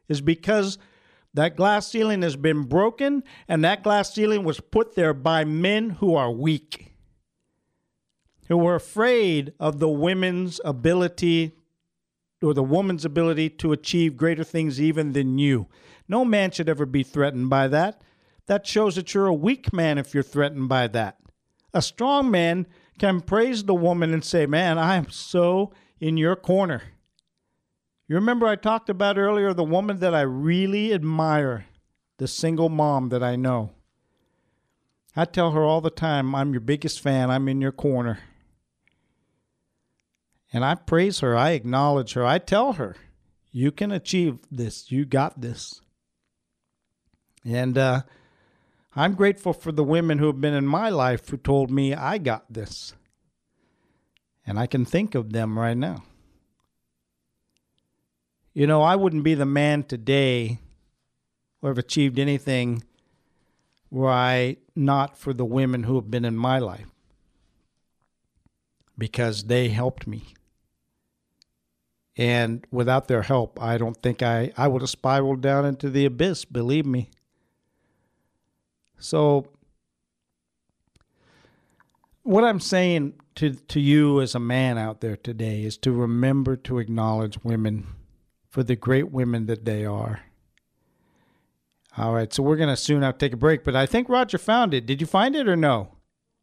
is 0.08 0.22
because 0.22 0.78
that 1.34 1.56
glass 1.56 1.88
ceiling 1.88 2.22
has 2.22 2.36
been 2.36 2.62
broken 2.62 3.22
and 3.48 3.62
that 3.64 3.82
glass 3.82 4.14
ceiling 4.14 4.44
was 4.44 4.60
put 4.60 4.94
there 4.94 5.12
by 5.12 5.44
men 5.44 5.90
who 5.90 6.14
are 6.14 6.32
weak, 6.32 6.94
who 8.48 8.56
were 8.56 8.76
afraid 8.76 9.52
of 9.60 9.78
the 9.78 9.90
women's 9.90 10.58
ability 10.64 11.52
or 12.44 12.54
the 12.54 12.62
woman's 12.62 13.04
ability 13.04 13.50
to 13.50 13.72
achieve 13.72 14.16
greater 14.16 14.44
things 14.44 14.80
even 14.80 15.12
than 15.12 15.38
you. 15.38 15.66
No 16.08 16.24
man 16.24 16.50
should 16.50 16.68
ever 16.68 16.86
be 16.86 17.02
threatened 17.02 17.50
by 17.50 17.68
that. 17.68 18.02
That 18.46 18.66
shows 18.66 18.96
that 18.96 19.14
you're 19.14 19.26
a 19.26 19.34
weak 19.34 19.72
man 19.72 19.96
if 19.96 20.12
you're 20.12 20.22
threatened 20.22 20.68
by 20.68 20.88
that. 20.88 21.18
A 21.72 21.80
strong 21.80 22.30
man 22.30 22.66
can 22.98 23.20
praise 23.20 23.64
the 23.64 23.74
woman 23.74 24.12
and 24.12 24.24
say, 24.24 24.46
Man, 24.46 24.78
I 24.78 24.96
am 24.96 25.10
so 25.10 25.72
in 25.98 26.16
your 26.16 26.36
corner. 26.36 26.82
You 28.06 28.16
remember 28.16 28.46
I 28.46 28.56
talked 28.56 28.90
about 28.90 29.16
earlier 29.16 29.54
the 29.54 29.64
woman 29.64 29.98
that 30.00 30.14
I 30.14 30.20
really 30.20 30.92
admire, 30.92 31.64
the 32.18 32.28
single 32.28 32.68
mom 32.68 33.08
that 33.08 33.22
I 33.22 33.34
know. 33.34 33.70
I 35.16 35.24
tell 35.24 35.52
her 35.52 35.62
all 35.62 35.80
the 35.80 35.90
time, 35.90 36.34
I'm 36.34 36.52
your 36.52 36.60
biggest 36.60 37.00
fan, 37.00 37.30
I'm 37.30 37.48
in 37.48 37.60
your 37.60 37.72
corner. 37.72 38.18
And 40.54 40.64
I 40.64 40.76
praise 40.76 41.18
her. 41.18 41.36
I 41.36 41.50
acknowledge 41.50 42.12
her. 42.12 42.24
I 42.24 42.38
tell 42.38 42.74
her, 42.74 42.94
you 43.50 43.72
can 43.72 43.90
achieve 43.90 44.38
this. 44.52 44.92
You 44.92 45.04
got 45.04 45.40
this. 45.40 45.80
And 47.44 47.76
uh, 47.76 48.02
I'm 48.94 49.14
grateful 49.14 49.52
for 49.52 49.72
the 49.72 49.82
women 49.82 50.20
who 50.20 50.28
have 50.28 50.40
been 50.40 50.54
in 50.54 50.64
my 50.64 50.90
life 50.90 51.28
who 51.28 51.36
told 51.38 51.72
me 51.72 51.92
I 51.92 52.18
got 52.18 52.44
this. 52.48 52.94
And 54.46 54.56
I 54.56 54.68
can 54.68 54.84
think 54.84 55.16
of 55.16 55.32
them 55.32 55.58
right 55.58 55.76
now. 55.76 56.04
You 58.52 58.68
know, 58.68 58.80
I 58.80 58.94
wouldn't 58.94 59.24
be 59.24 59.34
the 59.34 59.44
man 59.44 59.82
today 59.82 60.60
or 61.60 61.70
have 61.70 61.78
achieved 61.78 62.16
anything 62.16 62.84
were 63.90 64.08
I 64.08 64.58
not 64.76 65.18
for 65.18 65.32
the 65.32 65.44
women 65.44 65.82
who 65.82 65.96
have 65.96 66.12
been 66.12 66.24
in 66.24 66.36
my 66.36 66.60
life 66.60 66.90
because 68.96 69.44
they 69.44 69.70
helped 69.70 70.06
me. 70.06 70.22
And 72.16 72.66
without 72.70 73.08
their 73.08 73.22
help, 73.22 73.60
I 73.60 73.76
don't 73.76 74.00
think 74.00 74.22
I, 74.22 74.52
I 74.56 74.68
would 74.68 74.82
have 74.82 74.90
spiraled 74.90 75.40
down 75.40 75.64
into 75.64 75.90
the 75.90 76.04
abyss, 76.04 76.44
believe 76.44 76.86
me. 76.86 77.10
So, 78.98 79.48
what 82.22 82.44
I'm 82.44 82.60
saying 82.60 83.14
to, 83.34 83.50
to 83.54 83.80
you 83.80 84.20
as 84.20 84.34
a 84.34 84.40
man 84.40 84.78
out 84.78 85.00
there 85.00 85.16
today 85.16 85.64
is 85.64 85.76
to 85.78 85.92
remember 85.92 86.56
to 86.56 86.78
acknowledge 86.78 87.42
women 87.42 87.86
for 88.48 88.62
the 88.62 88.76
great 88.76 89.10
women 89.10 89.46
that 89.46 89.64
they 89.64 89.84
are. 89.84 90.20
All 91.96 92.14
right, 92.14 92.32
so 92.32 92.42
we're 92.42 92.56
going 92.56 92.68
to 92.70 92.76
soon 92.76 93.02
have 93.02 93.18
to 93.18 93.26
take 93.26 93.32
a 93.34 93.36
break, 93.36 93.64
but 93.64 93.76
I 93.76 93.86
think 93.86 94.08
Roger 94.08 94.38
found 94.38 94.74
it. 94.74 94.86
Did 94.86 95.00
you 95.00 95.06
find 95.06 95.36
it 95.36 95.48
or 95.48 95.56
no? 95.56 95.93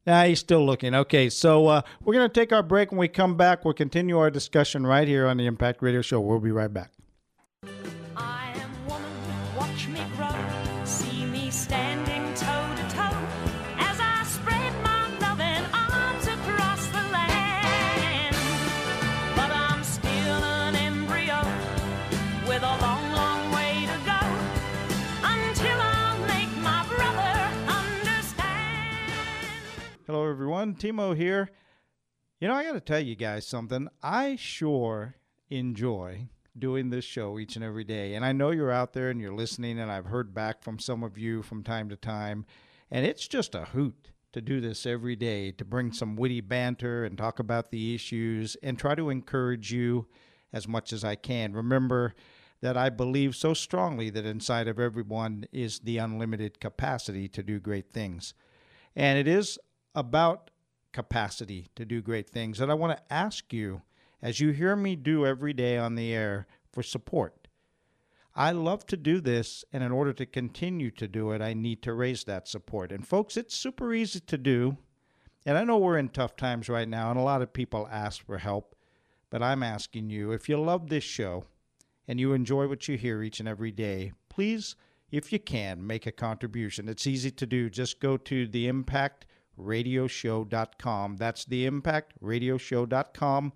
Nah, 0.05 0.23
he's 0.23 0.39
still 0.39 0.65
looking. 0.65 0.95
Okay, 0.95 1.29
so 1.29 1.67
uh, 1.67 1.81
we're 2.03 2.13
going 2.13 2.27
to 2.27 2.33
take 2.33 2.51
our 2.51 2.63
break. 2.63 2.91
When 2.91 2.99
we 2.99 3.07
come 3.07 3.37
back, 3.37 3.63
we'll 3.63 3.73
continue 3.75 4.17
our 4.17 4.31
discussion 4.31 4.85
right 4.85 5.07
here 5.07 5.27
on 5.27 5.37
the 5.37 5.45
Impact 5.45 5.81
Radio 5.81 6.01
Show. 6.01 6.19
We'll 6.19 6.39
be 6.39 6.51
right 6.51 6.73
back. 6.73 6.91
Hello, 30.11 30.29
everyone. 30.29 30.75
Timo 30.75 31.15
here. 31.15 31.49
You 32.41 32.49
know, 32.49 32.53
I 32.53 32.65
got 32.65 32.73
to 32.73 32.81
tell 32.81 32.99
you 32.99 33.15
guys 33.15 33.47
something. 33.47 33.87
I 34.03 34.35
sure 34.35 35.15
enjoy 35.49 36.27
doing 36.59 36.89
this 36.89 37.05
show 37.05 37.39
each 37.39 37.55
and 37.55 37.63
every 37.63 37.85
day. 37.85 38.15
And 38.15 38.25
I 38.25 38.33
know 38.33 38.51
you're 38.51 38.73
out 38.73 38.91
there 38.91 39.09
and 39.09 39.21
you're 39.21 39.33
listening, 39.33 39.79
and 39.79 39.89
I've 39.89 40.07
heard 40.07 40.33
back 40.33 40.63
from 40.63 40.79
some 40.79 41.01
of 41.01 41.17
you 41.17 41.41
from 41.41 41.63
time 41.63 41.87
to 41.87 41.95
time. 41.95 42.45
And 42.91 43.05
it's 43.05 43.25
just 43.25 43.55
a 43.55 43.63
hoot 43.63 44.11
to 44.33 44.41
do 44.41 44.59
this 44.59 44.85
every 44.85 45.15
day, 45.15 45.53
to 45.53 45.63
bring 45.63 45.93
some 45.93 46.17
witty 46.17 46.41
banter 46.41 47.05
and 47.05 47.17
talk 47.17 47.39
about 47.39 47.71
the 47.71 47.95
issues 47.95 48.57
and 48.61 48.77
try 48.77 48.95
to 48.95 49.09
encourage 49.09 49.71
you 49.71 50.07
as 50.51 50.67
much 50.67 50.91
as 50.91 51.05
I 51.05 51.15
can. 51.15 51.53
Remember 51.53 52.15
that 52.59 52.75
I 52.75 52.89
believe 52.89 53.33
so 53.33 53.53
strongly 53.53 54.09
that 54.09 54.25
inside 54.25 54.67
of 54.67 54.77
everyone 54.77 55.45
is 55.53 55.79
the 55.79 55.99
unlimited 55.99 56.59
capacity 56.59 57.29
to 57.29 57.41
do 57.41 57.61
great 57.61 57.89
things. 57.93 58.33
And 58.93 59.17
it 59.17 59.25
is 59.25 59.57
about 59.95 60.51
capacity 60.91 61.67
to 61.75 61.85
do 61.85 62.01
great 62.01 62.29
things. 62.29 62.59
And 62.59 62.71
I 62.71 62.75
want 62.75 62.97
to 62.97 63.13
ask 63.13 63.51
you, 63.53 63.81
as 64.21 64.39
you 64.39 64.51
hear 64.51 64.75
me 64.75 64.95
do 64.95 65.25
every 65.25 65.53
day 65.53 65.77
on 65.77 65.95
the 65.95 66.13
air, 66.13 66.47
for 66.71 66.83
support. 66.83 67.47
I 68.33 68.51
love 68.51 68.85
to 68.87 68.97
do 68.97 69.19
this, 69.19 69.65
and 69.73 69.83
in 69.83 69.91
order 69.91 70.13
to 70.13 70.25
continue 70.25 70.89
to 70.91 71.07
do 71.07 71.31
it, 71.31 71.41
I 71.41 71.53
need 71.53 71.81
to 71.83 71.93
raise 71.93 72.23
that 72.23 72.47
support. 72.47 72.91
And 72.91 73.05
folks, 73.05 73.35
it's 73.35 73.55
super 73.55 73.93
easy 73.93 74.21
to 74.21 74.37
do. 74.37 74.77
And 75.45 75.57
I 75.57 75.63
know 75.63 75.77
we're 75.77 75.97
in 75.97 76.09
tough 76.09 76.37
times 76.37 76.69
right 76.69 76.87
now, 76.87 77.09
and 77.09 77.19
a 77.19 77.23
lot 77.23 77.41
of 77.41 77.51
people 77.51 77.89
ask 77.91 78.25
for 78.25 78.37
help. 78.37 78.75
But 79.29 79.43
I'm 79.43 79.63
asking 79.63 80.09
you, 80.09 80.31
if 80.31 80.47
you 80.47 80.59
love 80.59 80.87
this 80.87 81.03
show 81.03 81.45
and 82.07 82.19
you 82.19 82.33
enjoy 82.33 82.67
what 82.67 82.87
you 82.87 82.97
hear 82.97 83.21
each 83.21 83.39
and 83.39 83.49
every 83.49 83.71
day, 83.71 84.13
please, 84.29 84.75
if 85.11 85.33
you 85.33 85.39
can, 85.39 85.85
make 85.85 86.05
a 86.05 86.11
contribution. 86.11 86.87
It's 86.87 87.07
easy 87.07 87.31
to 87.31 87.45
do. 87.45 87.69
Just 87.69 87.99
go 87.99 88.17
to 88.17 88.47
the 88.47 88.67
impactradioshow.com. 89.59 91.17
That's 91.17 91.45
the 91.45 91.69
impactradioshow.com 91.69 93.53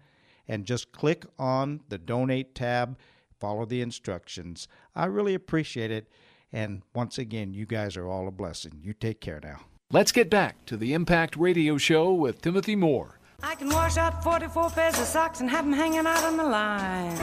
and 0.47 0.65
just 0.65 0.91
click 0.91 1.25
on 1.39 1.81
the 1.89 1.97
donate 1.97 2.53
tab, 2.55 2.97
follow 3.39 3.65
the 3.65 3.81
instructions. 3.81 4.67
I 4.95 5.05
really 5.05 5.33
appreciate 5.33 5.91
it. 5.91 6.07
And 6.53 6.83
once 6.93 7.17
again, 7.17 7.53
you 7.53 7.65
guys 7.65 7.97
are 7.97 8.07
all 8.07 8.27
a 8.27 8.31
blessing. 8.31 8.79
You 8.81 8.93
take 8.93 9.19
care 9.19 9.39
now. 9.43 9.61
Let's 9.91 10.11
get 10.11 10.29
back 10.29 10.65
to 10.65 10.77
the 10.77 10.93
Impact 10.93 11.35
Radio 11.35 11.77
Show 11.77 12.13
with 12.13 12.41
Timothy 12.41 12.75
Moore. 12.75 13.19
I 13.43 13.55
can 13.55 13.69
wash 13.69 13.97
out 13.97 14.23
44 14.23 14.69
pairs 14.71 14.99
of 14.99 15.05
socks 15.05 15.41
and 15.41 15.49
have 15.49 15.65
them 15.65 15.73
hanging 15.73 16.05
out 16.07 16.23
on 16.23 16.37
the 16.37 16.43
line. 16.43 17.17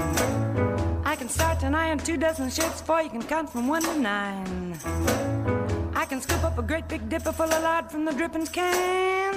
I 1.05 1.17
can 1.17 1.29
start 1.29 1.63
and 1.63 1.75
iron 1.75 1.99
two 1.99 2.17
dozen 2.17 2.51
shirts 2.51 2.81
before 2.81 3.03
you 3.03 3.11
can 3.11 3.23
count 3.23 3.51
from 3.51 3.67
one 3.69 3.83
to 3.83 3.99
nine. 3.99 5.62
I 6.03 6.05
can 6.05 6.21
scoop 6.21 6.43
up 6.43 6.59
a 6.59 6.63
great 6.63 6.89
big 6.89 7.09
dipper 7.09 7.31
full 7.31 7.47
of 7.47 7.63
lard 7.63 7.89
from 7.89 8.05
the 8.05 8.11
drippings 8.11 8.49
can. 8.49 9.35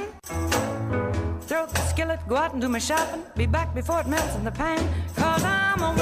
Throw 1.42 1.62
up 1.62 1.72
the 1.72 1.82
skillet, 1.82 2.20
go 2.28 2.38
out 2.38 2.54
and 2.54 2.62
do 2.62 2.68
my 2.68 2.80
shopping. 2.80 3.22
Be 3.36 3.46
back 3.46 3.76
before 3.76 4.02
it 4.02 4.08
melts 4.08 4.34
in 4.34 4.44
the 4.44 4.50
pan. 4.50 4.80
Cause 5.16 5.44
I'm 5.44 5.80
a 5.80 5.90
woman. 5.92 6.02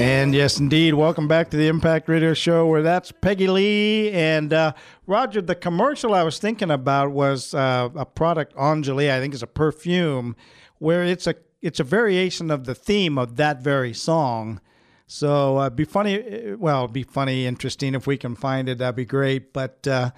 And 0.00 0.34
yes, 0.34 0.58
indeed, 0.58 0.94
welcome 0.94 1.28
back 1.28 1.50
to 1.50 1.56
the 1.56 1.68
Impact 1.68 2.08
Radio 2.08 2.34
Show, 2.34 2.66
where 2.66 2.82
that's 2.82 3.12
Peggy 3.12 3.46
Lee 3.46 4.10
and 4.10 4.52
uh, 4.52 4.72
Roger. 5.06 5.40
The 5.40 5.54
commercial 5.54 6.14
I 6.14 6.24
was 6.24 6.40
thinking 6.40 6.72
about 6.72 7.12
was 7.12 7.54
uh, 7.54 7.90
a 7.94 8.04
product 8.04 8.56
Enjoli, 8.56 9.08
I 9.08 9.20
think 9.20 9.34
it's 9.34 9.42
a 9.44 9.46
perfume, 9.46 10.34
where 10.78 11.04
it's 11.04 11.28
a 11.28 11.34
it's 11.60 11.80
a 11.80 11.84
variation 11.84 12.50
of 12.50 12.64
the 12.64 12.74
theme 12.74 13.18
of 13.18 13.36
that 13.36 13.62
very 13.62 13.92
song. 13.92 14.60
So 15.06 15.56
uh, 15.56 15.70
be 15.70 15.84
funny, 15.84 16.54
well, 16.56 16.86
be 16.86 17.02
funny, 17.02 17.46
interesting 17.46 17.94
if 17.94 18.06
we 18.06 18.16
can 18.16 18.36
find 18.36 18.68
it. 18.68 18.78
That'd 18.78 18.96
be 18.96 19.04
great. 19.04 19.52
But 19.52 19.86
uh, 19.86 20.10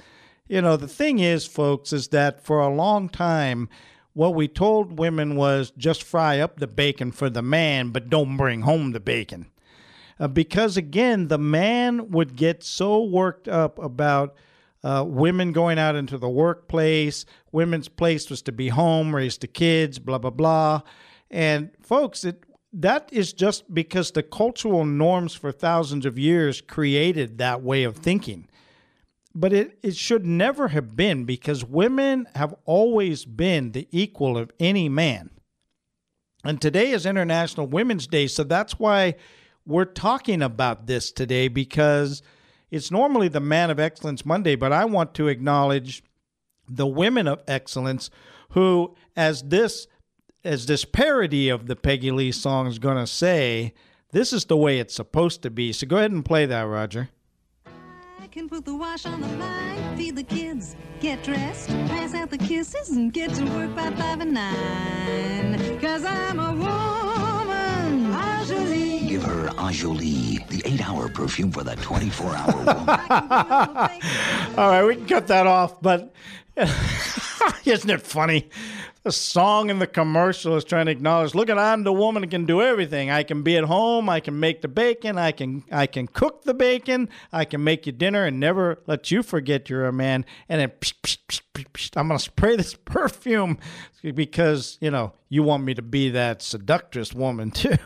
you 0.49 0.61
know, 0.61 0.77
the 0.77 0.89
thing 0.89 1.21
is, 1.21 1.47
folks, 1.47 1.93
is 1.93 2.09
that 2.09 2.45
for 2.45 2.61
a 2.61 2.75
long 2.75 3.09
time, 3.09 3.69
what 4.15 4.35
we 4.35 4.49
told 4.49 4.99
women 4.99 5.37
was 5.37 5.73
just 5.79 6.03
fry 6.03 6.41
up 6.41 6.59
the 6.59 6.67
bacon 6.67 7.13
for 7.13 7.31
the 7.31 7.43
man, 7.43 7.91
but 7.91 8.11
don't 8.11 8.37
bring 8.37 8.63
home 8.63 8.91
the 8.91 9.01
bacon. 9.01 9.47
Uh, 10.19 10.27
because 10.27 10.77
again, 10.77 11.29
the 11.29 11.39
man 11.39 12.11
would 12.11 12.35
get 12.35 12.65
so 12.65 13.03
worked 13.03 13.47
up 13.47 13.79
about 13.79 14.35
uh, 14.83 15.05
women 15.07 15.53
going 15.53 15.79
out 15.79 15.95
into 15.95 16.19
the 16.19 16.29
workplace. 16.29 17.25
Women's 17.53 17.89
place 17.89 18.29
was 18.29 18.43
to 18.43 18.53
be 18.53 18.69
home, 18.69 19.15
raise 19.15 19.39
the 19.39 19.47
kids, 19.47 19.99
blah 19.99 20.19
blah 20.19 20.31
blah. 20.31 20.83
And 21.31 21.71
folks, 21.81 22.25
it 22.25 22.45
that 22.73 23.09
is 23.13 23.33
just 23.33 23.73
because 23.75 24.13
the 24.13 24.23
cultural 24.23 24.85
norms 24.85 25.35
for 25.35 25.51
thousands 25.51 26.07
of 26.07 26.19
years 26.19 26.61
created 26.61 27.39
that 27.39 27.63
way 27.63 27.83
of 27.83 27.97
thinking. 27.97 28.47
But 29.35 29.53
it, 29.53 29.79
it 29.83 29.97
should 29.97 30.25
never 30.25 30.69
have 30.69 30.97
been 30.97 31.25
because 31.25 31.65
women 31.65 32.29
have 32.35 32.55
always 32.65 33.25
been 33.25 33.73
the 33.73 33.89
equal 33.91 34.39
of 34.39 34.53
any 34.61 34.89
man. 34.89 35.31
And 36.45 36.61
today 36.61 36.93
is 36.93 37.07
International 37.07 37.67
Women's 37.67 38.07
Day, 38.07 38.27
so 38.27 38.45
that's 38.45 38.79
why 38.79 39.17
we're 39.67 39.85
talking 39.85 40.43
about 40.43 40.87
this 40.87 41.13
today 41.13 41.49
because 41.49 42.23
it's 42.71 42.91
normally 42.91 43.29
the 43.29 43.41
Man 43.41 43.71
of 43.71 43.79
Excellence 43.79 44.25
Monday, 44.25 44.55
but 44.55 44.73
I 44.73 44.85
want 44.85 45.15
to 45.15 45.29
acknowledge 45.29 46.03
the 46.69 46.87
women 46.87 47.27
of 47.27 47.43
excellence 47.47 48.11
who, 48.51 48.95
as 49.17 49.43
this 49.43 49.87
as 50.45 50.67
this 50.67 50.85
parody 50.85 51.49
of 51.49 51.67
the 51.67 51.77
Peggy 51.77 52.11
Lee 52.11 52.33
song 52.33 52.67
is 52.67 52.79
going 52.79 52.97
to 52.97 53.07
say, 53.07 53.75
this 54.13 54.33
is 54.33 54.47
the 54.47 54.57
way 54.57 54.79
it's 54.79 54.95
supposed 54.95 55.43
to 55.43 55.51
be. 55.51 55.73
So 55.73 55.87
go 55.87 55.99
ahead 55.99 56.11
and 56.11 56.25
play 56.25 56.47
that, 56.47 56.63
Roger. 56.63 57.11
I 58.19 58.27
can 58.27 58.49
put 58.49 58.65
the 58.65 58.75
wash 58.75 59.07
on 59.07 59.21
the 59.21 59.29
line, 59.29 59.97
feed 59.97 60.17
the 60.17 60.23
kids, 60.23 60.77
get 61.01 61.23
dressed, 61.23 61.69
pass 61.69 62.15
out 62.15 62.31
the 62.31 62.39
kisses, 62.39 62.91
and 62.91 63.13
get 63.13 63.35
to 63.35 63.45
work 63.45 63.75
by 63.75 63.91
five 63.91 64.21
and 64.21 64.33
nine. 64.33 65.81
Cause 65.81 66.05
I'm 66.05 66.39
a 66.39 66.53
woman, 66.53 68.15
usually. 68.41 69.09
Give 69.09 69.23
her 69.23 69.49
Enjoli, 69.49 70.47
the 70.49 70.63
eight 70.65 70.89
hour 70.89 71.09
perfume 71.09 71.51
for 71.53 71.65
the 71.65 71.77
24 71.77 72.35
hour 72.37 72.57
woman. 72.57 74.01
All 74.57 74.69
right, 74.71 74.85
we 74.85 74.97
can 74.97 75.07
cut 75.07 75.27
that 75.29 75.47
off, 75.47 75.81
but 75.83 76.15
isn't 77.65 77.91
it 77.91 78.03
funny? 78.03 78.49
The 79.03 79.13
song 79.13 79.71
in 79.71 79.79
the 79.79 79.87
commercial 79.87 80.57
is 80.57 80.65
trying 80.65 80.85
to 80.85 80.93
acknowledge, 80.93 81.35
look 81.35 81.49
at 81.49 81.59
I'm 81.59 81.85
the 81.85 81.93
woman 81.93 82.23
who 82.23 82.29
can 82.29 82.45
do 82.45 82.61
everything. 82.61 83.11
I 83.11 83.23
can 83.23 83.43
be 83.43 83.57
at 83.57 83.65
home, 83.65 84.11
I 84.11 84.21
can 84.21 84.39
make 84.39 84.61
the 84.61 84.69
bacon, 84.69 85.17
I 85.17 85.33
can 85.33 85.65
I 85.73 85.87
can 85.87 86.07
cook 86.07 86.45
the 86.45 86.53
bacon, 86.53 87.09
I 87.33 87.47
can 87.47 87.65
make 87.65 87.87
you 87.87 87.93
dinner 87.93 88.27
and 88.27 88.39
never 88.39 88.83
let 88.87 89.11
you 89.11 89.23
forget 89.23 89.71
you're 89.71 89.87
a 89.87 89.93
man. 89.93 90.27
And 90.51 90.61
then 90.61 90.69
psh, 90.81 90.93
psh, 91.03 91.41
psh, 91.55 91.91
I'm 91.97 92.09
gonna 92.09 92.19
spray 92.19 92.57
this 92.59 92.75
perfume 92.75 93.59
because, 94.03 94.77
you 94.83 94.91
know, 94.91 95.15
you 95.31 95.43
want 95.45 95.65
me 95.65 95.73
to 95.73 95.83
be 95.83 96.11
that 96.11 96.43
seductress 96.43 97.15
woman 97.15 97.51
too. 97.53 97.79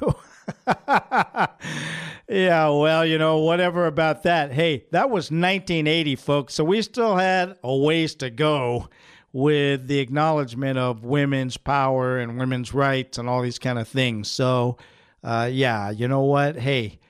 yeah, 2.28 2.68
well, 2.68 3.06
you 3.06 3.18
know, 3.18 3.38
whatever 3.38 3.86
about 3.86 4.24
that. 4.24 4.52
Hey, 4.52 4.86
that 4.90 5.10
was 5.10 5.30
1980, 5.30 6.16
folks. 6.16 6.54
So 6.54 6.64
we 6.64 6.82
still 6.82 7.14
had 7.14 7.56
a 7.62 7.76
ways 7.76 8.16
to 8.16 8.30
go 8.30 8.88
with 9.34 9.88
the 9.88 9.98
acknowledgement 9.98 10.78
of 10.78 11.04
women's 11.04 11.56
power 11.56 12.18
and 12.18 12.38
women's 12.38 12.72
rights 12.72 13.18
and 13.18 13.28
all 13.28 13.42
these 13.42 13.58
kind 13.58 13.80
of 13.80 13.88
things. 13.88 14.30
So, 14.30 14.78
uh, 15.24 15.50
yeah, 15.52 15.90
you 15.90 16.06
know 16.06 16.22
what? 16.22 16.56
Hey, 16.56 17.00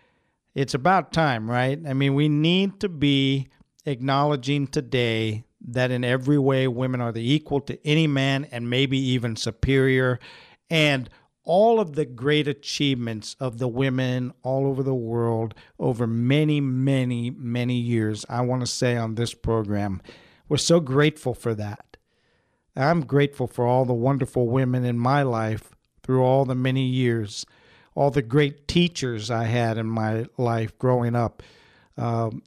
it's 0.54 0.72
about 0.72 1.12
time, 1.12 1.50
right? 1.50 1.78
I 1.86 1.92
mean, 1.92 2.14
we 2.14 2.30
need 2.30 2.80
to 2.80 2.88
be 2.88 3.48
acknowledging 3.84 4.66
today 4.68 5.44
that 5.68 5.90
in 5.90 6.02
every 6.02 6.38
way 6.38 6.66
women 6.66 7.02
are 7.02 7.12
the 7.12 7.30
equal 7.30 7.60
to 7.60 7.86
any 7.86 8.06
man 8.06 8.46
and 8.50 8.70
maybe 8.70 8.98
even 8.98 9.36
superior. 9.36 10.18
And 10.70 11.10
all 11.44 11.78
of 11.78 11.94
the 11.94 12.06
great 12.06 12.48
achievements 12.48 13.36
of 13.38 13.58
the 13.58 13.68
women 13.68 14.32
all 14.42 14.66
over 14.66 14.82
the 14.82 14.94
world 14.94 15.54
over 15.78 16.06
many, 16.06 16.58
many, 16.58 17.28
many 17.28 17.76
years, 17.76 18.24
I 18.30 18.40
want 18.40 18.62
to 18.62 18.66
say 18.66 18.96
on 18.96 19.16
this 19.16 19.34
program. 19.34 20.00
We're 20.48 20.56
so 20.56 20.80
grateful 20.80 21.34
for 21.34 21.54
that. 21.56 21.93
I'm 22.76 23.02
grateful 23.02 23.46
for 23.46 23.66
all 23.66 23.84
the 23.84 23.94
wonderful 23.94 24.48
women 24.48 24.84
in 24.84 24.98
my 24.98 25.22
life 25.22 25.70
through 26.02 26.22
all 26.22 26.44
the 26.44 26.54
many 26.54 26.84
years, 26.84 27.46
all 27.94 28.10
the 28.10 28.22
great 28.22 28.66
teachers 28.66 29.30
I 29.30 29.44
had 29.44 29.78
in 29.78 29.86
my 29.86 30.26
life 30.36 30.76
growing 30.78 31.14
up. 31.14 31.42
Um, 31.96 32.42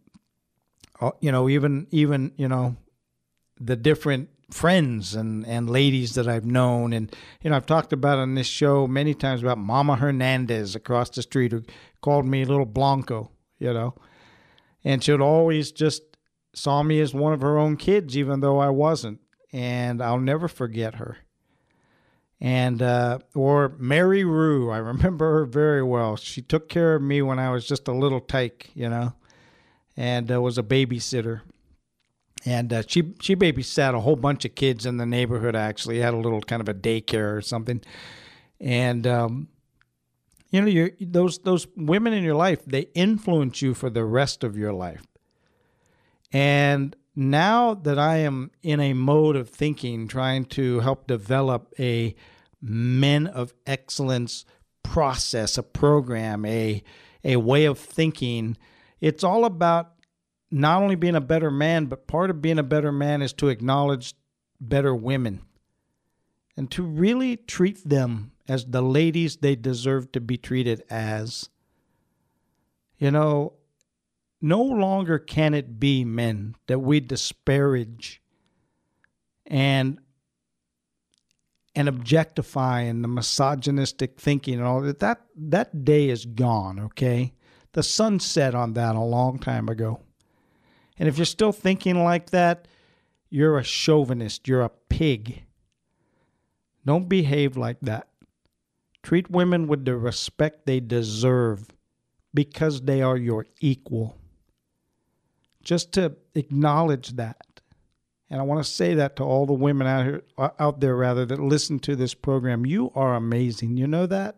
uh, 0.99 1.11
you 1.21 1.31
know, 1.31 1.47
even 1.47 1.87
even 1.91 2.33
you 2.37 2.47
know, 2.47 2.75
the 3.59 3.75
different 3.75 4.29
friends 4.51 5.13
and, 5.15 5.45
and 5.45 5.69
ladies 5.69 6.15
that 6.15 6.27
I've 6.27 6.45
known. 6.45 6.93
And, 6.93 7.13
you 7.41 7.49
know, 7.49 7.55
I've 7.55 7.65
talked 7.65 7.93
about 7.93 8.17
on 8.17 8.35
this 8.35 8.47
show 8.47 8.87
many 8.87 9.13
times 9.13 9.41
about 9.41 9.57
Mama 9.57 9.97
Hernandez 9.97 10.75
across 10.75 11.09
the 11.09 11.21
street 11.21 11.51
who 11.51 11.63
called 12.01 12.25
me 12.25 12.45
little 12.45 12.65
Blanco, 12.65 13.31
you 13.59 13.73
know. 13.73 13.95
And 14.83 15.03
she'd 15.03 15.19
always 15.19 15.71
just 15.71 16.03
saw 16.53 16.81
me 16.81 17.01
as 17.01 17.13
one 17.13 17.33
of 17.33 17.41
her 17.41 17.57
own 17.57 17.77
kids, 17.77 18.17
even 18.17 18.39
though 18.39 18.59
I 18.59 18.69
wasn't. 18.69 19.19
And 19.53 20.01
I'll 20.01 20.19
never 20.19 20.47
forget 20.47 20.95
her. 20.95 21.17
And, 22.39 22.81
uh, 22.81 23.19
or 23.33 23.73
Mary 23.79 24.23
Rue, 24.23 24.69
I 24.69 24.77
remember 24.77 25.33
her 25.33 25.45
very 25.45 25.83
well. 25.83 26.15
She 26.17 26.41
took 26.41 26.69
care 26.69 26.95
of 26.95 27.01
me 27.01 27.21
when 27.21 27.39
I 27.39 27.49
was 27.49 27.67
just 27.67 27.87
a 27.87 27.93
little 27.93 28.19
tyke, 28.19 28.69
you 28.75 28.89
know, 28.89 29.13
and 29.95 30.31
uh, 30.31 30.41
was 30.41 30.57
a 30.57 30.63
babysitter 30.63 31.41
and 32.45 32.71
uh, 32.71 32.83
she 32.87 33.13
she 33.19 33.35
babysat 33.35 33.93
a 33.93 33.99
whole 33.99 34.15
bunch 34.15 34.45
of 34.45 34.55
kids 34.55 34.85
in 34.85 34.97
the 34.97 35.05
neighborhood. 35.05 35.55
Actually, 35.55 35.99
had 35.99 36.13
a 36.13 36.17
little 36.17 36.41
kind 36.41 36.61
of 36.61 36.69
a 36.69 36.73
daycare 36.73 37.35
or 37.35 37.41
something, 37.41 37.81
and 38.59 39.05
um, 39.07 39.49
you 40.49 40.61
know, 40.61 40.89
those 41.01 41.39
those 41.39 41.67
women 41.75 42.13
in 42.13 42.23
your 42.23 42.35
life 42.35 42.63
they 42.65 42.87
influence 42.93 43.61
you 43.61 43.73
for 43.73 43.89
the 43.89 44.05
rest 44.05 44.43
of 44.43 44.57
your 44.57 44.73
life. 44.73 45.05
And 46.31 46.95
now 47.17 47.73
that 47.73 47.97
I 47.97 48.17
am 48.17 48.51
in 48.61 48.79
a 48.79 48.93
mode 48.93 49.35
of 49.35 49.49
thinking, 49.49 50.07
trying 50.07 50.45
to 50.45 50.81
help 50.81 51.07
develop 51.07 51.73
a 51.79 52.15
men 52.61 53.25
of 53.25 53.55
excellence 53.65 54.45
process, 54.83 55.57
a 55.57 55.63
program, 55.63 56.45
a 56.45 56.83
a 57.23 57.37
way 57.37 57.65
of 57.65 57.79
thinking, 57.79 58.55
it's 59.01 59.23
all 59.23 59.45
about 59.45 59.93
not 60.51 60.81
only 60.81 60.95
being 60.95 61.15
a 61.15 61.21
better 61.21 61.49
man, 61.49 61.87
but 61.87 62.05
part 62.05 62.29
of 62.29 62.41
being 62.41 62.59
a 62.59 62.63
better 62.63 62.91
man 62.91 63.23
is 63.23 63.33
to 63.33 63.49
acknowledge 63.49 64.13
better 64.61 64.93
women 64.95 65.41
and 66.55 66.69
to 66.69 66.83
really 66.83 67.35
treat 67.35 67.83
them 67.83 68.31
as 68.47 68.65
the 68.65 68.81
ladies 68.81 69.37
they 69.37 69.55
deserve 69.55 70.11
to 70.11 70.21
be 70.21 70.37
treated 70.37 70.83
as. 70.89 71.49
You 72.99 73.09
know, 73.09 73.53
no 74.41 74.61
longer 74.61 75.19
can 75.19 75.53
it 75.53 75.79
be 75.79 76.05
men 76.05 76.55
that 76.67 76.79
we 76.79 76.99
disparage 76.99 78.21
and 79.45 79.99
and 81.75 81.87
objectify 81.87 82.81
and 82.81 83.03
the 83.03 83.07
misogynistic 83.07 84.19
thinking 84.19 84.55
and 84.55 84.63
all 84.63 84.81
that 84.81 84.99
that 84.99 85.21
that 85.35 85.85
day 85.85 86.09
is 86.09 86.25
gone 86.25 86.79
okay 86.79 87.33
the 87.73 87.83
sun 87.83 88.19
set 88.19 88.55
on 88.55 88.73
that 88.73 88.95
a 88.95 89.01
long 89.01 89.39
time 89.39 89.69
ago 89.69 90.01
and 90.99 91.07
if 91.07 91.17
you're 91.17 91.25
still 91.25 91.51
thinking 91.51 92.03
like 92.03 92.31
that, 92.31 92.67
you're 93.29 93.57
a 93.57 93.63
chauvinist, 93.63 94.47
you're 94.47 94.61
a 94.61 94.71
pig. 94.89 95.43
Don't 96.85 97.09
behave 97.09 97.57
like 97.57 97.79
that. 97.81 98.07
Treat 99.03 99.29
women 99.29 99.67
with 99.67 99.85
the 99.85 99.95
respect 99.95 100.65
they 100.65 100.79
deserve 100.79 101.67
because 102.33 102.81
they 102.81 103.01
are 103.01 103.17
your 103.17 103.45
equal. 103.59 104.16
Just 105.67 105.91
to 105.91 106.15
acknowledge 106.33 107.17
that. 107.17 107.59
And 108.29 108.39
I 108.39 108.43
want 108.45 108.63
to 108.63 108.71
say 108.71 108.93
that 108.93 109.17
to 109.17 109.23
all 109.23 109.45
the 109.45 109.51
women 109.51 109.85
out 109.85 110.05
here 110.05 110.23
uh, 110.37 110.49
out 110.57 110.79
there 110.79 110.95
rather 110.95 111.25
that 111.25 111.39
listen 111.39 111.77
to 111.79 111.95
this 111.97 112.13
program. 112.13 112.65
You 112.65 112.89
are 112.95 113.15
amazing. 113.15 113.75
You 113.75 113.85
know 113.85 114.05
that? 114.05 114.37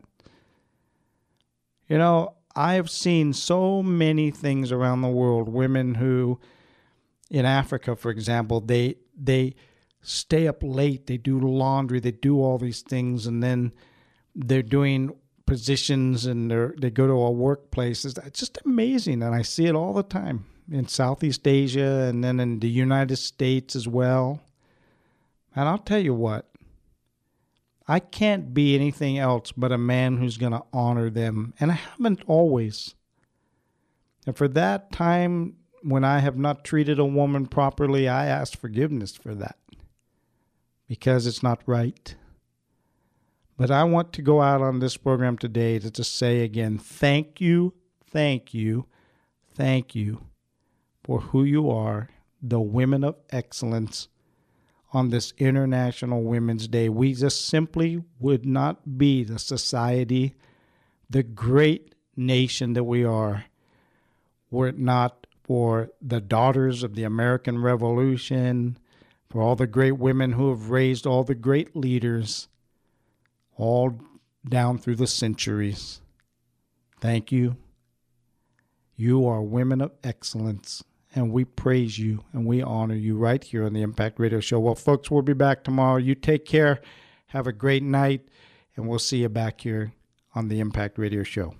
You 1.87 1.99
know, 1.99 2.33
I've 2.55 2.89
seen 2.89 3.33
so 3.33 3.83
many 3.83 4.31
things 4.31 4.71
around 4.71 5.03
the 5.03 5.07
world, 5.07 5.49
women 5.49 5.95
who 5.95 6.39
in 7.29 7.45
Africa, 7.45 7.95
for 7.95 8.09
example, 8.09 8.59
they 8.59 8.95
they 9.15 9.53
stay 10.01 10.47
up 10.47 10.63
late, 10.63 11.05
they 11.05 11.17
do 11.17 11.39
laundry, 11.39 11.99
they 11.99 12.11
do 12.11 12.41
all 12.41 12.57
these 12.57 12.81
things, 12.81 13.27
and 13.27 13.43
then 13.43 13.71
they're 14.33 14.63
doing 14.63 15.11
positions 15.45 16.25
and 16.25 16.49
they 16.49 16.69
they 16.79 16.89
go 16.89 17.05
to 17.05 17.13
a 17.13 17.29
workplace. 17.29 18.03
It's 18.03 18.39
just 18.39 18.57
amazing, 18.65 19.21
and 19.21 19.35
I 19.35 19.43
see 19.43 19.67
it 19.67 19.75
all 19.75 19.93
the 19.93 20.01
time 20.01 20.45
in 20.71 20.87
Southeast 20.87 21.47
Asia 21.47 22.07
and 22.09 22.23
then 22.23 22.39
in 22.39 22.59
the 22.59 22.69
United 22.69 23.17
States 23.17 23.75
as 23.75 23.87
well. 23.87 24.41
And 25.55 25.67
I'll 25.67 25.77
tell 25.77 25.99
you 25.99 26.13
what, 26.13 26.49
I 27.87 27.99
can't 27.99 28.53
be 28.53 28.75
anything 28.75 29.17
else 29.17 29.51
but 29.51 29.71
a 29.71 29.77
man 29.77 30.17
who's 30.17 30.37
going 30.37 30.51
to 30.51 30.63
honor 30.71 31.09
them, 31.09 31.53
and 31.59 31.71
I 31.71 31.75
haven't 31.75 32.21
always. 32.27 32.93
And 34.27 34.37
for 34.37 34.47
that 34.49 34.91
time 34.91 35.55
when 35.81 36.03
I 36.03 36.19
have 36.19 36.37
not 36.37 36.63
treated 36.63 36.99
a 36.99 37.05
woman 37.05 37.47
properly, 37.47 38.07
I 38.07 38.27
ask 38.27 38.57
forgiveness 38.57 39.15
for 39.15 39.33
that 39.35 39.57
because 40.87 41.25
it's 41.25 41.41
not 41.41 41.61
right. 41.65 42.15
But 43.57 43.71
I 43.71 43.83
want 43.85 44.13
to 44.13 44.21
go 44.21 44.41
out 44.41 44.61
on 44.61 44.79
this 44.79 44.97
program 44.97 45.37
today 45.37 45.79
to 45.79 45.89
just 45.89 46.15
say 46.15 46.41
again 46.41 46.77
thank 46.77 47.41
you, 47.41 47.73
thank 48.11 48.53
you, 48.53 48.85
thank 49.55 49.95
you 49.95 50.28
for 51.09 51.21
who 51.21 51.43
you 51.43 51.67
are, 51.71 52.07
the 52.39 52.61
women 52.61 53.03
of 53.03 53.15
excellence 53.31 54.09
on 54.93 55.09
this 55.09 55.33
International 55.39 56.21
Women's 56.21 56.67
Day. 56.67 56.87
We 56.87 57.15
just 57.15 57.47
simply 57.47 58.03
would 58.19 58.45
not 58.45 58.99
be 58.99 59.23
the 59.23 59.39
society, 59.39 60.35
the 61.09 61.23
great 61.23 61.95
nation 62.15 62.73
that 62.73 62.83
we 62.83 63.03
are, 63.03 63.45
were 64.51 64.67
it 64.67 64.77
not 64.77 65.25
for 65.41 65.89
the 65.99 66.21
daughters 66.21 66.83
of 66.83 66.93
the 66.93 67.05
American 67.05 67.59
Revolution, 67.59 68.77
for 69.31 69.41
all 69.41 69.55
the 69.55 69.65
great 69.65 69.93
women 69.93 70.33
who 70.33 70.49
have 70.49 70.69
raised 70.69 71.07
all 71.07 71.23
the 71.23 71.33
great 71.33 71.75
leaders, 71.75 72.49
all 73.57 73.99
down 74.47 74.77
through 74.77 74.97
the 74.97 75.07
centuries. 75.07 76.01
Thank 77.01 77.31
you. 77.31 77.57
You 78.95 79.25
are 79.25 79.41
women 79.41 79.81
of 79.81 79.93
excellence, 80.03 80.83
and 81.15 81.31
we 81.31 81.45
praise 81.45 81.97
you 81.97 82.23
and 82.33 82.45
we 82.45 82.61
honor 82.61 82.95
you 82.95 83.17
right 83.17 83.43
here 83.43 83.65
on 83.65 83.73
the 83.73 83.81
Impact 83.81 84.19
Radio 84.19 84.39
Show. 84.39 84.59
Well, 84.59 84.75
folks, 84.75 85.09
we'll 85.09 85.21
be 85.21 85.33
back 85.33 85.63
tomorrow. 85.63 85.97
You 85.97 86.15
take 86.15 86.45
care. 86.45 86.81
Have 87.27 87.47
a 87.47 87.53
great 87.53 87.83
night, 87.83 88.27
and 88.75 88.87
we'll 88.87 88.99
see 88.99 89.21
you 89.21 89.29
back 89.29 89.61
here 89.61 89.93
on 90.35 90.47
the 90.47 90.59
Impact 90.59 90.97
Radio 90.97 91.23
Show. 91.23 91.55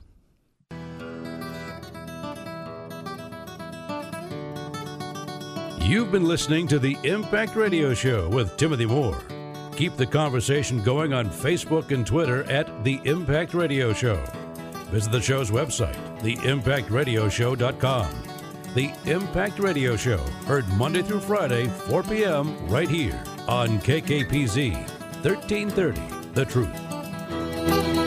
You've 5.82 6.12
been 6.12 6.26
listening 6.26 6.68
to 6.68 6.78
the 6.78 6.96
Impact 7.04 7.56
Radio 7.56 7.96
Show 7.96 8.30
with 8.30 8.56
Timothy 8.58 8.86
Moore. 8.86 9.18
Keep 9.76 9.98
the 9.98 10.06
conversation 10.06 10.84
going 10.84 11.14
on 11.14 11.30
Facebook 11.30 11.92
and 11.92 12.06
Twitter 12.06 12.44
at 12.44 12.84
The 12.84 13.00
Impact 13.06 13.56
Radio 13.56 13.92
Show. 13.94 14.24
Visit 14.92 15.12
the 15.12 15.22
show's 15.22 15.50
website, 15.50 15.96
theimpactradioshow.com. 16.20 18.29
The 18.76 18.94
Impact 19.06 19.58
Radio 19.58 19.96
Show, 19.96 20.20
heard 20.46 20.68
Monday 20.70 21.02
through 21.02 21.22
Friday, 21.22 21.68
4 21.68 22.04
p.m., 22.04 22.56
right 22.68 22.88
here 22.88 23.24
on 23.48 23.80
KKPZ 23.80 24.74
1330, 25.24 26.02
The 26.34 26.46
Truth. 26.46 27.99